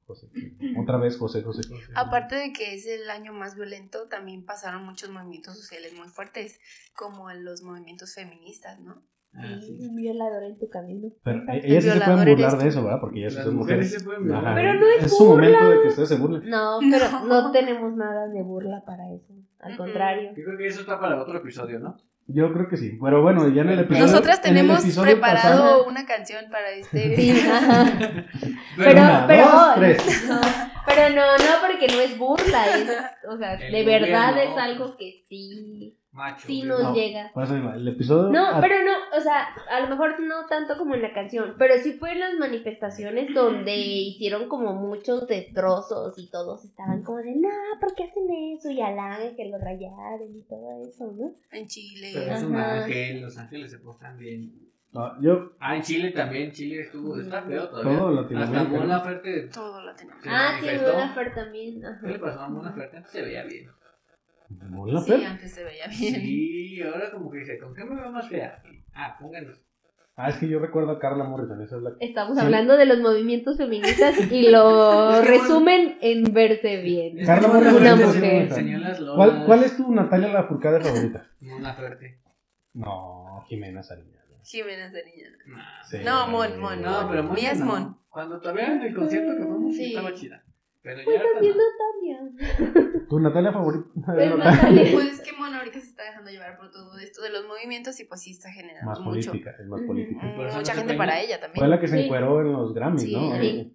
José. 0.09 0.29
Otra 0.81 0.97
vez, 0.97 1.19
José, 1.19 1.43
José. 1.43 1.61
Aparte 1.95 2.35
de 2.35 2.53
que 2.55 2.75
es 2.75 2.87
el 2.87 3.11
año 3.11 3.35
más 3.35 3.55
violento, 3.55 4.09
también 4.09 4.45
pasaron 4.47 4.83
muchos 4.85 5.11
movimientos 5.11 5.57
sociales 5.59 5.93
muy 5.95 6.09
fuertes, 6.09 6.59
como 6.97 7.31
los 7.33 7.63
movimientos 7.63 8.15
feministas, 8.15 8.81
¿no? 8.81 9.03
Ah, 9.35 9.59
Sí, 9.61 9.77
un 9.87 9.95
violador 9.95 10.43
en 10.45 10.59
tu 10.59 10.71
camino. 10.71 11.11
Pero 11.23 11.43
ellas 11.53 11.85
sí 11.85 11.91
se 11.91 12.01
pueden 12.01 12.25
burlar 12.25 12.57
de 12.59 12.69
eso, 12.69 12.83
¿verdad? 12.83 13.01
Porque 13.01 13.19
ellas 13.21 13.35
Las 13.35 13.45
son 13.45 13.57
mujeres 13.57 13.93
se. 13.93 14.03
Pero 14.03 14.23
no 14.75 14.87
es 14.99 15.17
su 15.17 15.27
burla. 15.27 15.35
momento 15.61 15.71
de 15.71 15.83
que 15.83 15.89
ustedes 15.89 16.09
se 16.09 16.17
burlen. 16.17 16.49
No, 16.49 16.79
pero 16.91 17.25
no 17.27 17.53
tenemos 17.53 17.95
nada 17.95 18.29
de 18.29 18.43
burla 18.43 18.83
para 18.87 19.13
eso. 19.13 19.35
Al 19.61 19.77
contrario. 19.77 20.31
Yo 20.35 20.45
creo 20.45 20.57
que 20.57 20.67
eso 20.69 20.81
está 20.81 20.99
para 20.99 21.21
otro 21.23 21.37
episodio, 21.37 21.79
¿no? 21.79 21.99
Yo 22.31 22.53
creo 22.53 22.69
que 22.69 22.77
sí. 22.77 22.99
Pero 23.03 23.23
bueno, 23.23 23.49
ya 23.49 23.63
en 23.63 23.71
el 23.71 23.79
episodio. 23.81 24.07
Nosotras 24.07 24.43
tenemos 24.43 24.81
episodio 24.81 25.13
preparado 25.13 25.63
pasado- 25.63 25.87
una 25.87 26.05
canción 26.05 26.45
para 26.51 26.71
este. 26.71 27.17
Sí. 27.17 27.33
Pero, 28.77 28.91
Una, 29.01 29.27
pero, 29.27 29.45
dos, 29.51 29.75
tres. 29.77 30.25
no, 30.29 30.41
pero 30.87 31.15
no, 31.17 31.37
no, 31.39 31.45
porque 31.67 31.87
no 31.89 32.01
es 32.01 32.17
burla, 32.19 32.67
es, 32.77 32.89
o 33.29 33.37
sea, 33.39 33.55
El 33.55 33.73
de 33.73 33.85
verdad 33.85 34.33
gobierno. 34.35 34.53
es 34.53 34.59
algo 34.59 34.97
que 34.97 35.25
sí, 35.29 35.97
Macho. 36.19 36.47
sí 36.47 36.63
nos 36.63 36.83
No. 36.83 36.95
llega. 36.95 37.31
Por 37.33 37.45
eso 37.45 37.57
iba, 37.57 37.75
el 37.75 37.89
episodio. 37.89 38.29
No, 38.31 38.47
ah, 38.49 38.59
pero 38.61 38.75
no, 38.85 38.93
o 39.17 39.21
sea, 39.21 39.49
a 39.71 39.81
lo 39.81 39.89
mejor 39.89 40.21
no 40.21 40.47
tanto 40.47 40.77
como 40.77 40.95
en 40.95 41.03
la 41.03 41.13
canción, 41.15 41.55
pero 41.59 41.75
sí 41.79 41.93
fue 41.95 42.13
en 42.13 42.21
las 42.21 42.35
manifestaciones 42.35 43.33
donde 43.33 43.77
hicieron 43.77 44.49
como 44.49 44.75
muchos 44.75 45.27
destrozos 45.29 46.19
y 46.19 46.29
todos 46.31 46.65
estaban 46.65 47.03
como 47.03 47.19
de, 47.19 47.35
no, 47.37 47.49
¿por 47.81 47.95
qué 47.95 48.05
hacen 48.05 48.25
eso? 48.57 48.71
Y 48.71 48.81
al 48.81 48.99
ángel 48.99 49.35
que 49.37 49.49
lo 49.49 49.59
rayaron 49.59 50.37
y 50.37 50.43
todo 50.43 50.83
eso, 50.89 51.11
¿no? 51.17 51.33
En 51.53 51.67
Chile. 51.67 52.11
Pero 52.13 52.35
es 52.35 52.43
un 52.43 52.57
Ajá. 52.57 52.83
ángel, 52.85 53.21
los 53.23 53.39
ángeles 53.39 53.71
se 53.71 53.79
portan 53.79 54.19
bien. 54.19 54.53
no, 54.93 55.21
yo, 55.21 55.53
Ah, 55.61 55.77
en 55.77 55.83
Chile 55.83 56.11
también, 56.13 56.51
Chile 56.51 56.81
estuvo, 56.83 57.19
está 57.21 57.43
feo 57.43 57.69
todavía. 57.69 57.99
todo 57.99 58.09
Hasta 58.09 58.23
Latinoamérica. 58.23 58.65
Mon 58.71 58.81
¿no? 58.81 58.87
Laferte 58.87 59.43
Todo 59.49 59.83
se 59.97 60.07
ah, 60.29 60.59
sí. 60.61 60.67
Mon 60.67 60.97
Laferte 60.99 61.35
también, 61.41 61.85
ajá. 61.85 62.01
¿Qué 62.03 62.09
le 62.13 62.19
pasó 62.19 62.41
a 62.41 62.49
Mon 62.49 62.65
Laferte? 62.65 63.03
Se 63.07 63.23
veía 63.23 63.45
bien. 63.45 63.69
Mon 64.49 65.05
Sí, 65.05 65.13
antes 65.25 65.53
se 65.53 65.65
veía 65.65 65.87
bien. 65.89 66.15
Sí, 66.15 66.83
ahora 66.83 67.11
como 67.11 67.31
que 67.31 67.39
dice, 67.39 67.59
¿con 67.59 67.75
qué 67.75 67.85
me 67.85 67.95
veo 68.01 68.11
más 68.11 68.29
fea? 68.29 68.63
Ah, 68.95 69.17
pónganos. 69.21 69.61
Ah, 70.17 70.31
es 70.31 70.37
que 70.39 70.49
yo 70.49 70.59
recuerdo 70.59 70.91
a 70.93 70.99
Carla 70.99 71.25
Morrison. 71.25 71.63
Esa 71.63 71.77
es 71.77 71.83
la. 71.83 71.91
Estamos 72.01 72.37
Sí. 72.39 72.45
hablando 72.45 72.77
de 72.77 72.87
los 72.87 72.99
movimientos 73.01 73.57
feministas 73.57 74.17
y 74.33 74.51
lo 74.51 75.23
resumen 75.23 75.97
en 76.01 76.25
verse 76.33 76.83
bien. 76.83 77.25
Carla 77.25 77.49
Morrison 77.49 77.77
Una 77.83 77.95
mujer. 77.97 78.49
¿Cuál, 79.15 79.45
¿Cuál 79.47 79.63
es 79.65 79.77
tu 79.77 79.93
Natalia 79.95 80.29
Lafourcade 80.33 80.81
favorita? 80.81 81.27
Mon 81.41 81.63
Laferte. 81.63 82.21
No, 82.75 83.45
Jimena 83.49 83.83
Sariñana. 83.83 84.19
Jimena 84.43 84.91
Sariñana. 84.91 85.37
Sí. 85.89 85.99
No, 86.05 86.27
Mon, 86.29 86.59
Mon, 86.59 86.83
No, 86.83 87.07
pero 87.11 87.23
Mon 87.23 87.35
Mía 87.35 87.53
es 87.53 87.61
no. 87.61 87.67
Mon. 87.67 87.99
Cuando 88.09 88.41
todavía 88.41 88.73
en 88.73 88.83
el 88.83 88.95
concierto 88.97 89.37
que 89.37 89.43
fuimos, 89.45 89.75
Sí. 89.77 89.95
estaba 89.95 90.15
chida. 90.15 90.43
Pero 90.83 91.01
Pues 91.05 91.17
ya 91.17 91.23
no. 91.25 91.55
Tania. 91.79 93.07
¿Tu 93.09 93.21
Natalia 93.21 93.53
favorita? 93.53 93.89
El 94.19 94.31
Natalia. 94.31 94.37
Natalia. 94.37 94.93
Pues 94.93 95.07
es 95.15 95.21
que 95.21 95.33
Mono 95.37 95.57
ahorita 95.59 95.81
se 95.81 95.87
está 95.89 96.05
dejando 96.05 96.31
llevar 96.31 96.57
por 96.57 96.71
todo 96.71 96.97
esto 96.99 97.23
de 97.23 97.31
los 97.31 97.47
movimientos 97.47 97.99
y 98.01 98.05
pues 98.05 98.23
sí 98.23 98.31
está 98.31 98.51
generando 98.51 98.89
Más 98.91 99.01
mucho. 99.01 99.31
política, 99.31 99.55
es 99.61 99.67
más 99.67 99.83
política. 99.83 100.21
Mm, 100.25 100.37
no 100.37 100.53
Mucha 100.55 100.75
gente 100.75 100.95
para 100.95 101.21
ella 101.21 101.41
también. 101.41 101.61
Fue 101.61 101.69
la 101.69 101.81
que 101.81 101.89
se 101.89 101.97
Sí. 101.99 102.05
encueró 102.05 102.41
en 102.41 102.53
los 102.53 102.73
Grammys, 102.75 103.03
Sí, 103.03 103.13
¿no? 103.15 103.37
sí. 103.41 103.75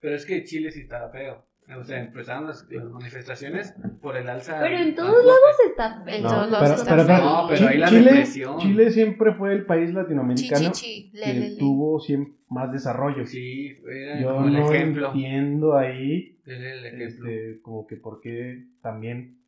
Pero 0.00 0.16
es 0.16 0.24
que 0.24 0.44
Chile 0.44 0.70
sí 0.70 0.80
estaba 0.80 1.10
feo. 1.10 1.46
O 1.78 1.84
sea, 1.84 2.00
empezaron 2.00 2.46
las, 2.48 2.66
las 2.70 2.84
manifestaciones 2.90 3.74
por 4.02 4.16
el 4.16 4.28
alza. 4.28 4.58
Pero 4.60 4.76
en 4.78 4.94
todos 4.94 5.24
lados 5.24 5.56
está 5.68 6.02
En 6.06 6.22
No, 6.22 6.28
todos 6.28 6.50
lados 6.50 6.68
pero, 6.84 7.02
está 7.02 7.06
pero, 7.16 7.24
No, 7.24 7.46
pero 7.48 7.68
ahí 7.68 7.78
la 7.78 7.88
Chile, 7.88 8.10
represión. 8.10 8.58
Chile 8.58 8.90
siempre 8.90 9.34
fue 9.34 9.52
el 9.52 9.66
país 9.66 9.92
latinoamericano 9.94 10.70
chi, 10.72 11.10
chi, 11.10 11.10
le, 11.18 11.24
que 11.24 11.34
le, 11.34 11.48
le. 11.50 11.56
tuvo 11.56 12.00
siempre 12.00 12.34
más 12.48 12.72
desarrollo. 12.72 13.24
Sí, 13.26 13.76
era 13.88 14.20
Yo 14.20 14.34
como 14.34 14.46
el 14.48 14.52
no 14.54 14.72
ejemplo. 14.72 15.06
entiendo 15.08 15.76
ahí 15.76 16.38
el 16.44 16.84
ejemplo. 16.86 17.04
este, 17.28 17.60
como 17.62 17.86
que 17.86 17.96
por 17.96 18.20
qué 18.20 18.64
también... 18.82 19.38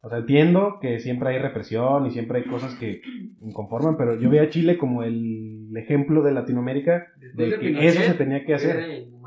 O 0.00 0.08
sea, 0.08 0.18
entiendo 0.18 0.78
que 0.80 1.00
siempre 1.00 1.30
hay 1.30 1.38
represión 1.38 2.06
y 2.06 2.12
siempre 2.12 2.38
hay 2.38 2.44
cosas 2.44 2.76
que 2.76 3.02
inconforman, 3.40 3.96
pero 3.96 4.16
yo 4.16 4.30
veía 4.30 4.44
a 4.44 4.48
Chile 4.48 4.78
como 4.78 5.02
el 5.02 5.76
ejemplo 5.76 6.22
de 6.22 6.30
Latinoamérica 6.32 7.08
Después 7.16 7.50
de 7.50 7.56
de 7.56 7.60
que 7.60 7.66
Pinochet, 7.68 7.88
eso 7.90 8.02
se 8.02 8.14
tenía 8.14 8.44
que 8.44 8.54
hacer. 8.54 9.08
no. 9.10 9.18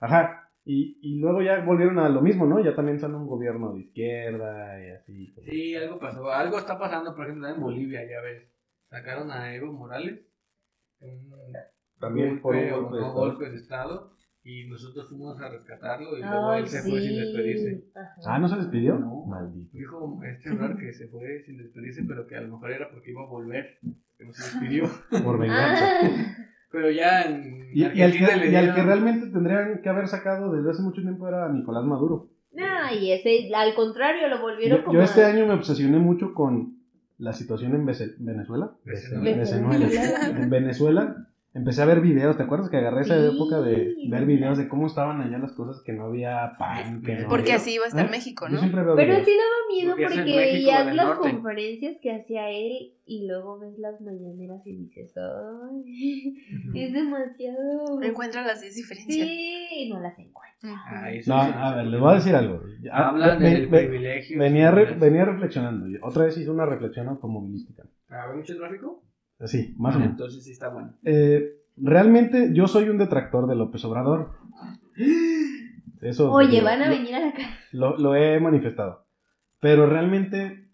Ajá. 0.00 0.43
Y, 0.66 0.98
y 1.02 1.18
luego 1.20 1.42
ya 1.42 1.62
volvieron 1.64 1.98
a 1.98 2.08
lo 2.08 2.22
mismo, 2.22 2.46
¿no? 2.46 2.58
Ya 2.64 2.74
también 2.74 2.98
sale 2.98 3.14
un 3.16 3.26
gobierno 3.26 3.74
de 3.74 3.80
izquierda 3.80 4.82
y 4.82 4.90
así. 4.92 5.32
como- 5.34 5.46
Sí, 5.46 5.74
algo 5.76 5.98
pasó. 5.98 6.30
Algo 6.30 6.58
está 6.58 6.78
pasando, 6.78 7.14
por 7.14 7.26
ejemplo, 7.26 7.48
en 7.48 7.60
Bolivia, 7.60 8.00
ya 8.08 8.20
ves. 8.22 8.48
Sacaron 8.88 9.30
a 9.30 9.54
Evo 9.54 9.72
Morales. 9.72 10.20
Un 11.00 11.30
También 12.00 12.40
por 12.40 12.54
un 12.56 12.70
golpe, 12.70 12.72
o 12.72 12.80
golpe 12.82 12.96
de 12.96 13.00
no 13.00 13.06
estado. 13.08 13.14
golpe 13.14 13.50
de 13.50 13.56
Estado. 13.56 14.10
Y 14.46 14.68
nosotros 14.68 15.08
fuimos 15.08 15.40
a 15.40 15.48
rescatarlo 15.48 16.18
y 16.18 16.20
luego 16.20 16.50
Ay, 16.50 16.62
él 16.62 16.68
se 16.68 16.82
fue 16.82 17.00
sin 17.00 17.16
despedirse. 17.18 17.76
sí. 17.80 17.90
Ajá. 17.94 18.14
Ah, 18.26 18.38
¿no 18.38 18.46
se 18.48 18.56
despidió? 18.56 18.98
No. 18.98 19.24
Maldito. 19.26 19.70
Dijo 19.76 20.20
este 20.22 20.50
hablar 20.50 20.76
que 20.76 20.92
se 20.92 21.08
fue 21.08 21.40
sin 21.46 21.56
despedirse, 21.58 22.04
pero 22.06 22.26
que 22.26 22.36
a 22.36 22.42
lo 22.42 22.48
mejor 22.48 22.70
era 22.72 22.90
porque 22.90 23.10
iba 23.10 23.22
a 23.22 23.26
volver. 23.26 23.78
Que 24.18 24.24
no 24.24 24.32
se 24.34 24.42
despidió. 24.42 24.84
Por 25.24 25.38
venganza. 25.40 25.86
Ah, 26.02 26.36
pero 26.74 26.90
ya 26.90 27.22
en 27.22 27.68
Y, 27.72 27.80
y 27.80 28.02
al 28.02 28.12
que, 28.12 28.18
le 28.18 28.50
y 28.50 28.54
al 28.56 28.64
dieron- 28.66 28.74
que 28.76 28.82
realmente 28.82 29.26
tendrían 29.28 29.80
que 29.82 29.88
haber 29.88 30.08
sacado 30.08 30.52
desde 30.52 30.70
hace 30.70 30.82
mucho 30.82 31.00
tiempo 31.00 31.26
era 31.28 31.48
Nicolás 31.50 31.84
Maduro. 31.84 32.28
no, 32.52 32.64
y 33.00 33.12
ese, 33.12 33.50
al 33.54 33.74
contrario, 33.74 34.28
lo 34.28 34.40
volvieron 34.42 34.78
Yo, 34.78 34.84
como. 34.84 34.98
yo 34.98 35.02
este 35.02 35.24
a- 35.24 35.28
año 35.28 35.46
me 35.46 35.54
obsesioné 35.54 35.98
mucho 35.98 36.34
con 36.34 36.74
la 37.18 37.32
situación 37.32 37.74
en 37.74 37.86
Venezuela. 37.86 38.72
Venezuela. 38.84 39.22
Venezuela. 39.22 39.78
En 40.42 40.50
Venezuela. 40.50 41.16
Empecé 41.54 41.82
a 41.82 41.84
ver 41.86 42.00
videos, 42.00 42.36
¿te 42.36 42.42
acuerdas 42.42 42.68
que 42.68 42.76
agarré 42.78 43.02
esa 43.02 43.16
Sí. 43.16 43.36
época 43.36 43.60
de 43.60 43.94
ver 44.08 44.26
videos 44.26 44.58
de 44.58 44.66
cómo 44.68 44.88
estaban 44.88 45.20
allá 45.20 45.38
las 45.38 45.52
cosas, 45.52 45.80
que 45.84 45.92
no 45.92 46.06
había 46.06 46.52
pan, 46.58 47.00
que 47.02 47.14
no 47.14 47.28
Porque 47.28 47.52
había- 47.52 47.56
así 47.56 47.74
iba 47.74 47.84
a 47.84 47.88
estar 47.88 48.06
¿Eh? 48.06 48.10
México, 48.10 48.46
Yo 48.48 48.54
¿no? 48.54 48.58
siempre 48.58 48.82
veo 48.82 48.96
Pero 48.96 49.12
videos. 49.12 49.24
sí 49.26 49.32
daba 49.36 49.68
miedo 49.72 49.90
Porque 49.96 50.04
porque 50.16 50.36
veías 50.36 50.86
las 50.96 51.06
norte. 51.06 51.30
conferencias 51.30 51.96
que 52.02 52.10
hacía 52.12 52.50
él 52.50 52.94
y 53.06 53.26
luego 53.28 53.60
ves 53.60 53.78
las 53.78 54.00
mañaneras 54.00 54.66
y 54.66 54.76
dices, 54.76 55.14
ay, 55.16 56.36
es 56.74 56.92
demasiado. 56.92 58.02
Encuentra 58.02 58.44
las 58.44 58.60
10 58.60 58.74
diferencias. 58.74 59.28
Sí, 59.28 59.90
no 59.92 60.00
las 60.00 60.18
encuentro. 60.18 60.44
Ujú. 60.64 60.74
Ay, 60.86 61.18
eso 61.18 61.30
No, 61.34 61.40
a 61.40 61.76
ver, 61.76 61.86
les 61.86 62.00
voy 62.00 62.10
a 62.10 62.14
decir 62.16 62.34
algo. 62.34 62.60
Ah, 62.90 63.10
Hablan 63.10 63.38
ve- 63.38 63.50
del 63.50 63.68
privilegio. 63.68 64.38
venía, 64.40 64.70
re- 64.70 64.94
venía 64.94 65.24
reflexionando. 65.24 65.86
Otra 66.02 66.24
vez 66.24 66.36
hice 66.36 66.50
una 66.50 66.66
reflexión 66.66 67.06
automovilística. 67.08 67.84
¿Había 68.08 68.36
mucho 68.36 68.56
tráfico? 68.56 69.02
Sí, 69.46 69.74
más 69.78 69.94
o 69.94 69.98
Ah, 69.98 70.00
menos. 70.00 70.12
Entonces 70.12 70.44
sí 70.44 70.52
está 70.52 70.68
bueno. 70.68 70.94
Eh, 71.04 71.42
realmente 71.76 72.50
yo 72.52 72.66
soy 72.68 72.88
un 72.88 72.98
detractor 72.98 73.46
de 73.46 73.56
López 73.56 73.84
Obrador. 73.84 74.32
Eso 76.00 76.30
Oye, 76.32 76.50
digo, 76.50 76.64
van 76.66 76.82
a 76.82 76.88
lo- 76.88 76.96
venir 76.96 77.14
a 77.14 77.20
la 77.20 77.32
casa. 77.32 77.48
Lo, 77.72 77.96
lo 77.96 78.14
he 78.14 78.38
manifestado. 78.40 79.06
Pero 79.60 79.86
realmente 79.86 80.68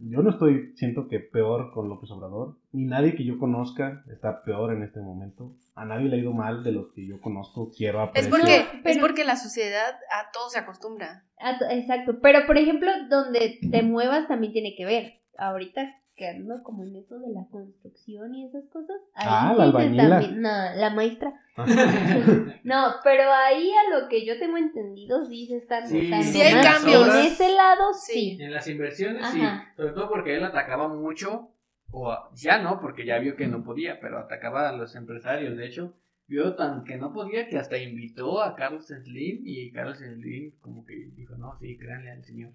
yo 0.00 0.22
no 0.22 0.30
estoy, 0.30 0.72
siento 0.76 1.08
que 1.08 1.18
peor 1.20 1.72
con 1.72 1.88
López 1.88 2.10
Obrador. 2.10 2.56
Ni 2.72 2.84
nadie 2.84 3.14
que 3.14 3.24
yo 3.24 3.38
conozca 3.38 4.04
está 4.12 4.42
peor 4.42 4.72
en 4.74 4.82
este 4.82 5.00
momento. 5.00 5.56
A 5.74 5.84
nadie 5.86 6.08
le 6.08 6.16
ha 6.16 6.20
ido 6.20 6.32
mal 6.32 6.62
de 6.64 6.72
los 6.72 6.92
que 6.92 7.06
yo 7.06 7.20
conozco, 7.20 7.70
quiero 7.76 8.02
Es 8.02 8.08
apreciar. 8.26 8.30
porque, 8.30 8.58
No, 8.58 8.80
pero- 8.82 8.94
es 8.94 8.98
porque 8.98 9.24
la 9.24 9.36
sociedad 9.36 9.90
a 10.12 10.30
todo 10.32 10.50
se 10.50 10.58
acostumbra. 10.58 11.24
To- 11.58 11.70
Exacto, 11.70 12.18
pero 12.20 12.46
por 12.46 12.58
ejemplo, 12.58 12.90
donde 13.08 13.58
te 13.70 13.82
muevas 13.82 14.28
también 14.28 14.52
tiene 14.52 14.74
que 14.76 14.84
ver. 14.84 15.14
Ahorita 15.38 15.88
que 16.18 16.28
ando 16.28 16.62
como 16.62 16.82
en 16.84 16.96
eso 16.96 17.18
de 17.18 17.32
la 17.32 17.46
construcción 17.50 18.34
y 18.34 18.44
esas 18.46 18.64
cosas. 18.70 18.96
ahí 19.14 19.26
Ah, 19.30 19.54
la 19.56 19.64
albañila. 19.64 20.08
también- 20.20 20.42
no, 20.42 20.48
la 20.50 20.90
maestra. 20.94 21.32
No, 22.64 22.94
pero 23.04 23.32
ahí 23.32 23.70
a 23.72 23.98
lo 23.98 24.08
que 24.08 24.26
yo 24.26 24.38
tengo 24.38 24.56
entendido 24.58 25.24
sí 25.24 25.46
se 25.46 25.56
están 25.56 25.86
Sí, 25.88 26.02
notando 26.02 26.26
Sí 26.26 26.40
hay 26.42 26.54
más. 26.54 26.66
cambios. 26.66 27.08
En 27.14 27.20
ese 27.26 27.48
lado 27.54 27.92
Sí. 27.94 28.36
sí. 28.36 28.42
En 28.42 28.52
las 28.52 28.68
inversiones 28.68 29.26
sí, 29.28 29.40
sobre 29.76 29.92
todo 29.92 30.08
porque 30.08 30.36
él 30.36 30.44
atacaba 30.44 30.88
mucho, 30.88 31.50
o 31.90 32.14
ya 32.34 32.58
no, 32.60 32.80
porque 32.80 33.06
ya 33.06 33.18
vio 33.18 33.36
que 33.36 33.46
no 33.46 33.64
podía, 33.64 33.98
pero 34.00 34.18
atacaba 34.18 34.68
a 34.68 34.72
los 34.76 34.94
empresarios. 34.96 35.56
De 35.56 35.66
hecho, 35.66 35.94
vio 36.26 36.54
tan 36.56 36.84
que 36.84 36.96
no 36.98 37.12
podía 37.14 37.48
que 37.48 37.56
hasta 37.58 37.78
invitó 37.78 38.42
a 38.42 38.54
Carlos 38.54 38.86
Slim 38.88 39.40
y 39.44 39.72
Carlos 39.72 39.98
Slim 39.98 40.52
como 40.60 40.84
que 40.84 40.94
dijo, 41.14 41.36
no, 41.36 41.56
sí, 41.60 41.78
créanle 41.78 42.10
al 42.10 42.24
señor. 42.24 42.52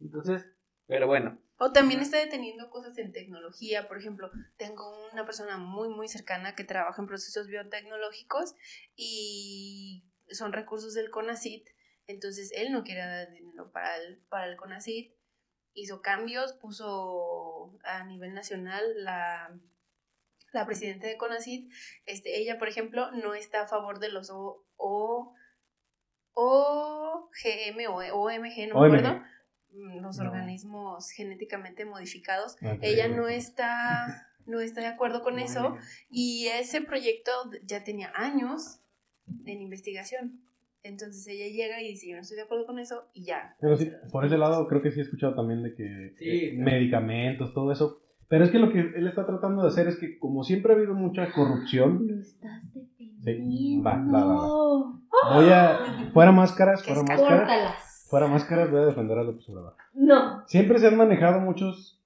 Entonces, 0.00 0.46
pero 0.88 1.06
bueno, 1.06 1.38
O 1.58 1.70
también 1.70 2.00
está 2.00 2.16
deteniendo 2.16 2.70
cosas 2.70 2.96
en 2.96 3.12
tecnología. 3.12 3.88
Por 3.88 3.98
ejemplo, 3.98 4.30
tengo 4.56 4.90
una 5.12 5.26
persona 5.26 5.58
muy, 5.58 5.90
muy 5.90 6.08
cercana 6.08 6.54
que 6.54 6.64
trabaja 6.64 7.02
en 7.02 7.06
procesos 7.06 7.46
biotecnológicos 7.46 8.54
y 8.96 10.04
son 10.30 10.52
recursos 10.52 10.94
del 10.94 11.10
CONACIT. 11.10 11.68
Entonces, 12.06 12.52
él 12.54 12.72
no 12.72 12.84
quiere 12.84 13.02
dar 13.02 13.30
dinero 13.30 13.70
para 13.70 13.96
el, 13.98 14.22
para 14.30 14.46
el 14.46 14.56
CONACIT. 14.56 15.12
Hizo 15.74 16.00
cambios, 16.00 16.54
puso 16.54 17.78
a 17.84 18.04
nivel 18.04 18.32
nacional 18.32 18.82
la, 19.04 19.54
la 20.54 20.64
presidenta 20.64 21.06
de 21.06 21.18
CONACIT. 21.18 21.70
Este, 22.06 22.40
ella, 22.40 22.58
por 22.58 22.68
ejemplo, 22.68 23.10
no 23.10 23.34
está 23.34 23.62
a 23.62 23.68
favor 23.68 23.98
de 23.98 24.08
los 24.08 24.30
O, 24.30 24.64
o, 24.76 25.34
OGM 26.32 27.90
o 27.90 27.96
OMG, 27.96 28.68
no 28.68 28.80
me 28.80 28.86
acuerdo 28.86 29.22
los 29.72 30.18
No. 30.18 30.24
organismos 30.24 31.10
genéticamente 31.10 31.84
modificados. 31.84 32.56
Ok. 32.62 32.78
Ella 32.82 33.08
no 33.08 33.28
está, 33.28 34.28
no 34.46 34.60
está 34.60 34.80
de 34.80 34.86
acuerdo 34.88 35.22
con 35.22 35.38
eso 35.38 35.76
y 36.10 36.46
ese 36.48 36.80
proyecto 36.80 37.30
ya 37.64 37.84
tenía 37.84 38.10
años 38.14 38.80
en 39.44 39.60
investigación. 39.60 40.40
Entonces 40.84 41.26
ella 41.26 41.46
llega 41.48 41.82
y 41.82 41.88
dice, 41.88 42.08
yo 42.08 42.14
no 42.16 42.22
estoy 42.22 42.36
de 42.36 42.44
acuerdo 42.44 42.64
con 42.64 42.78
eso 42.78 43.08
y 43.12 43.24
ya. 43.24 43.56
Pero 43.60 43.76
sí, 43.76 43.90
por 44.12 44.24
ese 44.24 44.38
lado 44.38 44.66
creo 44.68 44.80
que 44.80 44.90
sí 44.90 45.00
he 45.00 45.02
escuchado 45.02 45.34
también 45.34 45.62
de 45.62 45.74
que 45.74 46.14
Sí, 46.18 46.24
eh, 46.28 46.54
claro. 46.54 46.70
medicamentos, 46.70 47.52
todo 47.52 47.72
eso. 47.72 48.00
Pero 48.28 48.44
es 48.44 48.50
que 48.50 48.58
lo 48.58 48.70
que 48.70 48.78
él 48.80 49.06
está 49.08 49.26
tratando 49.26 49.62
de 49.62 49.68
hacer 49.68 49.88
es 49.88 49.96
que 49.98 50.18
como 50.18 50.44
siempre 50.44 50.72
ha 50.72 50.76
habido 50.76 50.94
mucha 50.94 51.32
corrupción, 51.32 52.06
Lo 52.06 52.20
estás 52.20 52.62
defendiendo. 52.74 53.84
va, 53.84 53.96
va, 53.96 54.24
va, 54.24 54.36
va. 54.36 55.34
voy 55.40 55.50
a... 55.50 56.10
Fuera 56.12 56.30
máscaras, 56.32 56.84
fuera 56.84 57.02
máscaras. 57.02 57.48
Fuera 58.08 58.26
máscaras 58.26 58.70
voy 58.70 58.80
a 58.80 58.86
defender 58.86 59.18
a 59.18 59.22
López 59.22 59.48
Obrador. 59.50 59.74
No. 59.94 60.42
Siempre 60.46 60.78
se 60.78 60.86
han 60.88 60.96
manejado 60.96 61.40
muchos 61.40 62.02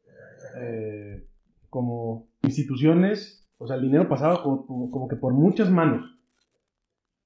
eh, 0.58 1.24
como 1.70 2.28
instituciones, 2.42 3.48
o 3.58 3.66
sea, 3.66 3.76
el 3.76 3.82
dinero 3.82 4.08
pasaba 4.08 4.42
como, 4.42 4.66
como- 4.66 4.90
como 4.90 5.08
que 5.08 5.16
por 5.16 5.32
muchas 5.32 5.70
manos. 5.70 6.18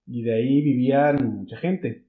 Y 0.07 0.23
de 0.23 0.35
ahí 0.35 0.61
vivían 0.63 1.17
mucha 1.39 1.57
gente. 1.57 2.05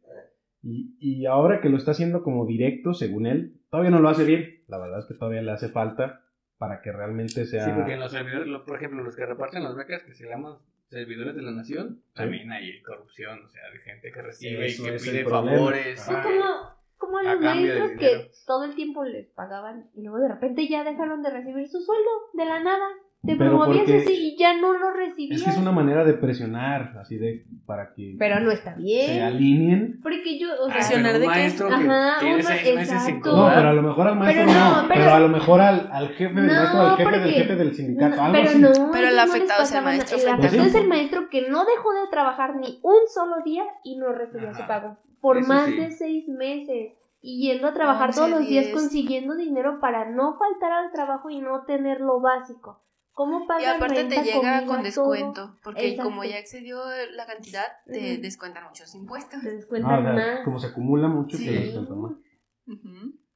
Y, 0.61 0.95
y 0.99 1.25
ahora 1.25 1.61
que 1.61 1.69
lo 1.69 1.77
está 1.77 1.91
haciendo 1.91 2.21
como 2.23 2.45
directo, 2.45 2.93
según 2.93 3.25
él, 3.25 3.61
todavía 3.69 3.91
no 3.91 3.99
lo 3.99 4.09
hace 4.09 4.25
bien. 4.25 4.61
La 4.67 4.77
verdad 4.77 4.99
es 4.99 5.05
que 5.05 5.13
todavía 5.13 5.41
le 5.41 5.51
hace 5.51 5.69
falta 5.69 6.21
para 6.57 6.81
que 6.81 6.91
realmente 6.91 7.45
sea... 7.45 7.63
Sí, 7.65 7.71
porque 7.75 7.93
en 7.93 7.99
los 8.01 8.11
servidores, 8.11 8.47
lo- 8.47 8.65
por 8.65 8.75
ejemplo, 8.75 9.03
los 9.03 9.15
que 9.15 9.25
reparten 9.25 9.63
las 9.63 9.75
becas, 9.75 10.03
que 10.03 10.13
se 10.13 10.27
llaman 10.27 10.55
servidores 10.89 11.35
de 11.35 11.41
la 11.41 11.51
nación, 11.51 12.01
también 12.13 12.51
hay 12.51 12.81
corrupción, 12.81 13.43
o 13.43 13.49
sea, 13.49 13.69
de 13.71 13.79
gente 13.79 14.11
que 14.11 14.21
recibe 14.21 14.69
y 14.69 14.75
que 14.77 14.91
pide 14.93 15.25
favores. 15.25 16.07
O 16.07 16.11
Ah. 16.11 16.23
como, 16.23 16.77
como 16.97 17.17
a 17.19 17.23
los 17.23 17.41
cambio 17.41 17.73
de 17.73 17.79
maestros 17.79 17.99
que 17.99 18.31
todo 18.45 18.63
el 18.65 18.75
tiempo 18.75 19.03
les 19.03 19.27
pagaban 19.27 19.89
y 19.93 20.01
luego 20.03 20.19
de 20.19 20.29
repente 20.29 20.67
ya 20.67 20.83
dejaron 20.83 21.21
de 21.23 21.29
recibir 21.29 21.67
su 21.67 21.81
sueldo 21.81 22.09
de 22.33 22.45
la 22.45 22.61
nada. 22.63 22.87
Te 23.25 23.35
Pero 23.35 23.57
promovías 23.57 23.89
así 24.03 24.13
y 24.13 24.37
ya 24.37 24.55
no 24.61 24.73
lo 24.77 24.91
recibías. 24.93 25.39
Es 25.39 25.43
que 25.43 25.49
es 25.49 25.57
una 25.57 25.71
manera 25.71 26.05
de 26.05 26.13
presionar, 26.13 26.95
así 26.99 27.17
de... 27.17 27.45
para 27.65 27.93
que 27.93 28.15
Pero 28.17 28.39
no 28.39 28.51
está 28.51 28.75
se 28.75 28.81
bien. 28.81 29.21
alineen. 29.23 29.99
Porque 30.01 30.39
yo, 30.39 30.47
o 30.61 30.67
sea, 30.67 30.75
Presionar 30.75 31.13
de 31.13 31.19
qué? 31.21 31.25
maestro 31.25 31.67
que 31.67 31.73
Ajá, 31.73 32.21
meses 32.23 32.59
sin 32.61 32.77
exacto. 32.79 33.35
No, 33.35 33.49
pero 33.53 33.69
a 33.69 33.73
lo 33.73 33.81
mejor 33.81 34.07
al 34.07 34.15
maestro 34.17 34.45
Pero 34.45 34.57
no, 34.59 34.81
no, 34.83 34.87
pero, 34.87 35.01
pero- 35.01 35.13
a 35.15 35.19
lo 35.19 35.27
mejor 35.29 35.61
al, 35.61 35.89
al 35.91 36.07
jefe 36.09 36.33
del 36.35 36.47
No, 36.47 36.53
maestro, 36.53 36.79
al 36.81 36.97
jefe 36.97 37.11
del 37.11 37.21
porque- 37.21 37.33
jefe 37.41 37.55
del 37.55 37.73
sindicato, 37.75 38.15
no, 38.15 38.21
algo 38.21 38.33
pero 38.37 38.49
así. 38.49 38.59
no. 38.59 38.91
Pero 38.91 39.07
el 39.07 39.19
afectado 39.19 39.63
es 39.63 39.71
el 39.73 39.83
maestro. 39.83 40.17
El 40.17 40.27
afectado 40.29 40.63
es 40.63 40.75
el 40.75 40.87
maestro 40.87 41.29
que 41.29 41.49
no 41.49 41.65
dejó 41.65 41.93
de 41.93 42.07
trabajar 42.11 42.55
ni 42.55 42.79
un 42.83 43.07
solo 43.13 43.37
día 43.43 43.63
y 43.83 43.97
no 43.97 44.13
recibía 44.13 44.51
Ajá. 44.51 44.61
su 44.61 44.67
pago. 44.67 44.97
Por 45.21 45.45
más 45.47 45.65
sí. 45.65 45.75
de 45.75 45.91
seis 45.91 46.27
meses. 46.29 46.93
Y 47.19 47.47
yendo 47.47 47.67
a 47.67 47.73
trabajar 47.73 48.09
Once, 48.09 48.19
todos 48.19 48.29
los 48.29 48.47
días 48.47 48.65
diez. 48.65 48.75
consiguiendo 48.75 49.35
dinero 49.35 49.79
para 49.81 50.09
no 50.09 50.37
faltar 50.37 50.71
al 50.71 50.91
trabajo 50.91 51.31
y 51.31 51.41
no 51.41 51.63
tener 51.65 51.99
lo 51.99 52.21
básico. 52.21 52.83
¿Cómo 53.17 53.47
Y 53.59 53.65
aparte 53.65 54.03
te 54.03 54.15
llega 54.21 54.31
comida, 54.37 54.59
con 54.67 54.75
todo? 54.75 54.83
descuento, 54.83 55.57
porque 55.63 55.87
Exacto. 55.89 56.03
como 56.11 56.23
ya 56.23 56.37
excedió 56.37 56.77
la 57.15 57.25
cantidad, 57.25 57.63
te 57.87 58.19
descuentan 58.19 58.65
muchos 58.65 58.93
impuestos. 58.93 59.41
Te 59.41 59.49
Ah, 59.49 59.53
descuentan 59.53 59.99
o 59.99 60.03
sea, 60.03 60.13
más. 60.13 60.39
como 60.45 60.59
se 60.59 60.67
acumula 60.67 61.07
mucho, 61.07 61.35
Sí. 61.35 61.45
que 61.45 61.51
descuenta 61.51 61.95
más. 61.95 62.11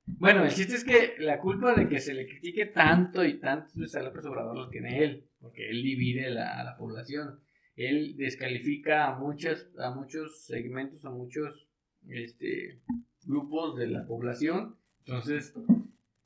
Bueno, 0.06 0.44
el 0.46 0.52
chiste 0.54 0.76
es 0.76 0.84
que 0.84 1.16
la 1.18 1.40
culpa 1.40 1.74
de 1.74 1.88
que 1.90 2.00
se 2.00 2.14
le 2.14 2.28
critique 2.28 2.68
tanto 2.68 3.26
y 3.26 3.40
tanto 3.40 3.74
pues, 3.76 3.96
a 3.96 4.04
López 4.04 4.24
Obrador 4.26 4.56
lo 4.56 4.70
tiene 4.70 5.04
él, 5.04 5.28
porque 5.40 5.68
él 5.72 5.82
divide 5.82 6.30
la, 6.30 6.60
a 6.60 6.64
la 6.64 6.78
población. 6.78 7.40
Él 7.76 8.16
descalifica 8.18 9.08
a 9.08 9.18
muchas, 9.18 9.68
a 9.80 9.90
muchos 9.90 10.46
segmentos, 10.46 11.04
a 11.06 11.10
muchos 11.10 11.68
este, 12.08 12.82
grupos 13.26 13.78
de 13.78 13.88
la 13.88 14.06
población. 14.06 14.76
Entonces, 15.06 15.56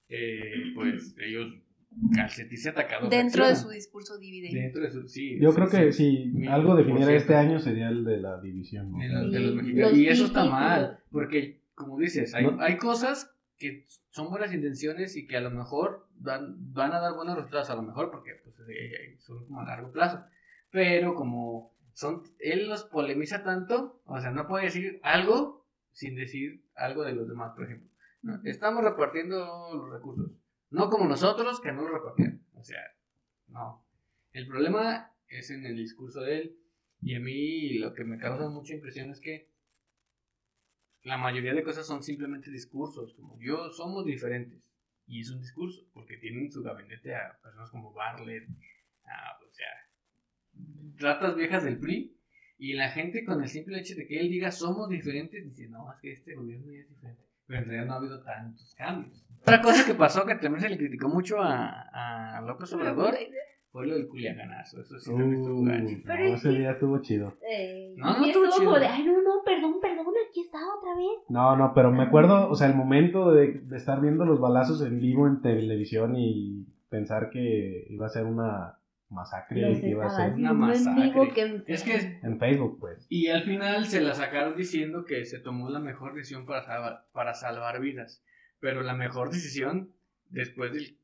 eh, 0.10 0.74
pues 0.74 1.16
ellos 1.20 1.54
calcetice 2.14 2.70
atacado. 2.70 3.10
Dentro 3.10 3.48
de 3.48 3.56
su 3.56 3.70
discurso 3.70 4.18
divide. 4.18 4.50
Dentro 4.54 4.82
de 4.84 4.92
su, 4.92 5.08
sí. 5.08 5.40
Yo 5.40 5.52
sí, 5.52 5.56
creo 5.56 5.70
que 5.70 5.92
sí. 5.92 6.26
si 6.26 6.32
Mil 6.32 6.50
algo 6.50 6.76
definiera 6.76 7.12
este 7.14 7.36
año 7.36 7.60
sería 7.60 7.90
el 7.90 8.04
de 8.04 8.18
la 8.18 8.40
división. 8.42 8.92
¿no? 8.92 8.98
de, 9.00 9.08
la- 9.10 9.22
de 9.22 9.40
los 9.40 9.52
Sí, 9.52 9.56
mexicanos. 9.58 9.92
los 9.92 10.00
Y 10.00 10.08
eso 10.08 10.26
está 10.26 10.46
mal, 10.46 11.00
porque 11.12 11.62
como 11.74 11.98
dices, 11.98 12.34
hay, 12.36 12.46
No. 12.46 12.58
hay 12.62 12.78
cosas 12.78 13.32
que 13.58 13.86
son 14.10 14.30
buenas 14.30 14.54
intenciones 14.54 15.16
y 15.16 15.28
que 15.28 15.38
a 15.38 15.42
lo 15.42 15.50
mejor 15.52 16.08
van, 16.18 16.56
van 16.74 16.92
a 16.94 17.00
dar 17.00 17.14
buenos 17.16 17.36
resultados, 17.36 17.70
a 17.70 17.76
lo 17.76 17.82
mejor 17.84 18.12
porque 18.12 18.32
pues, 18.44 18.56
eh, 18.70 19.18
son 19.20 19.46
como 19.46 19.62
a 19.62 19.66
largo 19.66 19.92
plazo. 19.92 20.22
Pero 20.72 21.16
como 21.16 21.74
son, 21.94 22.24
él 22.40 22.68
los 22.68 22.84
polemiza 22.84 23.44
tanto, 23.44 24.02
o 24.06 24.20
sea, 24.20 24.32
no 24.32 24.48
puede 24.48 24.66
decir 24.66 25.00
algo 25.04 25.66
sin 25.94 26.16
decir 26.16 26.62
algo 26.76 27.04
de 27.04 27.14
los 27.14 27.30
demás, 27.30 27.54
por 27.56 27.64
ejemplo. 27.66 27.90
¿no? 28.24 28.42
Estamos 28.44 28.84
repartiendo 28.84 29.38
los 29.74 29.90
recursos, 29.94 30.32
no 30.70 30.90
como 30.90 31.08
nosotros 31.08 31.62
que 31.62 31.72
no 31.72 31.84
los 31.84 31.92
repartimos. 31.92 32.42
O 32.54 32.64
sea, 32.64 32.82
no. 33.48 33.86
El 34.34 34.48
problema 34.48 35.12
es 35.28 35.50
en 35.52 35.66
el 35.66 35.76
discurso 35.76 36.22
de 36.22 36.38
él. 36.40 36.60
Y 37.02 37.16
a 37.16 37.20
mí 37.20 37.78
lo 37.78 37.94
que 37.94 38.04
me 38.04 38.18
causa 38.18 38.50
mucha 38.50 38.74
impresión 38.74 39.12
es 39.12 39.20
que 39.20 39.50
la 41.04 41.18
mayoría 41.18 41.54
de 41.54 41.64
cosas 41.64 41.86
son 41.86 42.02
simplemente 42.02 42.50
discursos, 42.50 43.14
como 43.14 43.40
yo 43.40 43.70
somos 43.72 44.06
diferentes. 44.06 44.60
Y 45.08 45.22
es 45.22 45.30
un 45.30 45.40
discurso, 45.40 45.86
porque 45.94 46.18
tienen 46.18 46.46
en 46.46 46.52
su 46.52 46.64
gabinete 46.64 47.16
a 47.16 47.38
personas 47.44 47.70
como 47.70 47.94
Bartlett, 47.94 48.48
a, 49.04 49.38
o 49.38 49.54
sea, 49.54 49.68
ratas 50.98 51.36
viejas 51.36 51.64
del 51.64 51.78
PRI. 51.78 52.18
Y 52.58 52.74
la 52.74 52.90
gente 52.90 53.24
con 53.24 53.42
el 53.44 53.50
simple 53.50 53.80
hecho 53.80 53.96
de 53.96 54.08
que 54.08 54.20
él 54.20 54.30
diga 54.30 54.52
somos 54.52 54.90
diferentes, 54.90 55.44
dice, 55.44 55.70
no, 55.70 55.92
es 55.92 56.00
que 56.00 56.12
este 56.12 56.34
gobierno 56.34 56.72
ya 56.72 56.80
es 56.80 56.90
diferente. 56.90 57.24
Pero 57.46 57.60
en 57.60 57.66
realidad 57.66 57.86
no 57.88 57.94
ha 57.94 57.98
habido 57.98 58.24
tantos 58.24 58.74
cambios. 58.74 59.25
Otra 59.46 59.62
cosa 59.62 59.86
que 59.86 59.94
pasó, 59.94 60.26
que 60.26 60.36
también 60.36 60.62
se 60.62 60.70
le 60.70 60.78
criticó 60.78 61.08
mucho 61.08 61.40
a, 61.40 62.38
a 62.38 62.42
López 62.42 62.74
Obrador, 62.74 63.14
fue 63.72 63.86
lo 63.88 63.94
del 63.96 64.08
culiacanazo. 64.08 64.82
Eso 64.82 64.98
sí 65.00 65.10
también 65.12 65.34
estuvo 65.42 65.64
gacho. 65.64 65.96
Pero 66.06 66.24
no, 66.24 66.26
es 66.34 66.40
ese 66.46 66.50
día 66.58 66.72
estuvo 66.72 67.02
chido. 67.02 67.38
Eh, 67.48 67.94
No, 67.98 68.18
no 68.18 68.26
estuvo 68.26 68.46
chido. 68.50 68.66
como 68.66 68.80
de, 68.80 68.88
ay, 68.88 69.04
no, 69.04 69.22
no, 69.22 69.44
perdón, 69.46 69.76
perdón, 69.82 70.06
aquí 70.30 70.42
está 70.42 70.58
otra 70.78 70.96
vez. 70.96 71.20
No, 71.30 71.56
no, 71.58 71.74
pero 71.76 71.92
me 71.92 72.04
acuerdo, 72.04 72.50
o 72.50 72.56
sea, 72.56 72.68
el 72.68 72.76
momento 72.76 73.32
de, 73.34 73.60
de 73.62 73.78
estar 73.78 74.02
viendo 74.02 74.26
los 74.26 74.40
balazos 74.40 74.82
en 74.82 75.00
vivo 75.00 75.28
en 75.28 75.42
televisión 75.42 76.16
y 76.16 76.66
pensar 76.90 77.30
que 77.30 77.86
iba 77.90 78.06
a 78.06 78.10
ser 78.10 78.26
una 78.26 78.80
masacre, 79.10 79.62
Los 79.62 79.80
que 79.80 79.90
iba 79.90 80.06
a 80.06 80.10
ser 80.10 80.34
una 80.34 80.54
masacre. 80.54 81.04
vivo 81.04 81.28
que 81.34 81.64
Es 81.68 81.84
que 81.84 82.20
en 82.24 82.40
Facebook, 82.40 82.80
pues. 82.80 83.06
Y 83.10 83.28
al 83.28 83.44
final 83.44 83.86
se 83.86 84.02
la 84.02 84.14
sacaron 84.14 84.56
diciendo 84.56 85.06
que 85.06 85.26
se 85.26 85.40
tomó 85.40 85.70
la 85.70 85.80
mejor 85.80 86.16
decisión 86.16 86.46
para 86.46 86.64
salvar, 86.64 87.06
para 87.12 87.34
salvar 87.34 87.80
vidas. 87.82 88.24
Pero 88.66 88.82
la 88.82 88.96
mejor 88.96 89.30
decisión 89.30 89.92
después 90.32 90.74
del 90.74 90.98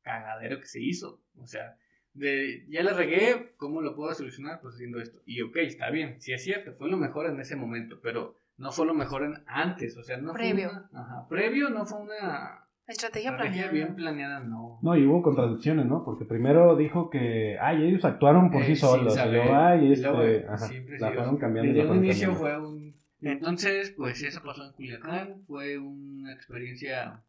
cagadero 0.00 0.58
que 0.60 0.66
se 0.66 0.80
hizo. 0.80 1.20
O 1.38 1.46
sea, 1.46 1.76
de 2.14 2.64
ya 2.70 2.82
la 2.82 2.94
regué, 2.94 3.52
¿cómo 3.58 3.82
lo 3.82 3.94
puedo 3.94 4.14
solucionar? 4.14 4.60
Pues 4.62 4.76
haciendo 4.76 4.98
esto. 4.98 5.18
Y 5.26 5.42
ok, 5.42 5.56
está 5.58 5.90
bien, 5.90 6.18
sí 6.22 6.32
es 6.32 6.42
cierto, 6.42 6.72
fue 6.72 6.88
lo 6.88 6.96
mejor 6.96 7.26
en 7.26 7.38
ese 7.38 7.54
momento, 7.54 7.98
pero 8.02 8.38
no 8.56 8.72
fue 8.72 8.86
lo 8.86 8.94
mejor 8.94 9.24
en 9.24 9.34
antes. 9.46 9.94
O 9.98 10.02
sea, 10.02 10.16
no 10.16 10.32
Previo. 10.32 10.70
fue 10.70 10.78
una, 10.78 10.88
ajá, 11.02 11.28
previo 11.28 11.68
no 11.68 11.84
fue 11.84 12.00
una 12.00 12.64
Estrategia 12.86 13.30
estrategia 13.32 13.36
planeada. 13.36 13.72
bien 13.72 13.94
planeada, 13.94 14.40
no. 14.40 14.78
No, 14.80 14.96
y 14.96 15.04
hubo 15.06 15.20
contradicciones, 15.22 15.84
¿no? 15.84 16.04
Porque 16.06 16.24
primero 16.24 16.76
dijo 16.76 17.10
que, 17.10 17.58
ay, 17.60 17.88
ellos 17.88 18.06
actuaron 18.06 18.50
por 18.50 18.62
Eh, 18.62 18.66
sí 18.68 18.76
solos. 18.76 19.14
Y 19.18 19.28
luego, 19.30 19.54
ay, 19.54 19.92
este, 19.92 20.46
ajá, 20.48 20.70
la 20.98 21.12
fueron 21.12 21.36
cambiando. 21.36 21.72
Desde 21.74 21.90
un 21.90 22.04
inicio 22.04 22.32
cambiando. 22.32 22.60
fue 22.62 22.68
un... 22.70 22.91
Entonces, 23.22 23.90
pues 23.96 24.22
eso 24.22 24.42
pasó 24.42 24.66
en 24.66 24.72
Culiacán, 24.72 25.44
fue 25.46 25.78
una 25.78 26.32
experiencia 26.34 27.24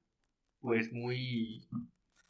pues 0.61 0.91
muy 0.93 1.67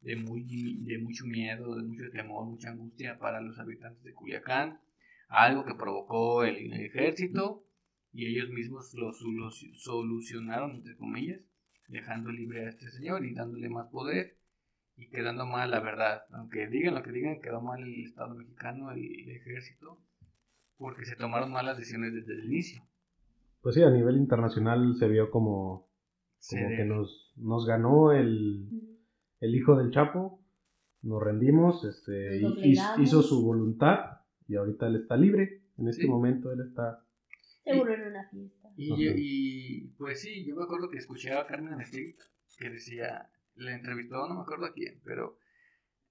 de 0.02 0.16
muy 0.18 0.44
de 0.86 1.00
mucho 1.00 1.26
miedo, 1.26 1.76
de 1.76 1.84
mucho 1.84 2.10
temor, 2.12 2.46
mucha 2.48 2.70
angustia 2.72 3.20
para 3.20 3.42
los 3.42 3.60
habitantes 3.60 4.04
de 4.04 4.14
Culiacán, 4.14 4.82
algo 5.30 5.66
que 5.66 5.76
provocó 5.76 6.44
el 6.46 6.74
ejército 6.74 7.66
y 8.14 8.28
ellos 8.28 8.50
mismos 8.52 8.94
lo 8.96 9.12
solu- 9.14 9.76
solucionaron 9.76 10.72
entre 10.78 10.96
comillas, 10.98 11.42
dejando 11.88 12.32
libre 12.32 12.66
a 12.66 12.70
este 12.70 12.90
señor 12.92 13.26
y 13.26 13.34
dándole 13.36 13.70
más 13.70 13.90
poder 13.90 14.38
y 14.98 15.10
quedando 15.10 15.46
mal 15.48 15.72
la 15.72 15.80
verdad, 15.82 16.24
aunque 16.34 16.68
digan 16.68 16.96
lo 16.96 17.04
que 17.04 17.12
digan, 17.12 17.42
quedó 17.42 17.62
mal 17.62 17.84
el 17.84 18.04
Estado 18.06 18.36
mexicano, 18.36 18.92
el 18.92 19.30
ejército, 19.32 20.02
porque 20.78 21.06
se 21.06 21.16
tomaron 21.18 21.52
malas 21.52 21.78
decisiones 21.78 22.14
desde 22.14 22.34
el 22.34 22.46
inicio. 22.46 22.84
Pues 23.64 23.76
sí, 23.76 23.82
a 23.82 23.90
nivel 23.90 24.18
internacional 24.18 24.94
se 25.00 25.08
vio 25.08 25.32
como, 25.32 25.90
que 26.50 26.84
nos, 26.84 27.34
nos 27.38 27.66
ganó 27.66 28.12
el, 28.12 28.70
el 29.40 29.56
hijo 29.56 29.78
del 29.78 29.90
Chapo, 29.90 30.44
nos 31.02 31.24
rendimos, 31.24 31.86
este, 31.86 32.42
Nos 32.42 32.58
hizo, 33.00 33.22
su 33.24 33.42
voluntad 33.42 34.18
y 34.50 34.58
ahorita 34.58 34.88
él 34.88 34.98
está 34.98 35.16
libre. 35.16 35.64
En 35.78 35.88
este 35.88 36.04
Sí. 36.04 36.08
momento 36.10 36.52
él 36.52 36.60
está... 36.68 37.06
Seguro 37.64 37.94
en 37.94 38.02
una 38.08 38.30
fiesta. 38.30 38.70
Y, 38.76 39.88
pues 39.98 40.20
sí, 40.20 40.46
yo 40.46 40.58
me 40.58 40.64
acuerdo 40.64 40.90
que 40.90 40.98
escuché 40.98 41.32
a 41.32 41.48
Carmen 41.48 41.74
Aristegui 41.74 42.18
que 42.58 42.70
decía, 42.70 43.30
le 43.56 43.74
entrevistó, 43.76 44.28
no 44.28 44.36
me 44.36 44.42
acuerdo 44.42 44.66
a 44.66 44.74
quién, 44.74 45.00
pero 45.06 45.38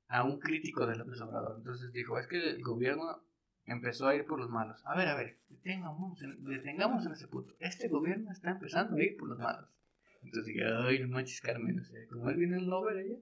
a 0.09 0.25
un 0.25 0.39
crítico 0.41 0.87
de 0.87 0.97
López 0.97 1.21
Obrador. 1.21 1.57
Entonces 1.59 1.93
dijo, 1.93 2.19
es 2.19 2.27
que 2.27 2.51
el 2.51 2.63
gobierno 2.63 3.23
empezó 3.67 4.09
a 4.09 4.15
ir 4.15 4.25
por 4.27 4.39
los 4.39 4.51
malos. 4.51 4.83
A 4.87 4.97
ver, 4.97 5.09
a 5.09 5.17
ver, 5.17 5.37
detengamos, 5.49 6.23
en- 6.23 6.45
detengamos 6.45 7.07
en 7.07 7.13
ese 7.13 7.29
punto. 7.29 7.55
Este 7.61 7.89
gobierno 7.89 8.31
está 8.31 8.51
empezando 8.51 8.97
a 8.97 9.03
ir 9.03 9.17
por 9.17 9.29
los 9.29 9.39
malos. 9.39 9.69
Entonces 10.23 10.47
dije, 10.55 10.65
ay, 10.65 11.01
no 11.01 11.09
manches, 11.09 11.41
Carmen, 11.41 11.81
o 11.81 11.85
sea, 11.85 11.99
como 12.11 12.31
él 12.31 12.37
viene 12.37 12.57
el 12.59 12.67
lover 12.67 12.97
ella. 12.99 13.17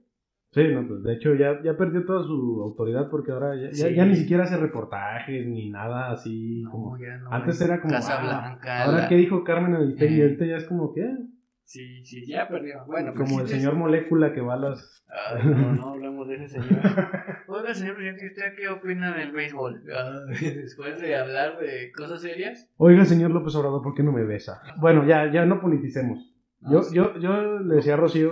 Sí, 0.53 0.67
no, 0.67 0.85
pues 0.85 1.01
de 1.03 1.13
hecho 1.13 1.33
ya, 1.33 1.63
ya 1.63 1.77
perdió 1.77 2.05
toda 2.05 2.23
su 2.23 2.61
autoridad 2.61 3.09
porque 3.09 3.31
ahora 3.31 3.55
ya, 3.55 3.69
ya, 3.71 3.87
Sí. 3.87 3.95
ya 3.95 4.05
ni 4.05 4.17
siquiera 4.17 4.43
hace 4.43 4.57
reportajes 4.57 5.47
ni 5.47 5.69
nada 5.69 6.11
así 6.11 6.63
como... 6.69 6.97
ya 6.99 7.17
no. 7.19 7.31
Antes 7.31 7.55
es 7.55 7.61
era 7.61 7.79
como, 7.81 7.93
Casa 7.93 8.19
ah, 8.19 8.23
Blanca. 8.23 8.83
Ahora 8.83 8.97
la- 9.03 9.07
que 9.07 9.15
dijo 9.15 9.43
Carmen 9.45 9.73
Aristegui, 9.75 10.19
Eh. 10.19 10.23
ahorita 10.23 10.45
ya 10.45 10.57
es 10.57 10.65
como 10.65 10.93
que... 10.93 11.03
ah, 11.05 11.17
Sí, 11.63 12.03
sí, 12.03 12.25
ya 12.25 12.49
perdió. 12.49 12.83
Bueno, 12.85 13.13
pues 13.15 13.29
como 13.29 13.41
el 13.41 13.47
sí, 13.47 13.53
señor 13.55 13.75
Molécula 13.75 14.33
que 14.33 14.41
va 14.41 14.55
a 14.55 14.57
las... 14.57 15.05
Ay, 15.07 15.47
no, 15.47 15.73
no 15.73 15.89
hablamos 15.91 16.00
de 16.31 16.45
ese 16.45 16.59
señor. 16.59 16.81
Oiga, 17.47 17.73
señor 17.73 17.95
presidente, 17.95 18.27
¿usted 18.27 18.55
qué 18.55 18.69
opina 18.69 19.15
del 19.15 19.31
béisbol? 19.31 19.83
Ay, 19.93 20.49
Después 20.55 20.99
de 20.99 21.15
hablar 21.15 21.59
de 21.59 21.91
cosas 21.91 22.21
serias. 22.21 22.69
Oiga, 22.77 23.05
señor 23.05 23.31
López 23.31 23.55
Obrador, 23.55 23.81
¿por 23.81 23.93
qué 23.93 24.03
no 24.03 24.11
me 24.11 24.23
besa? 24.23 24.61
Bueno, 24.77 25.05
ya, 25.05 25.31
ya 25.31 25.45
no 25.45 25.61
politicemos. 25.61 26.33
Yo, 26.61 26.83
sí, 26.83 26.95
yo, 26.95 27.17
yo 27.19 27.59
le 27.59 27.75
decía 27.75 27.95
a 27.95 27.97
Rocío 27.97 28.31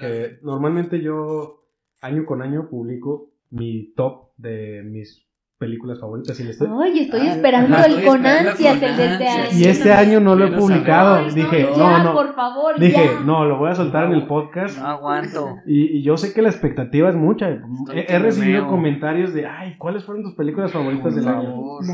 que 0.00 0.38
normalmente 0.42 1.00
yo 1.00 1.64
año 2.00 2.24
con 2.24 2.42
año 2.42 2.68
publico 2.68 3.32
mi 3.50 3.92
top 3.94 4.30
de 4.36 4.82
mis 4.84 5.27
películas 5.58 5.98
favoritas 6.00 6.38
y 6.38 6.44
le 6.44 6.50
estoy... 6.50 6.68
Ay, 6.82 7.00
estoy 7.00 7.20
Ah, 7.26 7.32
esperando 7.32 7.74
ajá, 7.76 7.86
el 7.86 7.92
estoy 7.94 8.06
con 8.06 8.26
ansias 8.26 8.74
el 8.82 8.96
de 8.96 9.06
este 9.06 9.28
año. 9.28 9.48
Y 9.58 9.64
este 9.64 9.92
año 9.92 10.20
no 10.20 10.34
lo 10.36 10.46
he 10.46 10.52
publicado. 10.52 11.16
saber. 11.16 11.34
Dije, 11.34 11.68
ya, 11.76 11.98
no, 11.98 12.04
no. 12.04 12.12
por 12.14 12.34
favor, 12.34 12.78
Dije, 12.78 13.10
ya. 13.18 13.20
no, 13.26 13.44
lo 13.44 13.58
voy 13.58 13.70
a 13.70 13.74
soltar 13.74 14.04
en 14.04 14.12
el 14.12 14.26
podcast. 14.26 14.78
No 14.78 14.86
aguanto. 14.86 15.56
Y, 15.66 15.98
y 15.98 16.02
yo 16.02 16.16
sé 16.16 16.32
que 16.32 16.42
la 16.42 16.48
expectativa 16.48 17.08
es 17.08 17.16
mucha. 17.16 17.48
He, 17.92 18.06
he 18.08 18.18
recibido 18.18 18.66
comentarios 18.68 19.34
de, 19.34 19.46
ay, 19.46 19.76
¿cuáles 19.78 20.04
fueron 20.04 20.22
tus 20.22 20.34
películas 20.34 20.72
favoritas 20.72 21.14
del 21.14 21.26
año? 21.28 21.50
favor. 21.50 21.84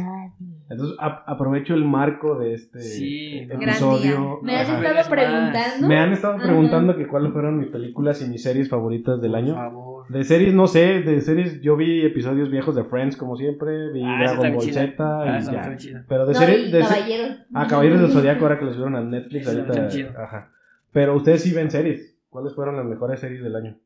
Entonces 0.70 0.96
a- 0.98 1.24
aprovecho 1.26 1.74
el 1.74 1.84
marco 1.84 2.38
de 2.38 2.54
este 2.54 2.80
Sí, 2.80 3.46
episodio. 3.50 4.38
¿Me 4.42 4.56
has 4.56 4.68
estado 4.68 5.10
preguntando? 5.10 5.86
Me 5.88 5.98
han 5.98 6.12
estado 6.12 6.34
Ajá. 6.36 6.42
preguntando 6.44 6.96
que 6.96 7.06
cuáles 7.06 7.32
fueron 7.32 7.58
mis 7.58 7.68
películas 7.68 8.22
y 8.22 8.28
mis 8.30 8.42
series 8.42 8.70
favoritas 8.70 9.20
del 9.20 9.32
Por 9.32 9.38
año. 9.40 9.54
favor. 9.54 10.08
De 10.08 10.24
series, 10.24 10.54
no 10.54 10.66
sé, 10.66 11.00
de 11.02 11.20
series 11.20 11.60
yo 11.60 11.76
vi 11.76 12.04
episodios 12.04 12.50
viejos 12.50 12.74
de 12.74 12.84
Friends 12.84 13.16
como 13.16 13.36
siempre, 13.36 13.90
vi 13.92 14.02
Ah, 14.04 14.18
Dragon 14.18 14.54
Ball. 14.54 14.72
Z 14.72 14.94
Ah, 14.98 15.38
y 15.40 15.44
ya. 15.44 16.04
Pero 16.08 16.26
de 16.26 16.32
No, 16.32 16.38
series... 16.38 16.72
de 16.72 16.82
se- 16.82 16.88
caballeros. 16.94 17.36
Ah, 17.54 17.66
Caballeros 17.68 18.00
del 18.00 18.10
Zodiaco 18.12 18.44
ahora 18.44 18.58
que 18.58 18.64
los 18.64 18.74
subieron 18.74 18.96
a 18.96 19.00
Netflix 19.02 19.46
ahorita. 19.46 20.22
Ajá. 20.22 20.50
Pero 20.92 21.14
ustedes 21.16 21.42
sí 21.42 21.52
ven 21.54 21.70
series. 21.70 22.16
¿Cuáles 22.30 22.54
fueron 22.54 22.76
las 22.76 22.86
mejores 22.86 23.20
series 23.20 23.42
del 23.42 23.54
año? 23.56 23.76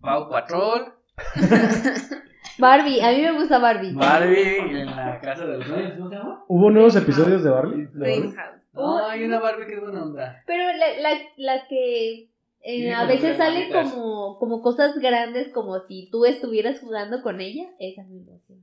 Pau 0.00 0.28
Patrol, 0.28 0.92
Barbie, 2.58 3.00
a 3.00 3.10
mí 3.12 3.22
me 3.22 3.32
gusta 3.32 3.58
Barbie. 3.58 3.92
Barbie 3.94 4.58
en 4.58 4.86
la 4.86 5.20
casa 5.20 5.46
de 5.46 5.58
los 5.58 5.66
sueños, 5.66 5.92
¿cómo 5.96 6.08
se 6.08 6.16
llama? 6.16 6.44
¿Hubo 6.48 6.70
nuevos 6.70 6.96
episodios 6.96 7.44
de 7.44 7.50
Barbie? 7.50 7.88
Greenhouse. 7.92 8.62
No, 8.72 8.98
hay 9.06 9.24
una 9.24 9.38
Barbie 9.38 9.66
que 9.66 9.74
es 9.74 9.80
buena 9.80 10.02
onda. 10.02 10.42
Pero 10.46 10.64
la, 10.72 11.00
la, 11.00 11.18
la 11.36 11.68
que 11.68 12.30
eh, 12.62 12.92
a 12.92 13.06
veces 13.06 13.38
bonitas. 13.38 13.92
como, 13.92 14.38
como 14.38 14.62
cosas 14.62 14.98
grandes, 14.98 15.52
como 15.52 15.80
si 15.86 16.08
tú 16.10 16.24
estuvieras 16.24 16.80
jugando 16.80 17.22
con 17.22 17.40
ella. 17.40 17.64
Esa. 17.78 18.02
Esa 18.02 18.10
me 18.10 18.18
emociona. 18.18 18.62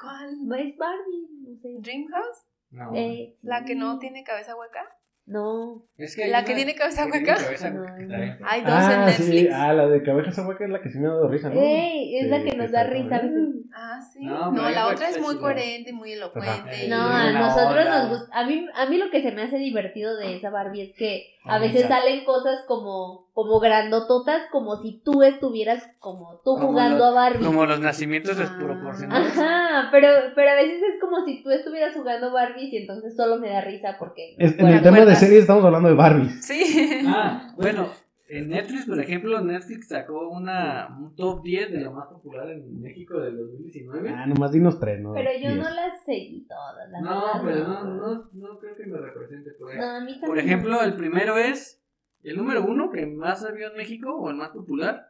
¿Cuál? 0.00 0.60
Es 0.60 0.76
Barbie, 0.76 1.28
no 1.46 1.56
sé. 1.60 1.76
¿Dream 1.80 2.06
House? 2.08 2.46
No. 2.70 2.94
Eh, 2.94 3.36
¿La 3.42 3.64
que 3.64 3.74
no 3.74 3.98
tiene 3.98 4.24
cabeza 4.24 4.56
hueca? 4.56 4.84
No. 5.26 5.86
Es 5.96 6.16
que 6.16 6.28
¿La 6.28 6.38
una 6.40 6.44
que 6.44 6.54
tiene 6.54 6.74
cabeza 6.74 7.04
tiene 7.04 7.18
hueca? 7.20 7.34
cabeza 7.36 7.70
sé. 7.70 8.38
Hay 8.42 8.60
dos 8.64 8.90
en 8.90 9.00
Ah, 9.00 9.10
sí, 9.10 9.22
Netflix. 9.22 9.52
ah, 9.54 9.72
la 9.72 9.88
de 9.88 10.02
cabeza 10.02 10.46
hueca 10.46 10.64
es 10.64 10.70
la 10.70 10.82
que 10.82 10.90
sí 10.90 10.98
me 10.98 11.06
ha 11.06 11.10
dado 11.10 11.28
risa, 11.28 11.48
¿no? 11.50 11.60
Ey, 11.60 12.16
es 12.18 12.28
la 12.28 12.38
Sí, 12.38 12.44
que 12.44 12.50
que 12.50 12.56
nos 12.56 12.70
da 12.70 12.84
risa 12.84 13.16
a 13.16 13.20
como, 13.20 13.32
veces. 13.32 13.63
Ah, 13.76 14.00
sí. 14.00 14.24
No, 14.24 14.52
la 14.70 14.86
otra 14.86 15.08
es 15.08 15.20
muy 15.20 15.36
coherente, 15.38 15.92
muy 15.92 16.12
elocuente. 16.12 16.86
No, 16.88 16.96
a 17.08 17.30
nosotros 17.32 17.84
nos 17.84 18.08
gusta. 18.08 18.38
A 18.38 18.46
mí, 18.46 18.66
a 18.74 18.86
mí 18.86 18.98
lo 18.98 19.10
que 19.10 19.20
se 19.22 19.32
me 19.32 19.42
hace 19.42 19.58
divertido 19.58 20.16
de 20.16 20.36
esa 20.36 20.50
Barbie 20.50 20.82
es 20.82 20.96
que 20.96 21.26
a 21.44 21.56
Ah, 21.56 21.58
veces 21.58 21.86
salen 21.88 22.24
cosas 22.24 22.60
como, 22.68 23.26
como 23.34 23.58
grandototas, 23.60 24.42
como 24.52 24.80
si 24.80 25.02
tú 25.04 25.22
estuvieras 25.24 25.82
como 25.98 26.40
tú 26.44 26.54
Como 26.54 26.68
jugando 26.68 27.04
a 27.04 27.10
Barbie. 27.10 27.44
Como 27.44 27.66
los 27.66 27.80
nacimientos 27.80 28.36
Ah. 28.38 28.42
desproporcionados. 28.42 29.26
Ajá, 29.36 29.88
pero, 29.90 30.08
pero 30.34 30.50
a 30.52 30.54
veces 30.54 30.80
es 30.94 31.00
como 31.00 31.24
si 31.24 31.42
tú 31.42 31.50
estuvieras 31.50 31.94
jugando 31.94 32.32
Barbies 32.32 32.72
y 32.72 32.76
entonces 32.78 33.16
solo 33.16 33.38
me 33.38 33.50
da 33.50 33.60
risa 33.60 33.96
porque... 33.98 34.36
Es- 34.38 34.58
en 34.58 34.68
el 34.68 34.82
tema 34.82 35.04
de 35.04 35.16
series 35.16 35.40
estamos 35.40 35.64
hablando 35.64 35.88
de 35.88 35.94
Barbies. 35.96 36.46
Sí. 36.46 37.02
Ah, 37.06 37.52
bueno, 37.56 37.88
en 38.28 38.48
Netflix, 38.48 38.86
por 38.86 38.98
ejemplo, 39.00 39.40
Netflix 39.42 39.88
sacó 39.88 40.28
una, 40.30 40.88
un 40.98 41.14
top 41.14 41.42
10 41.42 41.72
de 41.72 41.80
lo 41.80 41.92
más 41.92 42.06
popular 42.08 42.50
en 42.50 42.80
México 42.80 43.20
del 43.20 43.36
2019. 43.36 44.08
Ah, 44.10 44.26
nomás 44.26 44.52
dinos 44.52 44.80
tres, 44.80 45.00
¿no? 45.00 45.12
Pero 45.12 45.30
yo 45.32 45.50
Diez. 45.50 45.56
no 45.56 45.64
las 45.70 46.04
seguí 46.04 46.46
todas, 46.46 46.90
la 46.90 47.00
No, 47.00 47.10
verdad, 47.10 47.42
pero 47.44 47.68
no, 47.68 47.84
no, 47.84 48.30
no 48.32 48.58
creo 48.58 48.76
que 48.76 48.86
me 48.86 48.98
represente. 48.98 49.50
Por, 49.52 49.76
No, 49.76 49.84
a 49.84 50.00
mí 50.00 50.18
por 50.24 50.38
ejemplo, 50.38 50.82
el 50.82 50.94
primero 50.96 51.36
es, 51.36 51.82
el 52.22 52.36
número 52.36 52.64
uno 52.64 52.90
que 52.90 53.04
más 53.06 53.42
se 53.42 53.52
vio 53.52 53.68
en 53.70 53.76
México, 53.76 54.16
o 54.16 54.30
el 54.30 54.36
más 54.36 54.50
popular, 54.50 55.08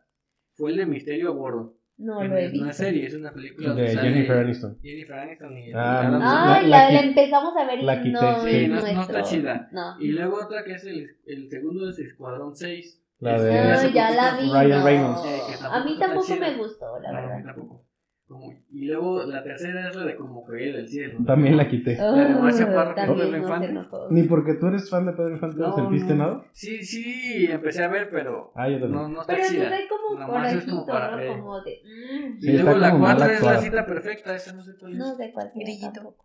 fue 0.54 0.72
el 0.72 0.76
de 0.78 0.86
Misterio 0.86 1.28
a 1.30 1.34
Bordo. 1.34 1.76
No 1.96 2.14
lo 2.14 2.22
he 2.24 2.28
no 2.28 2.36
es 2.38 2.52
visto. 2.52 2.72
serie, 2.72 3.06
es 3.06 3.14
una 3.14 3.32
película 3.32 3.72
De 3.72 3.88
sale 3.90 4.08
Jennifer 4.10 4.38
Aniston. 4.38 4.76
Jennifer 4.82 5.14
Aniston 5.16 5.56
y 5.58 5.72
Ah. 5.72 6.56
Ay, 6.56 6.68
La- 6.68 6.86
la, 6.88 6.92
la 6.92 7.00
empezamos 7.00 7.56
a 7.56 7.64
ver 7.64 7.78
y 7.78 7.82
la 7.84 8.02
quité, 8.02 8.10
no 8.12 8.40
sí. 8.40 8.66
no- 8.66 8.92
no 8.94 9.02
está 9.02 9.22
chida. 9.22 9.68
No. 9.70 10.00
Y 10.00 10.08
luego 10.08 10.38
otra 10.44 10.64
que 10.64 10.72
es 10.72 10.84
el, 10.86 11.16
el 11.24 11.48
segundo 11.48 11.88
es 11.88 11.98
Escuadrón 12.00 12.56
6. 12.56 13.00
La 13.20 13.40
de- 13.42 13.58
Ah, 13.58 13.74
ya 13.76 14.08
poquito 14.08 14.14
la 14.16 14.36
vi. 14.36 14.50
Ryan 14.52 14.78
no. 14.80 14.84
Reynolds. 14.86 15.20
Que 15.22 15.52
tampoco 15.58 15.74
A 15.74 15.84
mí 15.84 15.98
tampoco 15.98 16.26
chida. 16.26 16.40
me 16.40 16.56
gustó, 16.56 16.98
la 17.00 17.12
No, 17.12 17.18
a 17.18 17.20
mí 17.22 17.26
verdad. 17.28 17.44
tampoco. 17.54 17.84
Como- 18.26 18.52
Y 18.70 18.86
luego 18.86 19.22
la 19.24 19.42
tercera 19.44 19.88
es 19.90 19.96
la 19.96 20.04
de 20.06 20.16
Como 20.16 20.44
Caída 20.44 20.78
del 20.78 20.88
Cielo. 20.88 21.18
También 21.26 21.56
la 21.58 21.68
quité. 21.68 21.94
La 21.96 22.10
de 22.12 22.34
Marcia 22.34 22.66
que 22.66 22.72
Pedro 22.72 23.30
no 23.30 23.36
Infante. 23.36 23.74
Ni 24.10 24.22
porque 24.24 24.54
tú 24.54 24.66
eres 24.68 24.88
fan 24.90 25.04
de 25.06 25.12
Pedro 25.12 25.30
Infante 25.30 25.58
No, 25.58 25.74
sentiste 25.76 26.14
no. 26.14 26.24
nada. 26.26 26.44
Sí, 26.52 26.82
sí, 26.82 27.46
empecé 27.50 27.84
a 27.84 27.88
ver, 27.88 28.08
pero 28.10 28.50
Ah, 28.56 28.68
yo 28.68 28.80
también. 28.80 28.92
no, 29.02 29.08
no 29.08 29.20
está 29.20 29.34
Pero 29.34 29.48
chida. 29.48 29.70
da 29.70 29.76
como 29.88 30.18
es 30.20 30.26
corajito, 30.26 30.70
como 30.72 30.86
para 30.86 31.10
¿no? 31.10 31.16
ver. 31.18 31.28
Como 31.28 31.60
de... 31.62 31.80
mm, 31.84 32.36
Y 32.38 32.40
Sí, 32.40 32.52
luego 32.52 32.70
está 32.70 32.78
la 32.80 32.98
4 32.98 33.24
es 33.26 33.42
la 33.42 33.58
cita 33.58 33.86
perfecta, 33.86 34.34
esa 34.36 34.52
no 34.54 34.62
sé 34.62 34.72
cuál 34.80 34.92
es. 34.92 34.98
no 34.98 35.14
sé 35.16 35.32
cuál 35.32 35.52
sea 35.52 35.62
Grillito. 35.62 36.16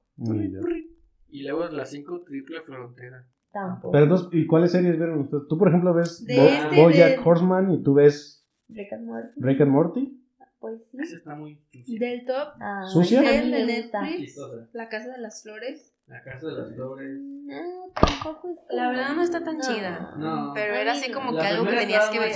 Y 1.31 1.43
luego 1.43 1.67
la 1.67 1.85
5, 1.85 2.21
Triple 2.25 2.61
Frontera. 2.61 3.27
Tampoco. 3.51 3.91
Pero 3.91 4.03
entonces, 4.03 4.27
¿y 4.31 4.45
cuáles 4.45 4.71
series 4.71 4.97
vieron 4.97 5.21
ustedes? 5.21 5.43
Tú, 5.49 5.57
por 5.57 5.69
ejemplo, 5.69 5.93
ves 5.93 6.23
Bo- 6.27 6.33
este, 6.43 6.81
Bojack 6.81 7.25
Horseman 7.25 7.71
y 7.71 7.83
tú 7.83 7.95
ves 7.95 8.47
Rick 8.69 8.93
and 8.93 9.05
Morty, 9.07 9.29
Rick 9.37 9.61
and 9.61 9.71
Morty. 9.71 10.15
pues 10.59 10.81
sí. 10.91 10.97
Esa 11.01 11.15
está 11.17 11.35
muy 11.35 11.59
sucia. 11.71 11.99
Del 11.99 12.25
top, 12.25 12.47
Ah, 12.59 12.83
¿Sucia? 12.85 13.39
el 13.41 13.51
de. 13.51 13.65
Netflix. 13.65 14.37
La 14.73 14.87
Casa 14.89 15.11
de 15.13 15.17
las 15.19 15.41
Flores. 15.43 15.95
La 16.07 16.21
Casa 16.23 16.47
de 16.47 16.53
las 16.53 16.73
Flores. 16.75 17.19
No, 17.19 17.91
tampoco 17.99 18.49
es 18.49 18.57
La 18.75 18.89
verdad 18.89 19.15
no 19.15 19.23
está 19.23 19.43
tan 19.43 19.59
chida. 19.59 20.13
No. 20.17 20.51
Pero 20.53 20.75
era 20.75 20.91
así 20.93 21.11
como 21.11 21.31
La 21.31 21.41
que 21.41 21.47
algo 21.47 21.65
que 21.65 21.75
tenías 21.77 22.09
que 22.09 22.19
ver. 22.19 22.31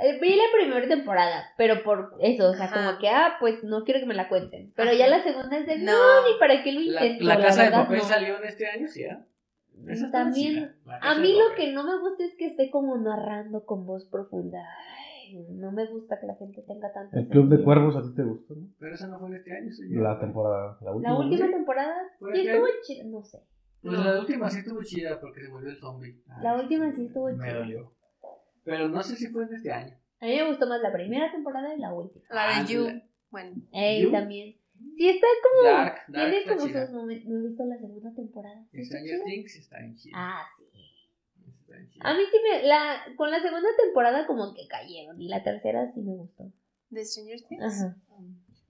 Eh, 0.00 0.18
Vi 0.20 0.36
la 0.36 0.42
primera 0.52 0.86
temporada, 0.88 1.44
pero 1.56 1.82
por 1.82 2.14
eso, 2.20 2.50
o 2.50 2.54
sea, 2.54 2.64
Ajá. 2.66 2.86
como 2.86 2.98
que, 2.98 3.08
ah, 3.08 3.36
pues 3.40 3.62
no 3.62 3.84
quiero 3.84 4.00
que 4.00 4.06
me 4.06 4.14
la 4.14 4.28
cuenten. 4.28 4.72
Pero 4.74 4.90
Ajá. 4.90 4.98
ya 4.98 5.06
la 5.06 5.22
segunda 5.22 5.56
es 5.58 5.66
de, 5.66 5.78
no, 5.78 5.92
No. 5.92 6.28
ni 6.28 6.38
para 6.38 6.62
qué 6.62 6.72
lo 6.72 6.80
intento. 6.80 7.24
la 7.24 7.36
Casa 7.40 7.62
de 7.64 7.68
verdad, 7.70 7.82
Papel 7.84 7.98
no. 7.98 8.04
salió 8.04 8.36
en 8.38 8.44
este 8.44 8.66
año, 8.68 8.88
¿sí? 8.88 9.04
ah? 9.04 9.24
Esa 9.88 10.10
También, 10.10 10.74
a 10.86 11.18
mí 11.18 11.32
lo 11.32 11.54
que 11.56 11.72
no 11.72 11.84
me 11.84 11.98
gusta 12.00 12.24
es 12.24 12.34
que 12.38 12.46
esté 12.46 12.70
como 12.70 12.96
narrando 12.96 13.64
con 13.64 13.84
voz 13.86 14.06
profunda. 14.08 14.58
Ay, 14.88 15.44
no 15.50 15.72
me 15.72 15.86
gusta 15.86 16.18
que 16.20 16.26
la 16.26 16.34
gente 16.36 16.62
tenga 16.62 16.92
tanto. 16.92 17.16
El 17.18 17.28
Club 17.28 17.48
de. 17.48 17.62
Cuervos, 17.62 17.96
¿a 17.96 18.02
ti 18.02 18.14
te 18.14 18.22
gustó? 18.22 18.54
no? 18.54 18.68
Pero 18.78 18.94
esa 18.94 19.08
no 19.08 19.18
fue 19.18 19.28
en 19.28 19.34
este 19.36 19.56
año, 19.56 19.70
señor. 19.72 20.02
La 20.02 20.18
temporada, 20.20 20.76
la 20.80 20.92
última. 20.92 21.10
La 21.12 21.18
¿no? 21.18 21.24
última 21.24 21.46
¿Sí? 21.46 21.52
temporada 21.52 21.94
¿Fue 22.18 22.32
sí 22.32 22.38
este 22.40 22.50
estuvo 22.52 22.66
chida, 22.82 23.04
no 23.06 23.22
sé. 23.24 23.38
Pues 23.82 23.98
la 23.98 24.20
última 24.20 24.50
sí 24.50 24.58
estuvo 24.58 24.82
chida 24.82 25.18
porque 25.20 25.40
se 25.42 25.48
murió 25.50 25.68
el 25.70 25.76
zombie. 25.78 26.16
La 26.40 26.54
última 26.58 26.90
sí 26.94 27.04
estuvo 27.06 27.28
Me 27.30 27.44
chida. 27.44 27.54
dolió. 27.58 27.92
Pero 28.64 28.88
no 28.88 29.02
sé 29.02 29.16
si 29.16 29.26
fue 29.28 29.44
en 29.44 29.54
este 29.54 29.72
año. 29.72 29.94
A 30.20 30.26
mí 30.26 30.36
me 30.36 30.48
gustó 30.48 30.66
más 30.66 30.80
la 30.80 30.92
primera 30.92 31.30
temporada 31.30 31.74
y 31.74 31.80
la 31.80 31.92
última. 31.92 32.24
La 32.30 32.56
Ah, 32.58 32.62
de 32.62 32.72
You. 32.72 32.84
la- 32.84 33.02
Bueno. 33.30 33.56
Ey, 33.72 34.02
¿You? 34.04 34.12
también. 34.12 34.54
Sí, 34.96 35.08
está 35.08 35.26
como. 35.42 35.68
Dark, 35.68 35.94
Dark 36.08 36.30
tiene 36.30 36.38
está 36.38 36.56
como 36.56 36.68
sus 36.68 36.90
momentos. 36.90 37.28
No 37.28 37.38
he 37.38 37.48
visto 37.48 37.64
la 37.64 37.78
segunda 37.78 38.14
temporada. 38.14 38.64
¿Sí 38.70 38.80
está 38.80 38.98
Stranger? 38.98 39.24
Things 39.24 39.56
está 39.56 39.80
en 39.80 39.96
chida. 39.96 40.12
Ah, 40.16 40.44
sí. 40.58 40.64
Está 41.60 41.78
en 41.78 41.90
chida. 41.90 42.08
A 42.08 42.14
mí 42.14 42.20
sí 42.30 42.36
me. 42.42 42.66
La, 42.66 43.02
con 43.16 43.30
la 43.30 43.40
segunda 43.40 43.68
temporada 43.82 44.26
como 44.26 44.54
que 44.54 44.66
cayeron. 44.68 45.20
Y 45.20 45.28
la 45.28 45.42
tercera 45.42 45.90
sí 45.92 46.00
me 46.00 46.14
gustó. 46.14 46.50
¿De 46.90 47.04
Stranger 47.04 47.40
Things? 47.48 47.62
Ajá. 47.62 47.96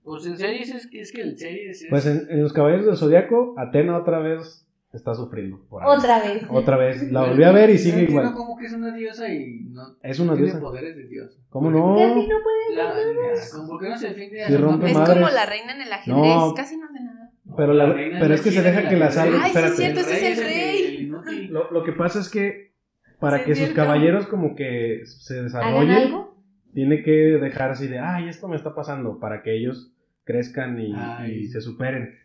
Pues 0.03 0.25
en 0.27 0.37
series 0.37 0.69
es 0.69 0.87
que, 0.87 1.01
es 1.01 1.11
que 1.11 1.21
el 1.21 1.37
series 1.37 1.81
es... 1.81 1.89
Pues 1.89 2.05
en, 2.05 2.27
en 2.29 2.43
Los 2.43 2.53
Caballeros 2.53 2.85
del 2.85 2.95
Zodiaco, 2.95 3.55
Atena 3.57 3.97
otra 3.97 4.19
vez 4.19 4.64
está 4.95 5.13
sufriendo. 5.13 5.59
por 5.69 5.83
ahí. 5.83 5.89
Otra 5.97 6.19
vez. 6.21 6.43
Otra 6.49 6.77
vez. 6.77 7.11
La 7.11 7.25
volví 7.27 7.43
a 7.43 7.51
ver 7.51 7.69
y 7.69 7.77
sigue 7.77 8.03
igual. 8.03 8.33
como 8.33 8.57
que 8.57 8.65
es 8.65 8.73
una 8.73 8.93
diosa 8.95 9.31
y 9.31 9.61
no 9.69 9.81
Es 10.01 10.19
una 10.19 10.33
tiene 10.33 10.47
diosa. 10.47 10.61
poderes 10.61 10.95
de 10.95 11.07
diosa. 11.07 11.39
¿Cómo 11.49 11.69
no? 11.71 11.95
Casi 11.97 12.27
no 12.27 12.35
puede 12.43 12.75
La, 12.75 12.89
hacer 12.89 13.15
nada. 13.15 13.41
como 13.53 13.67
¿Por 13.69 13.81
qué 13.81 13.89
no 13.89 13.97
se 13.97 14.07
defiende 14.09 14.43
a 14.43 14.47
Sí, 14.47 14.53
su 14.53 14.61
rompe 14.61 14.93
papá? 14.93 15.03
Es 15.03 15.09
como 15.09 15.29
la 15.29 15.45
reina 15.45 15.75
en 15.75 15.81
el 15.81 15.91
ajedrez. 15.93 16.17
No. 16.23 16.53
Casi 16.55 16.77
no 16.77 16.85
hace 16.85 16.99
nada. 17.03 17.31
Pero, 17.57 17.73
la- 17.73 17.93
reina 17.93 18.19
pero 18.19 18.33
es 18.33 18.41
que 18.41 18.51
se 18.51 18.61
deja 18.61 18.81
de 18.81 18.89
que 18.89 18.95
la 18.97 19.11
salve. 19.11 19.35
Ay, 19.37 19.41
sí, 19.41 19.47
Espérate. 19.57 19.71
es 19.71 19.77
cierto, 19.77 19.99
ese 20.01 20.31
es 20.31 20.37
el 20.39 20.43
rey. 20.45 20.83
el 20.97 21.01
inútil. 21.05 21.51
Lo, 21.53 21.71
lo 21.71 21.83
que 21.83 21.91
pasa 21.93 22.19
es 22.19 22.29
que 22.29 22.73
para 23.19 23.43
que 23.45 23.55
sus 23.55 23.69
caballeros 23.69 24.27
como 24.27 24.55
que 24.55 25.01
se 25.05 25.35
¿Hagan 25.35 25.45
desarrollen, 25.45 25.91
algo? 25.91 26.37
tiene 26.73 27.01
que 27.03 27.11
dejar 27.11 27.71
así 27.71 27.87
de, 27.87 27.99
ay, 27.99 28.27
esto 28.27 28.47
me 28.47 28.55
está 28.57 28.75
pasando, 28.75 29.19
para 29.19 29.41
que 29.41 29.55
ellos 29.55 29.93
crezcan 30.25 30.79
y, 30.79 30.93
Ay. 30.95 31.31
y 31.43 31.47
se 31.47 31.61
superen. 31.61 32.15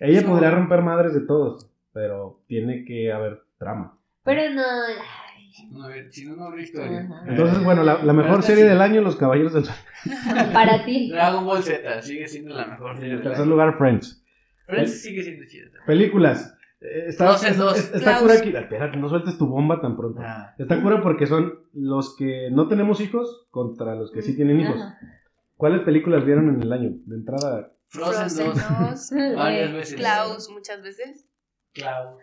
Ella 0.00 0.22
No. 0.22 0.30
podría 0.30 0.50
romper 0.50 0.82
madres 0.82 1.14
de 1.14 1.20
todos, 1.20 1.70
pero 1.94 2.42
tiene 2.46 2.84
que 2.84 3.10
haber 3.10 3.40
trama. 3.58 3.96
Pero 4.24 4.52
no. 4.52 4.62
No, 5.70 5.84
a 5.84 5.88
ver, 5.88 6.12
si 6.12 6.26
no, 6.26 6.34
no 6.36 6.46
habrá 6.46 6.60
historia. 6.62 7.00
Ajá. 7.02 7.24
Entonces, 7.28 7.62
bueno, 7.64 7.82
la, 7.84 8.02
la 8.02 8.12
mejor 8.12 8.42
serie 8.42 8.64
del 8.64 8.80
año, 8.82 9.00
Los 9.00 9.14
Caballeros 9.16 9.52
del 9.54 9.64
Sol. 9.64 9.74
Para 10.52 10.84
ti. 10.84 11.10
Dragon 11.10 11.46
Ball 11.46 11.62
Z 11.62 12.02
sigue 12.02 12.26
siendo 12.26 12.54
la 12.54 12.66
mejor 12.66 12.96
serie 12.96 13.10
En 13.12 13.16
del 13.18 13.22
tercer 13.22 13.42
año. 13.42 13.50
lugar, 13.52 13.78
Friends. 13.78 14.22
Friends 14.66 15.00
sigue 15.02 15.22
siendo 15.22 15.46
chida. 15.46 15.64
también. 15.66 15.86
Películas. 15.86 16.56
Eh, 16.80 17.04
Está, 17.06 17.26
Dos 17.26 17.44
en 17.44 17.56
dos. 17.56 17.78
es- 17.78 17.84
está 17.94 18.00
Klaus. 18.18 18.22
cura 18.22 18.34
aquí. 18.34 18.48
Espérate, 18.54 18.96
no 18.98 19.08
sueltes 19.08 19.38
tu 19.38 19.46
bomba 19.46 19.80
tan 19.80 19.96
pronto. 19.96 20.20
Ah. 20.22 20.54
Está 20.58 20.82
cura 20.82 21.00
porque 21.02 21.26
son 21.26 21.60
los 21.72 22.16
que 22.16 22.50
no 22.50 22.66
tenemos 22.68 23.00
hijos 23.00 23.46
contra 23.50 23.94
los 23.94 24.10
que 24.10 24.22
sí 24.22 24.34
tienen 24.34 24.60
hijos. 24.60 24.76
Ajá. 24.80 24.98
¿Cuáles 25.56 25.82
películas 25.82 26.24
vieron 26.24 26.48
en 26.52 26.60
el 26.62 26.72
año? 26.72 26.90
De 27.06 27.14
entrada, 27.14 27.70
Frozen 27.88 28.24
2. 28.24 28.60
Frozen 28.60 29.32
2. 29.32 29.36
Varias 29.36 29.72
veces. 29.72 29.94
Klaus 29.94 30.50
muchas 30.50 30.82
veces. 30.82 31.26
Klaus. 31.74 32.22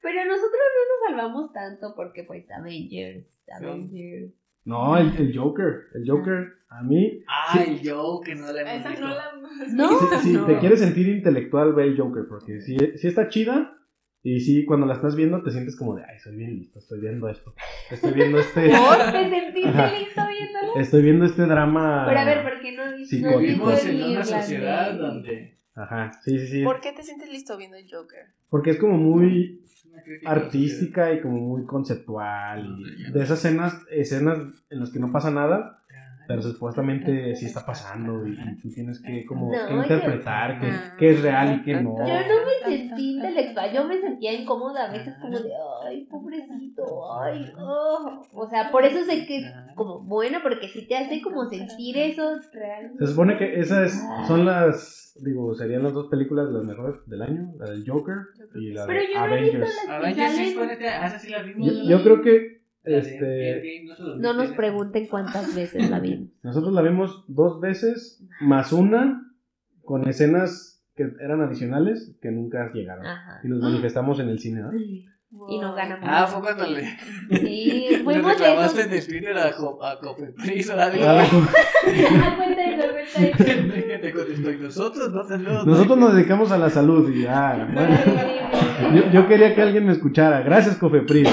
Pero 0.00 0.24
nosotros 0.24 0.52
no 0.52 1.10
nos 1.10 1.18
salvamos 1.18 1.52
tanto 1.52 1.94
porque, 1.96 2.22
pues, 2.24 2.48
Avengers. 2.50 3.26
Avengers. 3.50 4.32
No, 4.64 4.96
el, 4.96 5.16
el 5.16 5.36
Joker. 5.36 5.86
El 5.94 6.08
Joker, 6.08 6.52
a 6.68 6.82
mí. 6.82 7.24
Ay, 7.26 7.80
yo 7.82 8.20
que 8.24 8.34
no 8.34 8.52
la 8.52 8.60
hemos 8.74 8.86
Esa 8.86 9.00
no 9.00 9.08
la 9.08 9.32
¿No? 9.72 9.88
Si, 10.20 10.28
si 10.28 10.32
No. 10.34 10.46
te 10.46 10.58
quieres 10.58 10.80
sentir 10.80 11.08
intelectual, 11.08 11.72
ve 11.72 11.84
el 11.84 11.96
Joker. 11.96 12.24
Porque 12.28 12.60
sí, 12.60 12.76
sí 12.96 13.08
está 13.08 13.28
chida. 13.28 13.74
Y 14.22 14.40
sí, 14.40 14.64
cuando 14.66 14.86
la 14.86 14.94
estás 14.94 15.14
viendo, 15.16 15.42
te 15.42 15.50
sientes 15.50 15.76
como 15.76 15.94
de, 15.94 16.02
ay, 16.04 16.18
soy 16.18 16.36
bien 16.36 16.56
listo, 16.56 16.80
estoy 16.80 17.00
viendo 17.00 17.28
esto. 17.28 17.54
Estoy 17.90 18.12
viendo 18.12 18.38
este. 18.38 18.68
¿Por? 18.68 18.98
¿Te 19.12 19.30
sentiste 19.30 19.98
listo 19.98 20.22
viéndolo? 20.28 20.76
Estoy 20.76 21.02
viendo 21.02 21.24
este 21.24 21.42
drama. 21.46 22.04
Pero 22.06 22.20
a 22.20 22.24
ver, 22.24 22.42
¿por 22.42 22.60
qué 22.60 22.72
no 22.72 22.84
no 22.90 23.38
Vivimos 23.38 23.84
el 23.84 24.00
en 24.02 24.10
una 24.10 24.24
sociedad 24.24 24.92
donde 24.94 25.57
Ajá, 25.78 26.12
sí, 26.24 26.38
sí, 26.38 26.46
sí. 26.48 26.64
¿Por 26.64 26.80
qué 26.80 26.92
te 26.92 27.02
sientes 27.02 27.30
listo 27.30 27.56
viendo 27.56 27.76
el 27.76 27.88
Joker? 27.90 28.26
Porque 28.50 28.70
es 28.70 28.78
como 28.78 28.98
muy 28.98 29.62
artística 30.24 31.12
y 31.12 31.20
como 31.20 31.38
muy 31.38 31.64
conceptual. 31.66 32.78
Y 32.98 33.12
de 33.12 33.22
esas 33.22 33.38
escenas, 33.38 33.74
escenas 33.90 34.38
en 34.70 34.80
las 34.80 34.90
que 34.90 34.98
no 34.98 35.12
pasa 35.12 35.30
nada. 35.30 35.82
Pero 36.28 36.42
supuestamente 36.42 37.34
sí 37.34 37.46
está 37.46 37.64
pasando 37.64 38.24
y, 38.26 38.32
y 38.32 38.56
tú 38.60 38.68
tienes 38.68 39.00
que 39.00 39.24
como 39.24 39.50
No, 39.50 39.66
que 39.66 39.74
interpretar 39.74 40.60
qué 40.60 40.66
Ah. 40.70 40.94
qué 40.98 41.10
es 41.10 41.22
real 41.22 41.56
y 41.56 41.62
qué 41.62 41.72
no. 41.80 41.96
Yo 41.98 42.04
no 42.04 42.44
me 42.44 42.76
sentí 42.76 43.14
intelectual, 43.16 43.72
yo 43.72 43.84
me 43.86 43.98
sentía 44.00 44.32
incómoda 44.34 44.88
a 44.88 44.92
veces 44.92 45.14
como 45.20 45.38
de, 45.38 45.50
ay, 45.86 46.04
pobrecito, 46.04 47.12
ay, 47.20 47.50
oh. 47.58 48.22
O 48.34 48.48
sea, 48.48 48.70
por 48.70 48.84
eso 48.84 49.04
sé 49.04 49.26
que 49.26 49.38
es 49.38 49.46
como 49.74 50.00
bueno, 50.00 50.38
porque 50.42 50.68
sí 50.68 50.86
te 50.86 50.96
hace 50.96 51.20
como 51.22 51.46
sentir 51.48 51.96
eso 51.96 52.38
real. 52.52 52.92
Se 52.98 53.06
supone 53.06 53.36
que 53.38 53.58
esas 53.58 53.98
son 54.26 54.44
las, 54.44 55.18
digo, 55.24 55.54
serían 55.54 55.82
las 55.82 55.94
dos 55.94 56.08
películas 56.08 56.48
las 56.50 56.62
mejores 56.64 56.96
del 57.06 57.22
año, 57.22 57.52
la 57.58 57.70
del 57.70 57.88
Joker 57.88 58.16
y 58.54 58.72
la 58.72 58.86
Pero 58.86 59.00
de 59.00 59.06
yo 59.14 59.26
no 59.26 59.34
he 59.34 59.40
visto 59.40 59.56
Avengers. 59.56 59.76
las 59.86 59.86
que 59.86 59.92
Avengers 60.22 60.32
sí 60.32 60.36
salen. 60.36 60.54
fue 60.54 60.64
en 60.64 60.70
este. 60.70 60.88
Ah, 60.88 61.06
esa 61.06 61.18
sí 61.18 61.30
la 61.30 61.42
vimos. 61.42 61.66
Yo, 61.66 61.88
yo 61.88 62.02
creo 62.04 62.20
que 62.22 62.57
Este, 62.96 63.78
Endgame, 63.78 64.18
no, 64.18 64.32
nos 64.32 64.42
viste. 64.42 64.56
pregunten 64.56 65.06
cuántas 65.08 65.54
veces 65.54 65.90
la 65.90 66.00
vimos. 66.00 66.28
nosotros 66.42 66.72
la 66.72 66.82
vimos 66.82 67.24
dos 67.28 67.60
veces, 67.60 68.24
más 68.40 68.72
una, 68.72 69.24
con 69.84 70.08
escenas 70.08 70.82
que 70.96 71.08
eran 71.20 71.40
adicionales 71.42 72.16
que 72.20 72.30
nunca 72.30 72.70
llegaron. 72.72 73.06
Ajá. 73.06 73.40
Y 73.44 73.48
nos 73.48 73.60
manifestamos 73.60 74.18
en 74.20 74.28
el 74.30 74.38
cine, 74.38 74.60
¿no? 74.62 74.70
Y 74.74 75.60
nos 75.60 75.76
ganamos. 75.76 76.08
Ah, 76.10 76.26
fue 76.26 76.40
cuando 76.40 76.66
le, 76.66 76.84
Sí, 77.38 78.00
fuimos 78.04 78.32
reclamaste 78.32 78.80
esos. 78.80 79.08
en 79.08 79.12
Twitter 79.12 79.36
a, 79.36 79.48
a 79.48 79.98
Cofepris. 80.00 80.70
Ah, 80.70 80.76
la- 80.76 80.86
Ah, 80.86 81.26
cuenta 82.36 82.64
eso, 82.64 82.88
cuenta 82.90 83.22
eso. 83.22 83.74
Que 83.86 83.98
te 84.00 84.12
contestó, 84.12 84.50
y 84.52 84.56
nosotros 84.56 85.12
no 85.12 85.26
tenemos. 85.26 85.66
Nosotros 85.66 85.98
nos 85.98 86.14
dedicamos 86.14 86.50
a 86.50 86.56
la 86.58 86.70
salud 86.70 87.14
y 87.14 87.26
ah, 87.26 87.68
bueno. 87.72 87.94
Yo, 88.94 89.10
yo 89.12 89.28
quería 89.28 89.54
que 89.54 89.60
alguien 89.62 89.84
me 89.86 89.92
escuchara. 89.92 90.40
Gracias, 90.40 90.76
Cofepris. 90.78 91.28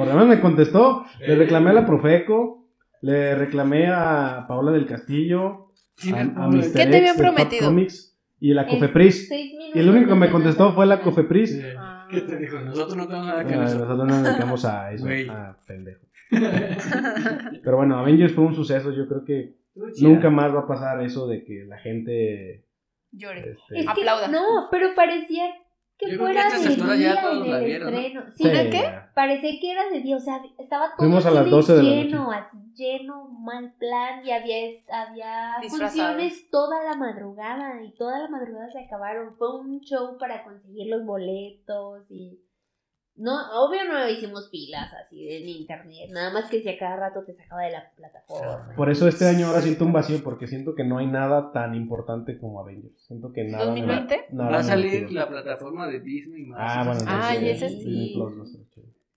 Por 0.00 0.08
lo 0.08 0.14
menos 0.14 0.28
me 0.28 0.40
contestó. 0.40 1.04
Le 1.20 1.34
reclamé 1.36 1.70
a 1.70 1.72
la 1.74 1.86
Profeco, 1.86 2.66
le 3.02 3.34
reclamé 3.34 3.86
a 3.88 4.44
Paola 4.48 4.72
del 4.72 4.86
Castillo, 4.86 5.72
a, 6.14 6.20
a 6.20 6.48
Mr. 6.48 6.60
¿Qué 6.62 6.68
te 6.72 6.82
X 6.82 6.94
habían 6.96 7.16
prometido? 7.16 7.66
Comics 7.66 8.16
y 8.40 8.54
la 8.54 8.66
Cofepris. 8.66 9.30
Y 9.30 9.78
el 9.78 9.88
único 9.90 10.08
que 10.08 10.14
me 10.14 10.30
contestó 10.30 10.72
fue 10.72 10.86
la. 10.86 11.00
Cofepris. 11.00 11.50
Sí. 11.52 11.62
¿Qué 12.10 12.20
te 12.22 12.36
dijo? 12.38 12.58
Nosotros 12.60 12.96
no 12.96 13.06
tenemos 13.06 13.26
nada 13.28 13.44
que 13.46 13.54
Ah, 13.54 13.58
ver. 13.58 13.66
nosotros 13.74 13.98
no 13.98 14.04
nos 14.06 14.22
dedicamos 14.22 14.64
a 14.64 14.92
eso. 14.92 15.06
Ah, 15.30 15.56
pendejo. 15.66 16.00
Pero 17.62 17.76
bueno, 17.76 17.98
Avengers 17.98 18.32
fue 18.32 18.44
un 18.44 18.54
suceso. 18.54 18.92
Yo 18.92 19.06
creo 19.06 19.24
que 19.24 19.56
nunca 20.00 20.30
más 20.30 20.54
va 20.54 20.60
a 20.60 20.66
pasar 20.66 21.02
eso 21.02 21.26
de 21.28 21.44
que 21.44 21.64
la 21.66 21.78
gente. 21.78 22.64
Llore. 23.12 23.40
este, 23.40 23.78
Es 23.80 23.84
que, 23.86 23.90
Aplauda. 23.90 24.28
no, 24.28 24.40
pero 24.70 24.88
parecía 24.94 25.44
que 26.00 26.12
Yo 26.12 26.16
creo 26.16 26.28
que 26.28 26.32
fuera 26.32 26.40
a 26.40 26.46
estas 26.46 26.62
de 26.62 26.68
alturas 26.68 26.98
ya 26.98 27.12
día 27.12 27.20
todos 27.20 27.44
en 27.44 27.50
la 27.50 27.58
el 27.58 27.64
vieron, 27.64 27.92
¿no? 27.92 27.98
estreno. 27.98 28.24
Sí, 28.34 28.42
sí, 28.42 28.48
¿no? 28.48 28.70
qué? 28.70 28.94
Parecía 29.14 29.60
que 29.60 29.70
era 29.70 29.90
de 29.90 30.00
día, 30.00 30.16
o 30.16 30.20
sea, 30.20 30.42
estaba 30.58 30.86
todo 30.86 30.96
Fuimos 30.96 31.26
a 31.26 31.28
el 31.28 31.34
las 31.34 31.44
cine 31.44 31.56
12 31.56 31.72
de 31.74 31.82
la 31.82 31.90
lleno, 31.90 32.32
así, 32.32 32.56
lleno, 32.74 33.28
mal 33.28 33.74
plan, 33.78 34.26
y 34.26 34.30
había, 34.30 34.56
había 34.90 35.56
funciones 35.68 36.50
toda 36.50 36.82
la 36.82 36.96
madrugada, 36.96 37.82
y 37.82 37.94
toda 37.96 38.18
la 38.18 38.28
madrugada 38.28 38.70
se 38.70 38.80
acabaron. 38.80 39.36
Fue 39.36 39.60
un 39.60 39.80
show 39.80 40.16
para 40.18 40.42
conseguir 40.42 40.88
los 40.88 41.04
boletos, 41.04 42.10
y... 42.10 42.40
No, 43.16 43.32
obvio 43.66 43.84
no 43.84 44.08
hicimos 44.08 44.50
filas 44.50 44.90
así 44.94 45.28
en 45.30 45.46
internet, 45.48 46.08
nada 46.10 46.32
más 46.32 46.48
que 46.48 46.62
si 46.62 46.68
a 46.70 46.78
cada 46.78 46.96
rato 46.96 47.22
te 47.24 47.34
sacaba 47.34 47.62
de 47.62 47.72
la 47.72 47.90
plataforma. 47.94 48.72
Por 48.76 48.88
eso 48.88 49.06
este 49.08 49.26
año 49.28 49.48
ahora 49.48 49.60
siento 49.60 49.84
un 49.84 49.92
vacío, 49.92 50.22
porque 50.24 50.46
siento 50.46 50.74
que 50.74 50.84
no 50.84 50.96
hay 50.98 51.06
nada 51.06 51.52
tan 51.52 51.74
importante 51.74 52.38
como 52.38 52.60
Avengers. 52.60 52.98
Siento 53.06 53.32
que 53.32 53.44
nada. 53.44 53.72
me- 53.74 53.82
¿2020? 53.82 54.26
nada 54.30 54.50
Va 54.50 54.58
a 54.58 54.62
salir 54.62 55.12
la 55.12 55.28
plataforma 55.28 55.86
de 55.88 56.00
Disney 56.00 56.46
más. 56.46 56.58
Ah, 56.62 56.84
bueno, 56.86 57.00
Ah, 57.06 57.34
y 57.36 57.48
ese 57.48 57.68
Disney 57.68 58.08
sí. 58.08 58.14
Plus 58.14 58.38
va 58.38 58.42
a. 58.44 58.60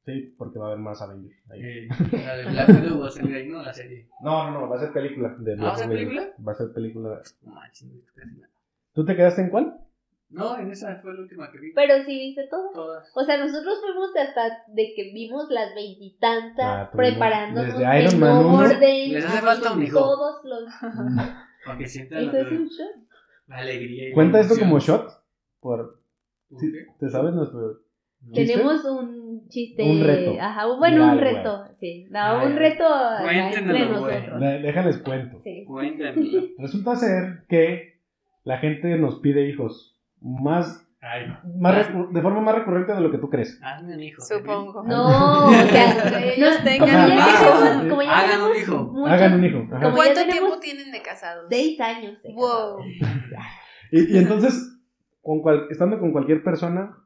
Sí, 0.06 0.36
porque 0.38 0.60
va 0.60 0.66
a 0.66 0.68
haber 0.72 0.80
más 0.82 1.02
Avengers. 1.02 1.38
ahí. 1.50 1.62
Eh, 1.64 1.88
la 2.26 2.36
de 2.36 2.46
Black 2.52 2.70
Widow 2.70 3.00
va 3.00 3.08
a 3.08 3.12
salir 3.12 3.36
ahí, 3.36 3.48
¿no? 3.48 3.64
La 3.64 3.72
serie. 3.74 4.10
No, 4.22 4.52
no, 4.52 4.60
no, 4.62 4.68
va 4.70 4.76
a 4.76 4.80
ser 4.82 4.92
película. 4.92 5.34
De 5.40 5.54
¿Ah, 5.54 5.64
va 5.64 5.74
a 5.74 5.78
ser 5.78 5.88
película? 5.88 6.34
Va 6.46 6.52
a 6.52 6.56
ser 6.56 6.74
película. 6.74 7.22
No 7.44 7.54
manches, 7.54 7.88
no, 7.88 8.02
casi 8.14 8.36
nada. 8.36 8.50
¿Tú 8.94 9.06
te 9.06 9.16
quedaste 9.16 9.42
en 9.44 9.50
cuál? 9.50 9.78
No, 10.34 10.58
en 10.58 10.72
esa 10.72 10.96
fue 11.02 11.14
la 11.14 11.22
última 11.22 11.52
que 11.52 11.60
vi. 11.60 11.72
Pero 11.74 12.04
sí 12.06 12.12
viste 12.20 12.48
todo. 12.50 12.72
Todas. 12.74 13.12
O 13.16 13.24
sea, 13.24 13.38
nosotros 13.38 13.80
fuimos 13.82 14.10
hasta 14.16 14.64
de 14.68 14.94
que 14.96 15.12
vimos 15.14 15.46
las 15.50 15.74
veintitantas, 15.76 16.66
Ah, 16.66 16.92
preparándonos 16.92 17.78
desde 17.78 18.00
Iron 18.02 18.14
en 18.16 18.20
Man 18.20 18.46
uno. 18.46 18.58
orden. 18.58 19.14
Les 19.14 19.26
hace 19.26 19.42
falta 19.42 19.74
un 19.74 19.84
hijo. 19.84 20.00
Todos 20.00 20.44
los... 20.44 20.64
Para 21.66 21.78
que 21.78 21.88
sientan 21.88 22.20
Eso 22.24 22.32
la, 22.34 22.40
es 22.42 22.52
un 22.52 22.68
show. 22.70 22.88
la 23.48 23.58
alegría. 23.58 24.06
y 24.06 24.10
la 24.10 24.14
Cuenta 24.16 24.40
esto 24.42 24.56
como 24.60 24.80
shot. 24.80 25.08
Por, 25.62 26.00
¿Por 26.50 26.60
sí? 26.60 26.72
¿Te 27.00 27.10
sabes 27.10 27.34
nuestro 27.36 27.80
chiste? 28.34 28.54
Tenemos 28.54 28.84
un 28.86 29.48
chiste. 29.50 29.84
Un 29.84 30.04
reto. 30.04 30.36
Ajá, 30.42 30.66
bueno, 30.78 31.12
un 31.14 31.20
reto. 31.20 31.66
Sí, 31.80 32.08
no, 32.10 32.20
Ay, 32.20 32.48
un 32.48 32.56
reto 32.58 32.84
entre 33.56 33.86
güey. 33.86 33.90
nosotros. 33.90 34.40
Le- 34.42 34.60
Déjales 34.62 34.98
cuento. 34.98 35.40
Sí. 35.44 35.66
Resulta 36.58 36.96
ser 36.96 37.44
que 37.48 38.02
la 38.44 38.58
gente 38.58 38.98
nos 38.98 39.20
pide 39.20 39.48
hijos 39.48 39.93
más, 40.24 40.84
Ay, 41.02 41.28
más 41.60 41.76
de 42.14 42.22
forma 42.22 42.40
más 42.42 42.56
recurrente 42.56 42.94
de 42.94 43.02
lo 43.02 43.12
que 43.12 43.18
tú 43.18 43.30
crees. 43.30 43.60
hazme 43.62 43.94
un 43.96 44.02
hijo. 44.02 44.22
Supongo. 44.22 44.84
No, 44.84 45.48
o 45.48 45.52
sea, 45.52 46.34
Ellos 46.34 46.64
tengan 46.64 47.90
como 47.90 48.02
ya 48.02 48.20
Hagan 48.20 48.42
un 48.42 48.56
hijo. 48.56 49.06
Hagan 49.06 49.34
un 49.34 49.44
hijo. 49.46 49.68
¿Cuánto 49.94 50.26
tiempo 50.26 50.60
tienen 50.60 50.92
de 50.92 51.02
casados? 51.02 51.46
Seis 51.50 51.80
años. 51.82 52.22
de 52.24 52.34
Wow. 52.34 52.80
Y, 53.92 54.16
y 54.16 54.18
entonces, 54.18 54.80
con 55.22 55.42
cual- 55.42 55.68
estando 55.70 56.00
con 56.00 56.12
cualquier 56.12 56.42
persona, 56.44 56.98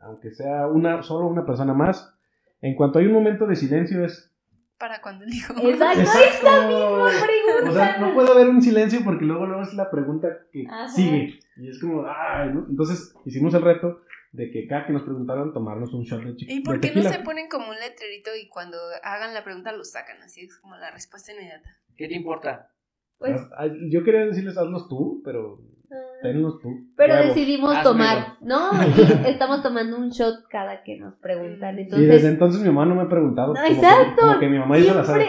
aunque 0.00 0.30
sea 0.32 0.66
una, 0.66 1.02
solo 1.02 1.26
una 1.28 1.44
persona 1.46 1.74
más, 1.74 2.12
en 2.60 2.74
cuanto 2.74 2.98
hay 2.98 3.06
un 3.06 3.12
momento 3.12 3.46
de 3.46 3.56
silencio 3.56 4.04
es... 4.04 4.33
¿Para 4.78 5.00
cuándo 5.00 5.24
el 5.24 5.32
hijo? 5.32 5.54
Exacto, 5.56 6.00
Exacto. 6.00 6.46
pregunta. 6.46 7.70
O 7.70 7.72
sea, 7.72 7.98
no 7.98 8.12
puedo 8.12 8.32
haber 8.32 8.48
un 8.48 8.60
silencio 8.60 9.00
porque 9.04 9.24
luego, 9.24 9.46
luego 9.46 9.62
es 9.62 9.72
la 9.74 9.90
pregunta 9.90 10.28
que 10.52 10.66
Ajá. 10.68 10.88
sigue. 10.88 11.38
Y 11.56 11.68
es 11.68 11.80
como, 11.80 12.04
ay, 12.06 12.50
¿no? 12.52 12.66
Entonces 12.68 13.14
hicimos 13.24 13.54
el 13.54 13.62
reto 13.62 14.00
de 14.32 14.50
que 14.50 14.66
cada 14.66 14.84
que 14.86 14.92
nos 14.92 15.02
preguntaran 15.02 15.52
tomarnos 15.52 15.94
un 15.94 16.02
shot 16.02 16.22
de, 16.24 16.34
chi- 16.36 16.46
¿Y 16.52 16.60
por 16.60 16.80
qué 16.80 16.90
no 16.92 17.02
se 17.02 17.20
ponen 17.20 17.48
como 17.48 17.68
un 17.68 17.76
letrerito 17.76 18.30
y 18.34 18.48
cuando 18.48 18.76
hagan 19.04 19.32
la 19.32 19.44
pregunta 19.44 19.70
lo 19.70 19.84
sacan? 19.84 20.20
Así 20.22 20.40
es 20.46 20.56
como 20.58 20.76
la 20.76 20.90
respuesta 20.90 21.30
inmediata. 21.32 21.70
¿Qué 21.96 22.08
te 22.08 22.14
importa? 22.14 22.70
Pues, 23.18 23.40
Ah, 23.56 23.66
Yo 23.90 24.02
quería 24.04 24.26
decirles 24.26 24.56
hazlos 24.58 24.88
tú, 24.88 25.22
pero 25.24 25.58
ah, 25.90 25.94
tenlos 26.22 26.60
tú. 26.60 26.68
pero 26.96 27.16
decidimos 27.16 27.82
tomar, 27.82 28.36
¿no? 28.40 28.70
Y 29.26 29.30
estamos 29.30 29.62
tomando 29.62 29.96
un 29.96 30.10
shot 30.10 30.46
cada 30.50 30.82
que 30.82 30.98
nos 30.98 31.14
preguntan. 31.16 31.78
Y 31.78 31.84
desde 32.06 32.28
entonces 32.28 32.60
mi 32.62 32.68
mamá 32.68 32.86
no 32.86 32.94
me 32.96 33.02
ha 33.02 33.08
preguntado. 33.08 33.54
No, 33.54 33.60
como 33.60 33.66
que- 33.66 33.74
exacto. 33.74 34.20
como 34.22 34.38
que 34.40 34.48
mi 34.48 34.58
mamá 34.58 34.78
ya 34.78 34.84
se 34.92 34.94
la 34.94 35.04
sabe. 35.04 35.28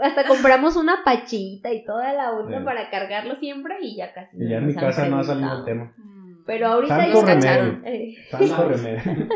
hasta 0.00 0.26
compramos 0.26 0.76
una 0.76 1.02
pachita 1.04 1.72
y 1.72 1.84
toda 1.84 2.12
la 2.12 2.32
onda 2.32 2.58
Sí. 2.58 2.64
para 2.64 2.90
cargarlo 2.90 3.36
siempre 3.36 3.76
y 3.80 3.96
ya 3.96 4.12
casi. 4.12 4.36
Y 4.38 4.48
ya 4.48 4.58
en 4.58 4.66
mi 4.66 4.74
casa 4.74 5.08
no 5.08 5.18
ha 5.18 5.24
salido 5.24 5.58
el 5.58 5.64
tema. 5.64 5.94
Pero 6.44 6.66
ahorita 6.66 6.96
remedio. 6.98 7.80
Eh, 7.84 8.14
Santo 8.28 8.68
remedio. 8.68 9.28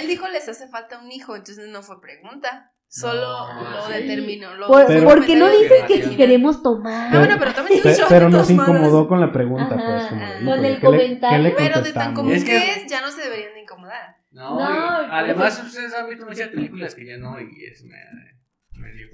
Él 0.00 0.06
dijo 0.06 0.28
les 0.28 0.48
hace 0.48 0.68
falta 0.68 1.00
un 1.02 1.10
hijo, 1.10 1.34
entonces 1.34 1.68
no 1.72 1.82
fue 1.82 2.00
pregunta. 2.00 2.70
Solo 2.92 3.54
No, 3.54 3.70
lo 3.70 3.86
sí. 3.86 3.92
determinó. 3.94 4.54
Lo 4.54 4.66
Por, 4.66 4.86
Pero- 4.86 5.08
porque 5.08 5.34
no 5.34 5.48
dices 5.48 5.84
que 5.88 6.02
si 6.02 6.14
queremos 6.14 6.62
tomar. 6.62 7.08
Ah, 7.10 7.18
bueno, 7.20 7.36
pero 7.38 7.54
también 7.54 7.80
pero 7.82 8.26
de 8.26 8.30
nos 8.30 8.50
incomodó 8.50 9.08
con 9.08 9.18
la 9.18 9.32
pregunta, 9.32 9.74
Ajá, 9.74 10.08
pues. 10.10 10.22
Ah, 10.22 10.34
con 10.44 10.62
el 10.62 10.62
¿qué 10.62 10.68
le- 10.68 10.80
comentario. 10.80 11.54
Pero 11.56 11.80
de 11.80 11.92
tan 11.94 12.12
común 12.12 12.32
Es 12.34 12.44
que 12.44 12.54
es, 12.58 12.86
ya 12.86 13.00
no 13.00 13.10
se 13.10 13.22
deberían 13.22 13.54
de 13.54 13.62
incomodar. 13.62 14.16
No, 14.30 14.56
No, 14.60 14.62
y 14.62 15.06
pues- 15.06 15.08
además 15.10 15.62
ustedes 15.64 15.94
han 15.94 16.06
visto 16.10 16.26
muchas 16.26 16.48
películas 16.48 16.94
que 16.94 17.06
ya 17.06 17.16
no 17.16 17.40
y 17.40 17.64
es 17.64 17.82
me, 17.82 17.96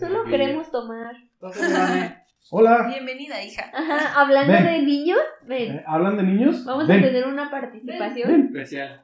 Solo 0.00 0.24
queremos 0.24 0.70
tomar. 0.72 1.14
Entonces, 1.34 1.72
mame. 1.72 2.24
Hola, 2.50 2.86
Bienvenida, 2.88 3.40
hija. 3.44 3.70
Ajá, 3.72 4.20
hablando 4.20 4.54
Ven. 4.54 4.64
de 4.64 4.82
niños, 4.82 5.18
ven, 5.42 5.76
eh, 5.76 5.84
¿hablan 5.86 6.16
de 6.16 6.22
niños? 6.24 6.64
vamos 6.64 6.88
Ven. 6.88 6.98
a 6.98 7.02
tener 7.06 7.26
una 7.28 7.48
participación. 7.48 8.28
Ven. 8.28 8.46
especial. 8.46 9.02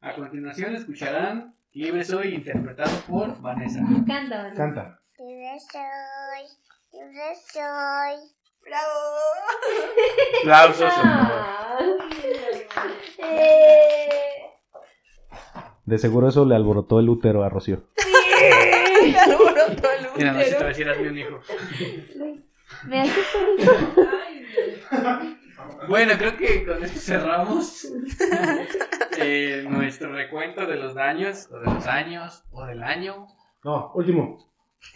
A 0.00 0.14
continuación 0.14 0.74
escucharán 0.74 1.54
Libre 1.74 2.04
Soy 2.04 2.34
interpretado 2.34 2.90
por 3.08 3.40
Vanessa. 3.40 3.80
Canta, 4.06 4.36
Vanessa. 4.42 4.56
Canta. 4.56 4.98
Libre 5.18 5.56
soy, 5.70 6.46
libre 6.92 7.34
soy. 7.52 8.16
¡Bravo! 8.64 9.00
Aplausos. 10.42 10.92
Ah. 10.96 11.78
Eh, 13.18 14.18
De 15.84 15.98
seguro 15.98 16.28
eso 16.28 16.44
le 16.44 16.54
alborotó 16.54 17.00
el 17.00 17.08
útero 17.08 17.42
a 17.42 17.48
Rocío. 17.48 17.84
Me 19.02 19.18
alborotó 19.18 19.90
el 19.92 20.06
Mira, 20.16 20.32
no 20.32 20.38
sé 20.40 20.44
si 20.44 20.50
te 20.50 20.56
útero. 20.56 20.60
va 20.60 20.64
a 20.64 20.68
decir 20.68 20.88
hazme 20.90 21.08
un 21.08 21.18
hijo. 21.18 21.40
¿Me 22.86 23.00
haces 23.00 23.26
un 23.34 23.60
hijo? 23.60 23.72
Bueno, 25.88 26.12
creo 26.18 26.36
que 26.36 26.64
con 26.66 26.82
esto 26.82 26.98
cerramos 27.00 27.86
eh, 29.18 29.64
nuestro 29.68 30.12
recuento 30.12 30.66
de 30.66 30.76
los 30.76 30.94
daños, 30.94 31.48
o 31.50 31.58
de 31.58 31.66
los 31.66 31.86
años, 31.86 32.44
o 32.50 32.64
del 32.66 32.82
año. 32.82 33.26
No, 33.64 33.92
último. 33.94 34.38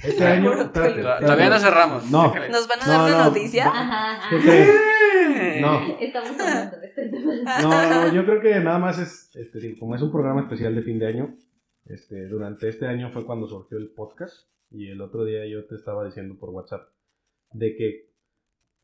Este 0.03 0.25
año. 0.27 0.53
Espérate, 0.53 0.65
el- 0.65 0.73
Tod- 0.73 0.89
espérate. 0.99 1.25
Todavía 1.25 1.49
no 1.51 1.59
cerramos. 1.59 2.11
No. 2.11 2.35
¿Nos 2.51 2.69
van 2.69 2.81
a 2.81 2.87
No, 2.87 2.93
dar 2.93 3.01
una 3.09 3.19
no, 3.19 3.25
noticia? 3.27 3.67
Ajá, 3.67 4.29
¿Qué 4.31 4.37
ajá. 4.37 4.45
crees? 4.45 5.61
No. 5.61 5.81
Estamos 6.01 6.31
hablando 6.41 6.77
de 6.81 6.87
este 6.87 7.09
tema. 7.09 7.61
No, 7.63 7.91
no, 8.09 8.13
yo 8.15 8.25
creo 8.25 8.41
que 8.41 8.55
nada 8.61 8.79
más 8.79 8.99
es, 8.99 9.35
este, 9.37 9.61
digo, 9.61 9.79
como 9.81 9.95
es 9.95 10.03
un 10.03 10.11
programa 10.13 10.41
especial 10.43 10.75
de 10.75 10.83
fin 10.83 10.99
de 10.99 11.07
año, 11.07 11.35
este, 11.85 12.27
durante 12.29 12.69
este 12.69 12.87
año 12.87 13.11
fue 13.11 13.25
cuando 13.27 13.47
surgió 13.47 13.79
el 13.79 13.91
podcast 13.93 14.49
y 14.71 14.89
el 14.91 15.01
otro 15.01 15.25
día 15.25 15.47
yo 15.47 15.67
te 15.67 15.75
estaba 15.77 16.05
diciendo 16.05 16.37
por 16.39 16.51
WhatsApp 16.51 16.89
de 17.53 17.77
que, 17.77 18.11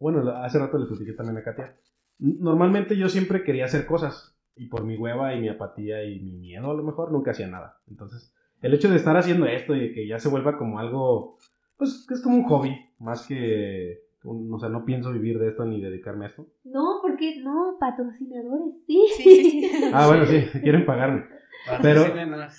bueno, 0.02 0.28
hace 0.36 0.58
rato 0.58 0.76
le 0.78 0.86
platiqué 0.86 1.12
también 1.12 1.38
a 1.38 1.42
Katia, 1.42 1.74
normalmente 2.18 2.96
yo 2.96 3.08
siempre 3.08 3.42
quería 3.42 3.64
hacer 3.64 3.86
cosas 3.86 4.36
y 4.56 4.66
por 4.66 4.84
mi 4.84 4.96
hueva 4.96 5.34
y 5.34 5.40
mi 5.40 5.48
apatía 5.48 6.04
y 6.04 6.20
mi 6.20 6.32
miedo 6.32 6.70
a 6.70 6.74
lo 6.74 6.82
mejor 6.82 7.10
nunca 7.12 7.30
hacía 7.30 7.46
nada. 7.48 7.78
Entonces, 7.88 8.34
el 8.60 8.74
hecho 8.74 8.90
de 8.90 8.96
estar 8.96 9.16
haciendo 9.16 9.46
esto 9.46 9.74
y 9.74 9.80
de 9.80 9.92
que 9.92 10.06
ya 10.06 10.18
se 10.18 10.28
vuelva 10.28 10.58
como 10.58 10.78
algo, 10.78 11.38
pues 11.78 12.04
que 12.06 12.14
es 12.14 12.20
como 12.22 12.36
un 12.36 12.44
hobby, 12.44 12.76
más 12.98 13.26
que, 13.26 14.02
un- 14.24 14.52
o 14.52 14.58
sea, 14.58 14.68
no 14.68 14.84
pienso 14.84 15.10
vivir 15.12 15.38
de 15.38 15.48
esto 15.48 15.64
ni 15.64 15.80
dedicarme 15.80 16.26
a 16.26 16.28
esto. 16.28 16.46
No, 16.64 16.98
porque 17.02 17.40
no, 17.42 17.76
patrocinadores, 17.80 18.74
sí. 18.86 19.04
Sí, 19.16 19.22
sí, 19.22 19.50
sí. 19.50 19.70
Ah, 19.92 20.06
bueno, 20.06 20.26
sí, 20.26 20.44
quieren 20.60 20.84
pagarme. 20.84 21.24
Pero-. 21.80 22.04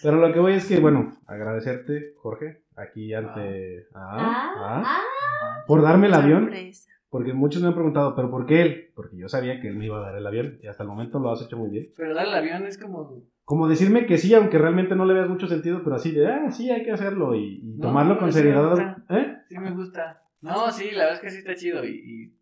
Pero 0.02 0.18
lo 0.18 0.34
que 0.34 0.40
voy 0.40 0.54
es 0.54 0.66
que, 0.68 0.80
bueno, 0.80 1.18
agradecerte, 1.28 2.14
Jorge, 2.18 2.64
aquí 2.76 3.14
ante... 3.14 3.88
Ah, 3.94 4.52
ah, 4.58 4.84
Ah, 4.86 5.64
por 5.68 5.82
darme 5.82 6.08
el 6.08 6.14
avión. 6.14 6.44
Sorpresa. 6.46 6.90
Porque 7.14 7.32
muchos 7.32 7.62
me 7.62 7.68
han 7.68 7.76
preguntado, 7.76 8.16
¿pero 8.16 8.32
por 8.32 8.48
qué 8.48 8.64
él? 8.64 8.92
Porque 8.96 9.16
yo 9.16 9.30
sabía 9.30 9.62
que 9.62 9.68
él 9.68 9.76
me 9.76 9.86
iba 9.86 10.00
a 10.00 10.02
dar 10.02 10.16
el 10.16 10.26
avión 10.26 10.58
y 10.64 10.66
hasta 10.66 10.82
el 10.82 10.90
momento 10.90 11.20
lo 11.20 11.30
has 11.30 11.44
hecho 11.44 11.60
muy 11.60 11.70
bien. 11.70 11.92
Pero 11.96 12.16
dar 12.16 12.26
el 12.26 12.34
avión 12.34 12.66
es 12.66 12.80
como. 12.80 13.22
Como 13.44 13.68
decirme 13.68 14.08
que 14.08 14.18
sí, 14.18 14.34
aunque 14.34 14.58
realmente 14.58 14.96
no 14.96 15.06
le 15.06 15.14
veas 15.14 15.30
mucho 15.30 15.46
sentido, 15.46 15.84
pero 15.84 15.98
así 15.98 16.10
de, 16.10 16.28
ah, 16.28 16.50
sí, 16.50 16.72
hay 16.72 16.84
que 16.84 16.90
hacerlo 16.90 17.36
y, 17.36 17.60
y 17.60 17.76
No, 17.76 17.90
tomarlo 17.90 18.18
con 18.18 18.34
seriedad. 18.34 18.98
¿Eh? 19.12 19.38
Sí, 19.48 19.60
me 19.60 19.70
gusta. 19.70 20.24
No, 20.42 20.72
sí, 20.72 20.90
la 20.90 21.04
verdad 21.04 21.14
es 21.14 21.20
que 21.20 21.30
sí 21.30 21.38
está 21.38 21.54
chido. 21.54 21.86
Y, 21.86 21.92
y, 21.92 22.38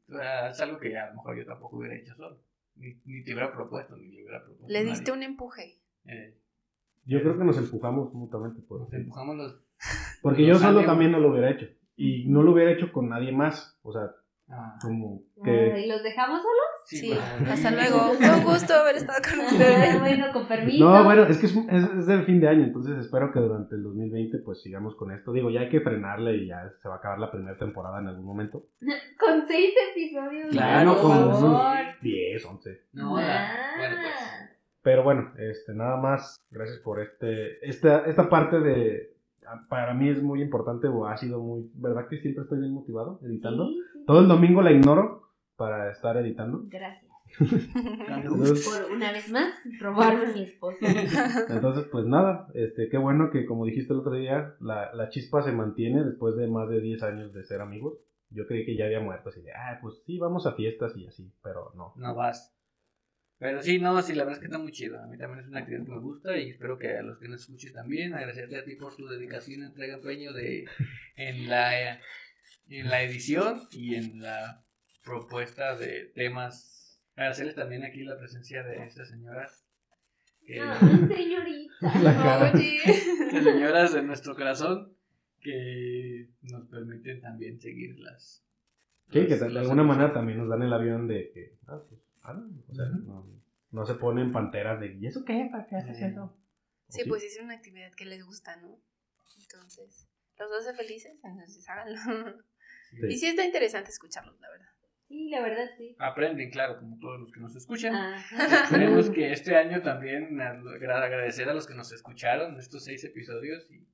es 0.49 0.61
algo 0.61 0.79
que 0.79 0.97
a 0.97 1.09
lo 1.09 1.15
mejor 1.15 1.37
yo 1.37 1.45
tampoco 1.45 1.75
hubiera 1.75 1.97
hecho 1.97 2.15
solo. 2.15 2.39
Ni, 2.75 2.93
ni 3.03 3.25
te 3.25 3.33
hubiera 3.33 3.51
propuesto, 3.51 3.97
ni 3.97 4.09
le 4.09 4.23
hubiera 4.23 4.41
propuesto. 4.41 4.71
Le 4.71 4.85
diste 4.85 5.11
un 5.11 5.23
empuje. 5.23 5.81
Eh, 6.05 6.37
Yo 7.03 7.21
creo 7.21 7.37
que 7.37 7.43
nos 7.43 7.57
empujamos 7.57 8.13
mutuamente. 8.13 8.61
Por, 8.61 8.79
nos 8.79 8.93
empujamos 8.93 9.35
los. 9.35 9.61
porque 10.21 10.45
yo 10.47 10.55
solo 10.55 10.85
también 10.85 11.11
no 11.11 11.19
lo 11.19 11.31
hubiera 11.31 11.51
hecho. 11.51 11.67
Y 11.97 12.29
no 12.29 12.41
lo 12.41 12.53
hubiera 12.53 12.71
hecho 12.71 12.93
con 12.93 13.09
nadie 13.09 13.33
más. 13.33 13.77
O 13.83 13.91
sea, 13.91 14.11
Ah, 14.51 14.77
como 14.81 15.23
ah, 15.39 15.43
que... 15.45 15.81
¿Y 15.85 15.87
los 15.87 16.03
dejamos 16.03 16.41
solos? 16.41 16.71
Sí, 16.83 17.13
pues, 17.37 17.49
hasta 17.49 17.71
luego. 17.71 18.13
Fue 18.15 18.33
un 18.37 18.43
gusto 18.43 18.73
haber 18.73 18.97
estado 18.97 19.19
con 19.21 19.45
ustedes. 19.45 19.99
bueno, 19.99 20.25
con 20.33 20.47
permiso. 20.47 20.83
No, 20.83 21.03
bueno, 21.03 21.23
es 21.23 21.37
que 21.37 21.45
es, 21.45 21.55
es, 21.55 21.83
es 21.83 22.07
del 22.07 22.25
fin 22.25 22.41
de 22.41 22.49
año, 22.49 22.63
entonces 22.63 22.97
espero 22.97 23.31
que 23.31 23.39
durante 23.39 23.75
el 23.75 23.83
2020 23.83 24.39
pues 24.39 24.61
sigamos 24.61 24.95
con 24.95 25.11
esto. 25.11 25.31
Digo, 25.31 25.49
ya 25.49 25.61
hay 25.61 25.69
que 25.69 25.81
frenarle 25.81 26.35
y 26.35 26.47
ya 26.47 26.69
se 26.81 26.89
va 26.89 26.95
a 26.95 26.97
acabar 26.97 27.19
la 27.19 27.31
primera 27.31 27.57
temporada 27.57 27.99
en 27.99 28.07
algún 28.07 28.25
momento. 28.25 28.65
Con 29.19 29.47
seis 29.47 29.73
episodios. 29.91 30.49
Claro, 30.49 30.93
por 30.93 31.01
como 31.01 31.31
favor. 31.31 31.49
unos 31.49 32.01
10, 32.01 32.45
11. 32.45 32.81
No, 32.93 33.11
bueno, 33.11 33.27
pues. 33.77 34.15
Ah. 34.19 34.49
Pero 34.83 35.03
bueno, 35.03 35.31
este, 35.37 35.73
nada 35.73 35.97
más, 35.97 36.41
gracias 36.49 36.79
por 36.79 36.99
este, 36.99 37.63
esta, 37.67 38.03
esta 38.07 38.29
parte 38.29 38.59
de, 38.59 39.13
para 39.69 39.93
mí 39.93 40.09
es 40.09 40.21
muy 40.21 40.41
importante 40.41 40.87
o 40.87 41.05
ha 41.05 41.17
sido 41.17 41.39
muy, 41.39 41.69
¿verdad 41.75 42.07
que 42.07 42.17
siempre 42.17 42.43
estoy 42.43 42.59
bien 42.59 42.73
motivado 42.73 43.19
editando? 43.23 43.67
Sí. 43.67 43.81
Todo 44.05 44.19
el 44.19 44.27
domingo 44.27 44.61
la 44.61 44.71
ignoro 44.71 45.33
para 45.55 45.91
estar 45.91 46.17
editando. 46.17 46.63
Gracias. 46.67 47.11
Entonces, 47.39 48.67
Por 48.67 48.91
una 48.91 49.11
vez 49.11 49.29
más, 49.31 49.53
robarme 49.79 50.25
a 50.25 50.33
mi 50.33 50.43
esposo. 50.43 50.77
entonces, 51.49 51.85
pues 51.91 52.05
nada, 52.05 52.47
este, 52.53 52.89
qué 52.89 52.97
bueno 52.97 53.29
que 53.31 53.45
como 53.45 53.65
dijiste 53.65 53.93
el 53.93 53.99
otro 53.99 54.13
día, 54.13 54.55
la, 54.59 54.93
la 54.93 55.09
chispa 55.09 55.41
se 55.41 55.51
mantiene 55.51 56.03
después 56.03 56.35
de 56.35 56.47
más 56.47 56.69
de 56.69 56.81
10 56.81 57.03
años 57.03 57.33
de 57.33 57.43
ser 57.43 57.61
amigos. 57.61 57.99
Yo 58.29 58.47
creí 58.47 58.65
que 58.65 58.75
ya 58.77 58.85
había 58.85 59.01
muerto, 59.01 59.29
así 59.29 59.41
de, 59.41 59.51
ah, 59.51 59.79
pues 59.81 60.01
sí, 60.05 60.17
vamos 60.17 60.45
a 60.45 60.53
fiestas 60.53 60.95
y 60.95 61.05
así, 61.05 61.33
pero 61.43 61.71
no. 61.75 61.93
no 61.95 62.15
vas. 62.15 62.55
Pero 63.41 63.61
sí, 63.63 63.79
no, 63.79 63.99
sí, 64.03 64.13
la 64.13 64.23
verdad 64.23 64.33
es 64.33 64.39
que 64.39 64.45
está 64.45 64.59
muy 64.59 64.71
chido. 64.71 65.01
A 65.01 65.07
mí 65.07 65.17
también 65.17 65.39
es 65.39 65.47
una 65.47 65.61
actividad 65.61 65.83
que 65.83 65.91
me 65.91 65.99
gusta 65.99 66.37
y 66.37 66.51
espero 66.51 66.77
que 66.77 66.95
a 66.95 67.01
los 67.01 67.17
que 67.17 67.27
nos 67.27 67.41
escuchen 67.41 67.73
también. 67.73 68.13
Agradecerte 68.13 68.55
a 68.55 68.63
ti 68.63 68.75
por 68.75 68.95
tu 68.95 69.07
dedicación, 69.07 69.63
entrega, 69.63 69.95
empeño 69.95 70.31
de, 70.31 70.65
en, 71.15 71.49
la, 71.49 71.99
en 72.69 72.89
la 72.89 73.01
edición 73.03 73.61
y 73.71 73.95
en 73.95 74.21
la 74.21 74.63
propuesta 75.03 75.75
de 75.77 76.05
temas. 76.15 76.99
Agradecerles 77.15 77.55
también 77.55 77.83
aquí 77.83 78.03
la 78.03 78.17
presencia 78.17 78.63
de 78.63 78.83
estas 78.85 79.09
señoras. 79.09 79.65
Que, 80.45 80.59
Ay, 80.61 80.77
señorita. 81.15 81.73
La 82.01 82.13
cara. 82.15 82.51
Oye. 82.53 82.79
estas 82.85 83.43
señoras 83.43 83.93
de 83.93 84.03
nuestro 84.03 84.35
corazón 84.35 84.95
que 85.39 86.29
nos 86.41 86.67
permiten 86.67 87.21
también 87.21 87.59
seguirlas. 87.59 88.43
Sí, 89.11 89.27
que 89.27 89.35
de 89.35 89.59
alguna 89.59 89.83
manera 89.83 90.13
también 90.13 90.37
nos 90.37 90.47
dan 90.49 90.61
el 90.61 90.71
avión 90.71 91.07
de 91.07 91.31
que, 91.33 91.57
ah, 91.67 91.81
pues, 91.87 92.01
ah, 92.23 92.39
o 92.69 92.73
sea, 92.73 92.85
Ujú. 92.85 92.97
no, 93.07 93.27
no 93.71 93.85
se 93.85 93.95
ponen 93.95 94.31
panteras 94.31 94.79
de, 94.79 94.95
¿y 94.95 95.05
eso 95.07 95.25
qué? 95.25 95.49
¿Para 95.51 95.65
qué 95.67 95.75
haces 95.75 95.97
Sí. 95.97 96.03
eso? 96.05 96.37
Sí, 96.89 97.03
pues 97.07 97.23
es 97.23 97.39
una 97.41 97.55
actividad 97.55 97.91
que 97.93 98.05
les 98.05 98.23
gusta, 98.25 98.55
¿no? 98.57 98.79
Entonces, 99.41 100.07
los 100.41 100.51
hace 100.67 100.73
felices, 100.75 101.19
entonces 101.23 101.67
háganlo. 101.69 101.97
Sí. 102.91 102.97
Y 103.09 103.17
sí 103.17 103.27
está 103.27 103.45
interesante 103.45 103.89
escucharlos, 103.89 104.39
la 104.41 104.49
verdad. 104.49 104.67
Sí, 105.07 105.29
la 105.29 105.41
verdad 105.41 105.65
sí. 105.77 105.95
Aprenden, 105.99 106.49
claro, 106.51 106.77
como 106.79 106.97
todos 106.99 107.19
los 107.19 107.31
que 107.31 107.39
nos 107.39 107.55
escuchan. 107.55 107.93
Esperemos 108.63 109.09
que 109.09 109.31
este 109.31 109.55
año 109.55 109.81
también 109.81 110.39
agra- 110.41 111.03
agradecer 111.03 111.47
a 111.49 111.53
los 111.53 111.67
que 111.67 111.73
nos 111.75 111.91
escucharon 111.91 112.57
estos 112.59 112.83
seis 112.85 113.03
episodios 113.03 113.65
y 113.71 113.85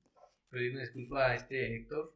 pedir 0.50 0.72
una 0.72 0.80
disculpa 0.82 1.26
a 1.30 1.34
este 1.34 1.76
Héctor, 1.76 2.14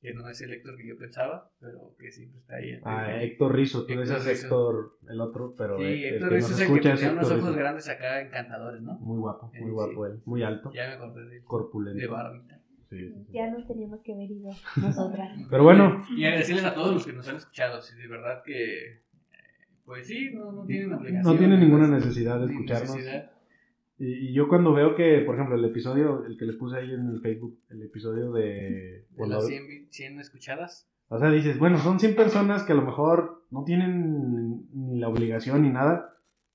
que 0.00 0.14
no 0.14 0.28
es 0.28 0.40
el 0.40 0.52
Héctor 0.52 0.76
que 0.76 0.86
yo 0.88 0.96
pensaba, 0.96 1.50
pero 1.60 1.94
que 1.98 2.10
siempre 2.10 2.40
está 2.40 2.56
ahí. 2.56 2.80
Ah, 2.84 3.22
Héctor 3.22 3.54
Rizzo, 3.54 3.84
tú 3.86 3.94
Rizzo. 4.00 4.16
Héctor 4.30 4.98
el 5.08 5.20
otro, 5.20 5.54
pero 5.56 5.76
Sí, 5.78 5.84
el 5.84 6.14
Héctor 6.14 6.32
nos 6.32 6.50
es 6.50 6.60
el 6.60 6.74
que 6.74 6.80
tenía 6.80 7.12
unos 7.12 7.26
ojos 7.30 7.40
Rizzo. 7.48 7.54
grandes 7.58 7.88
acá 7.88 8.20
encantadores, 8.20 8.80
¿no? 8.80 8.94
Muy 9.00 9.18
guapo, 9.18 9.48
muy 9.48 9.58
Sí, 9.64 9.70
guapo 9.70 10.06
sí. 10.06 10.12
él, 10.12 10.22
muy 10.24 10.42
alto, 10.42 10.70
Ya 10.74 10.86
me 10.88 10.94
acordé 10.94 11.24
de 11.28 11.36
él. 11.38 11.44
corpulento. 11.44 12.00
De 12.00 12.06
barbita. 12.06 12.57
Sí. 12.90 13.14
Ya 13.30 13.50
nos 13.50 13.66
teníamos 13.66 14.00
que 14.00 14.12
haber 14.14 14.30
ido 14.30 14.50
nosotras. 14.76 15.38
Pero 15.50 15.62
bueno, 15.64 16.02
Y 16.16 16.24
agradecerles 16.24 16.64
a 16.64 16.74
todos 16.74 16.94
los 16.94 17.06
que 17.06 17.12
nos 17.12 17.28
han 17.28 17.36
escuchado, 17.36 17.80
sí, 17.82 17.94
de 17.96 18.08
verdad 18.08 18.42
que, 18.44 19.02
pues 19.84 20.06
sí, 20.06 20.30
no, 20.34 20.52
no 20.52 20.64
tienen 20.64 20.92
obligación. 20.92 21.22
no 21.34 21.38
tienen 21.38 21.60
ninguna 21.60 21.86
necesidad 21.88 22.38
de 22.40 22.46
escucharnos. 22.52 22.96
necesidad. 22.96 23.30
Y, 23.98 24.32
yo 24.32 24.48
cuando 24.48 24.72
veo 24.72 24.94
que, 24.94 25.18
por 25.26 25.34
ejemplo, 25.34 25.56
el 25.56 25.64
episodio, 25.64 26.24
el 26.24 26.38
que 26.38 26.44
les 26.46 26.56
puse 26.56 26.76
ahí 26.78 26.92
en 26.92 27.08
el 27.08 27.20
Facebook, 27.20 27.58
el 27.68 27.82
episodio 27.82 28.32
de... 28.32 29.04
De 29.10 29.26
las 29.26 29.46
100, 29.46 29.66
vi- 29.66 29.86
100 29.90 30.20
escuchadas. 30.20 30.88
O 31.08 31.18
sea, 31.18 31.30
dices, 31.30 31.58
bueno, 31.58 31.78
son 31.78 31.98
100 31.98 32.14
personas 32.14 32.62
que 32.62 32.72
a 32.72 32.76
lo 32.76 32.82
mejor 32.82 33.44
no 33.50 33.64
tienen 33.64 34.66
ni 34.72 34.98
la 35.00 35.08
obligación 35.08 35.62
ni 35.62 35.70
nada. 35.70 36.14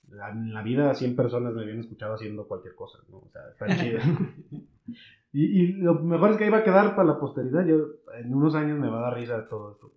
La- 0.10 0.30
En 0.32 0.54
la 0.54 0.62
vida 0.64 0.94
100 0.96 1.16
personas 1.16 1.54
me 1.54 1.64
habían 1.64 1.80
escuchado 1.80 2.14
haciendo 2.16 2.48
cualquier 2.48 2.76
cosa, 2.76 3.00
¿no? 3.10 3.18
O 3.18 3.30
sea, 3.32 3.42
está 3.52 3.68
chido. 3.84 4.00
y, 5.34 5.44
y 5.44 5.68
lo 5.74 5.96
mejor 5.96 6.32
es 6.32 6.38
que 6.38 6.46
ahí 6.46 6.50
va 6.50 6.60
a 6.60 6.64
quedar 6.64 6.96
para 6.96 7.10
la 7.10 7.20
posteridad. 7.20 7.66
Yo, 7.66 7.88
en 8.14 8.34
unos 8.34 8.56
años 8.56 8.80
me 8.80 8.90
va 8.90 9.00
a 9.00 9.10
dar 9.10 9.16
risa 9.16 9.48
todo 9.50 9.74
esto. 9.74 9.94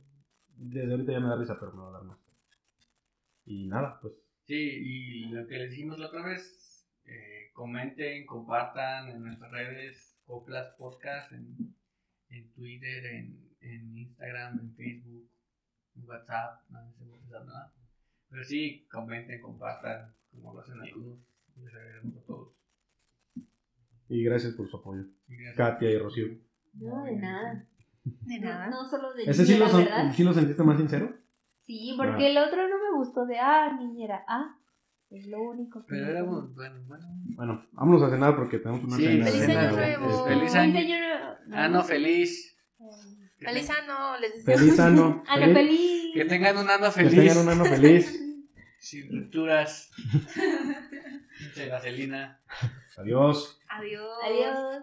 Desde 0.57 0.91
ahorita 0.91 1.13
ya 1.13 1.21
me 1.21 1.29
da 1.29 1.37
risa, 1.37 1.57
pero 1.61 1.73
me 1.73 1.83
va 1.83 1.89
a 1.91 1.93
dar 1.93 2.05
más. 2.05 2.19
Y 3.45 3.69
nada, 3.69 4.01
pues 4.01 4.15
Sí, 4.47 4.55
y 4.55 5.25
lo 5.31 5.45
que 5.49 5.59
les 5.59 5.71
dijimos 5.71 5.99
la 5.99 6.07
otra 6.07 6.23
vez, 6.23 6.87
eh, 7.05 7.51
comenten, 7.53 8.25
compartan 8.27 9.09
en 9.09 9.25
nuestras 9.25 9.51
redes, 9.51 10.21
Coplas 10.25 10.73
Podcast, 10.79 11.33
en, 11.33 11.75
en 12.29 12.53
Twitter, 12.53 13.07
en, 13.07 13.57
en 13.61 13.99
Instagram, 13.99 14.61
en 14.61 14.73
Facebook, 14.77 15.29
en 15.97 16.09
WhatsApp, 16.09 16.61
no, 16.71 16.79
sé 16.93 17.05
nada. 17.29 17.75
Pero 18.31 18.45
sí, 18.45 18.87
comenten, 18.89 19.41
compartan, 19.41 20.15
como 20.31 20.55
lo 20.55 20.61
hacen 20.61 20.81
algunos, 20.81 21.19
les 21.57 21.75
agradecemos 21.75 22.17
a 22.17 22.27
todos. 22.27 22.55
Y 24.09 24.23
gracias 24.25 24.55
por 24.55 24.69
su 24.69 24.77
apoyo. 24.77 25.05
Gracias. 25.29 25.57
Katia 25.57 25.91
y 25.91 25.99
Rocío. 25.99 26.27
No, 26.75 27.05
de 27.05 27.17
nada. 27.17 27.65
De 28.05 28.39
nada. 28.39 28.69
No, 28.69 28.83
no 28.85 28.89
solo 28.89 29.13
de 29.15 29.25
¿Ese 29.25 29.45
sí 29.45 29.57
lo, 29.57 29.67
niñera, 29.67 29.71
son- 29.71 29.85
¿verdad? 29.85 30.13
sí 30.15 30.25
lo 30.25 30.33
sentiste 30.33 30.63
más 30.63 30.79
sincero? 30.79 31.13
Sí, 31.63 31.95
porque 31.97 32.31
el 32.31 32.39
otro 32.39 32.69
no 32.69 32.77
me 32.79 32.97
gustó 32.99 33.27
de, 33.27 33.39
ah, 33.41 33.73
niñera, 33.77 34.25
ah, 34.29 34.57
es 35.11 35.27
lo 35.27 35.43
único 35.43 35.81
que... 35.85 35.87
Pero 35.91 36.07
éramos, 36.11 36.55
bueno, 36.55 36.81
bueno. 36.87 37.07
Bueno, 37.35 37.67
vámonos 37.73 38.03
a 38.05 38.11
cenar 38.11 38.37
porque 38.37 38.59
tenemos 38.59 38.85
una 38.85 38.97
Sí, 38.97 39.03
cena. 39.05 39.25
feliz 39.27 39.47
de 39.49 39.53
año 39.57 39.77
nuevo. 39.77 40.09
Este, 40.09 40.35
Feliz 40.35 40.55
año. 40.55 40.97
Ah, 41.53 41.69
no, 41.69 41.83
feliz. 41.83 42.57
Feliz 43.39 43.71
ano, 43.71 44.19
les 44.21 44.45
Feliz 44.45 44.79
ano. 44.79 45.23
Ah, 45.29 45.39
no, 45.45 45.53
feliz. 45.53 46.15
Que 46.15 46.25
tengan 46.27 46.57
un 46.59 46.71
ano 46.71 46.87
Que 46.87 46.91
feliz. 46.93 47.15
tengan 47.15 47.39
un 47.39 47.49
ano 47.49 47.65
feliz. 47.65 48.23
Sin 48.79 49.11
rupturas. 49.23 49.91
Mucha 51.43 51.67
gasolina. 51.67 52.41
Adiós. 52.99 53.61
Adiós. 53.69 54.11
Adiós. 54.25 54.83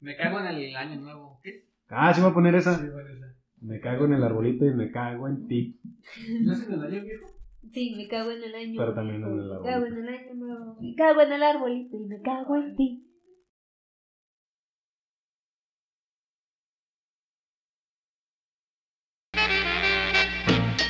Me 0.00 0.16
cago 0.16 0.40
en 0.40 0.46
el 0.46 0.76
año 0.76 1.00
nuevo. 1.00 1.40
¿Qué? 1.42 1.64
Ah, 1.88 2.12
sí 2.12 2.20
voy 2.20 2.30
a 2.30 2.34
poner 2.34 2.54
esa. 2.54 2.76
Sí, 2.78 2.88
bueno, 2.88 3.08
esa. 3.08 3.34
Me 3.60 3.80
cago 3.80 4.04
en 4.04 4.12
el 4.12 4.22
arbolito 4.22 4.64
y 4.66 4.74
me 4.74 4.90
cago 4.90 5.26
en 5.28 5.48
ti. 5.48 5.80
¿No 6.42 6.52
es 6.52 6.66
en 6.68 6.74
el 6.74 6.82
año 6.84 7.02
viejo? 7.02 7.26
Sí, 7.72 7.94
me 7.96 8.06
cago 8.08 8.30
en 8.30 8.42
el 8.44 8.54
año. 8.54 8.74
Pero 8.78 8.94
también 8.94 9.22
en 9.22 9.28
el 9.30 9.34
Me 9.36 9.42
arbolito. 9.54 9.64
cago 9.64 9.86
en 9.86 9.96
el 9.98 10.08
año 10.08 10.34
nuevo. 10.34 10.76
Me 10.80 10.94
cago 10.94 11.20
en 11.22 11.32
el 11.32 11.42
arbolito 11.42 11.96
y 11.96 12.00
me 12.06 12.22
cago 12.22 12.56
en 12.56 12.76
ti. 12.76 13.07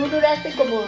Tú 0.00 0.08
duraste 0.08 0.50
como 0.56 0.80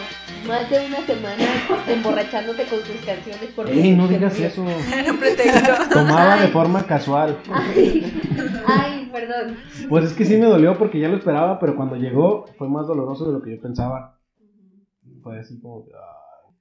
más 0.48 0.70
de 0.70 0.86
una 0.86 1.04
semana 1.04 1.44
emborrachándote 1.86 2.64
con 2.64 2.78
sus 2.78 2.96
canciones 3.04 3.50
por 3.54 3.68
¡Ey, 3.68 3.94
no 3.94 4.08
digas 4.08 4.40
eso! 4.40 4.64
Era 4.90 5.12
un 5.12 5.18
pretexto. 5.18 5.70
Tomaba 5.92 6.40
de 6.40 6.48
forma 6.48 6.86
casual. 6.86 7.36
Ay, 7.52 8.10
ay, 8.66 9.10
perdón. 9.12 9.58
Pues 9.90 10.06
es 10.06 10.14
que 10.14 10.24
sí 10.24 10.38
me 10.38 10.46
dolió 10.46 10.78
porque 10.78 10.98
ya 10.98 11.08
lo 11.08 11.18
esperaba, 11.18 11.60
pero 11.60 11.76
cuando 11.76 11.96
llegó 11.96 12.46
fue 12.56 12.70
más 12.70 12.86
doloroso 12.86 13.26
de 13.26 13.32
lo 13.34 13.42
que 13.42 13.50
yo 13.56 13.60
pensaba. 13.60 14.18
Fue 15.22 15.38
así 15.38 15.60
como, 15.60 15.84
que, 15.84 15.90
ah. 15.94 16.21